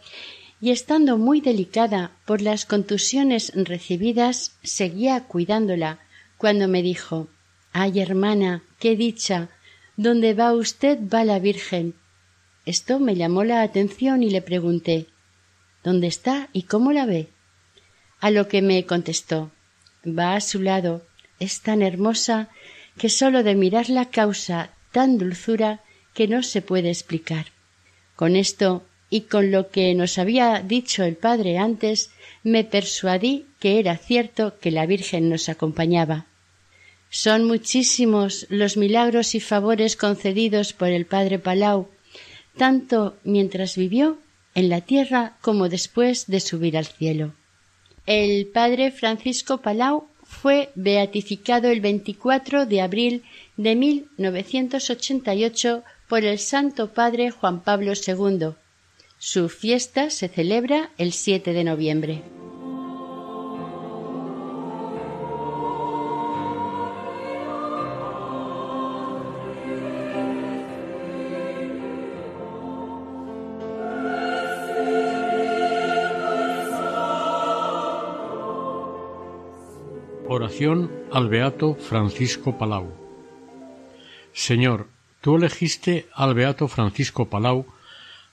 y 0.58 0.70
estando 0.70 1.18
muy 1.18 1.42
delicada 1.42 2.12
por 2.24 2.40
las 2.40 2.64
contusiones 2.64 3.52
recibidas, 3.54 4.56
seguía 4.62 5.24
cuidándola, 5.24 5.98
cuando 6.38 6.66
me 6.66 6.82
dijo 6.82 7.28
Ay, 7.72 8.00
hermana, 8.00 8.62
qué 8.78 8.96
dicha. 8.96 9.50
Donde 9.98 10.32
va 10.32 10.54
usted 10.54 10.98
va 11.12 11.24
la 11.24 11.38
Virgen. 11.38 11.94
Esto 12.64 12.98
me 13.00 13.16
llamó 13.16 13.44
la 13.44 13.60
atención 13.60 14.22
y 14.22 14.30
le 14.30 14.40
pregunté 14.40 15.08
¿Dónde 15.82 16.06
está 16.06 16.48
y 16.54 16.62
cómo 16.62 16.92
la 16.92 17.04
ve? 17.04 17.33
A 18.26 18.30
lo 18.30 18.48
que 18.48 18.62
me 18.62 18.86
contestó 18.86 19.50
Va 20.18 20.34
a 20.34 20.40
su 20.40 20.62
lado, 20.62 21.06
es 21.40 21.60
tan 21.60 21.82
hermosa 21.82 22.48
que 22.96 23.10
sólo 23.10 23.42
de 23.42 23.54
mirarla 23.54 24.06
causa 24.06 24.70
tan 24.92 25.18
dulzura 25.18 25.82
que 26.14 26.26
no 26.26 26.42
se 26.42 26.62
puede 26.62 26.88
explicar. 26.88 27.48
Con 28.16 28.34
esto 28.34 28.82
y 29.10 29.20
con 29.32 29.50
lo 29.50 29.68
que 29.68 29.94
nos 29.94 30.16
había 30.16 30.60
dicho 30.60 31.04
el 31.04 31.16
padre 31.16 31.58
antes, 31.58 32.12
me 32.42 32.64
persuadí 32.64 33.44
que 33.60 33.78
era 33.78 33.98
cierto 33.98 34.58
que 34.58 34.70
la 34.70 34.86
Virgen 34.86 35.28
nos 35.28 35.50
acompañaba. 35.50 36.24
Son 37.10 37.44
muchísimos 37.44 38.46
los 38.48 38.78
milagros 38.78 39.34
y 39.34 39.40
favores 39.40 39.96
concedidos 39.96 40.72
por 40.72 40.88
el 40.88 41.04
padre 41.04 41.38
Palau, 41.38 41.90
tanto 42.56 43.18
mientras 43.22 43.76
vivió 43.76 44.16
en 44.54 44.70
la 44.70 44.80
tierra 44.80 45.36
como 45.42 45.68
después 45.68 46.26
de 46.26 46.40
subir 46.40 46.78
al 46.78 46.86
cielo. 46.86 47.34
El 48.06 48.48
padre 48.48 48.90
Francisco 48.90 49.58
Palau 49.58 50.08
fue 50.24 50.70
beatificado 50.74 51.68
el 51.68 51.80
24 51.80 52.66
de 52.66 52.82
abril 52.82 53.22
de 53.56 53.76
1988 53.76 55.84
por 56.08 56.24
el 56.24 56.38
Santo 56.38 56.92
Padre 56.92 57.30
Juan 57.30 57.62
Pablo 57.62 57.92
II. 57.94 58.48
Su 59.18 59.48
fiesta 59.48 60.10
se 60.10 60.28
celebra 60.28 60.90
el 60.98 61.12
7 61.12 61.54
de 61.54 61.64
noviembre. 61.64 62.22
Al 81.10 81.28
Beato 81.28 81.74
Francisco 81.74 82.56
Palau. 82.56 82.86
Señor, 84.32 84.86
Tú 85.24 85.36
elegiste 85.36 86.06
al 86.14 86.34
beato 86.34 86.68
Francisco 86.68 87.30
Palau 87.30 87.64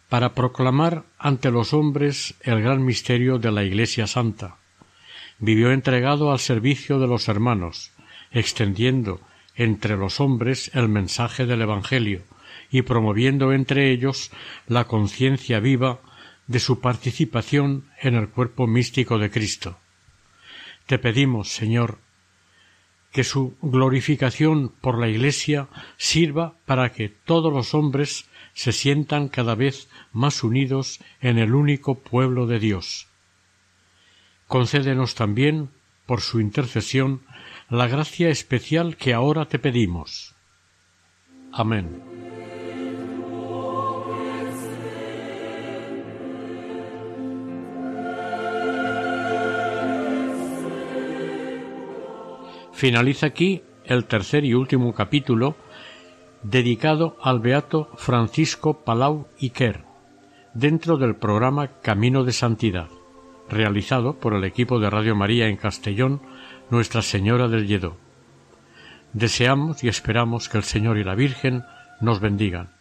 para 0.09 0.35
proclamar 0.35 1.05
ante 1.17 1.49
los 1.49 1.73
hombres 1.73 2.35
el 2.41 2.61
gran 2.61 2.83
misterio 2.83 3.39
de 3.39 3.49
la 3.49 3.63
Iglesia 3.63 4.07
Santa. 4.07 4.57
Vivió 5.39 5.71
entregado 5.71 6.33
al 6.33 6.39
servicio 6.39 6.99
de 6.99 7.07
los 7.07 7.29
hermanos, 7.29 7.93
extendiendo 8.29 9.21
entre 9.55 9.95
los 9.95 10.19
hombres 10.19 10.69
el 10.73 10.89
mensaje 10.89 11.45
del 11.45 11.61
Evangelio 11.61 12.23
y 12.69 12.81
promoviendo 12.81 13.53
entre 13.53 13.89
ellos 13.89 14.29
la 14.67 14.83
conciencia 14.83 15.61
viva 15.61 16.01
de 16.45 16.59
su 16.59 16.81
participación 16.81 17.85
en 18.01 18.15
el 18.15 18.27
cuerpo 18.27 18.67
místico 18.67 19.17
de 19.17 19.31
Cristo. 19.31 19.77
Te 20.87 20.99
pedimos, 20.99 21.47
Señor, 21.47 21.99
que 23.11 23.23
su 23.23 23.55
glorificación 23.61 24.69
por 24.81 24.97
la 24.99 25.09
Iglesia 25.09 25.67
sirva 25.97 26.53
para 26.65 26.91
que 26.93 27.09
todos 27.09 27.51
los 27.51 27.73
hombres 27.73 28.25
se 28.53 28.71
sientan 28.71 29.27
cada 29.27 29.55
vez 29.55 29.89
más 30.13 30.43
unidos 30.43 30.99
en 31.21 31.37
el 31.37 31.53
único 31.53 31.95
pueblo 31.95 32.47
de 32.47 32.59
Dios. 32.59 33.07
Concédenos 34.47 35.15
también, 35.15 35.69
por 36.05 36.21
su 36.21 36.41
intercesión, 36.41 37.21
la 37.69 37.87
gracia 37.87 38.29
especial 38.29 38.97
que 38.97 39.13
ahora 39.13 39.45
te 39.45 39.59
pedimos. 39.59 40.35
Amén. 41.53 42.30
Finaliza 52.81 53.27
aquí 53.27 53.61
el 53.85 54.05
tercer 54.05 54.43
y 54.43 54.55
último 54.55 54.91
capítulo 54.95 55.55
dedicado 56.41 57.15
al 57.21 57.39
beato 57.39 57.91
Francisco 57.95 58.83
Palau 58.83 59.27
Iker, 59.39 59.83
dentro 60.55 60.97
del 60.97 61.15
programa 61.15 61.79
Camino 61.83 62.23
de 62.23 62.31
Santidad, 62.31 62.87
realizado 63.47 64.19
por 64.19 64.33
el 64.33 64.45
equipo 64.45 64.79
de 64.79 64.89
Radio 64.89 65.15
María 65.15 65.47
en 65.47 65.57
Castellón, 65.57 66.23
Nuestra 66.71 67.03
Señora 67.03 67.47
del 67.47 67.67
Lledó. 67.67 67.97
Deseamos 69.13 69.83
y 69.83 69.87
esperamos 69.87 70.49
que 70.49 70.57
el 70.57 70.63
Señor 70.63 70.97
y 70.97 71.03
la 71.03 71.13
Virgen 71.13 71.61
nos 71.99 72.19
bendigan. 72.19 72.80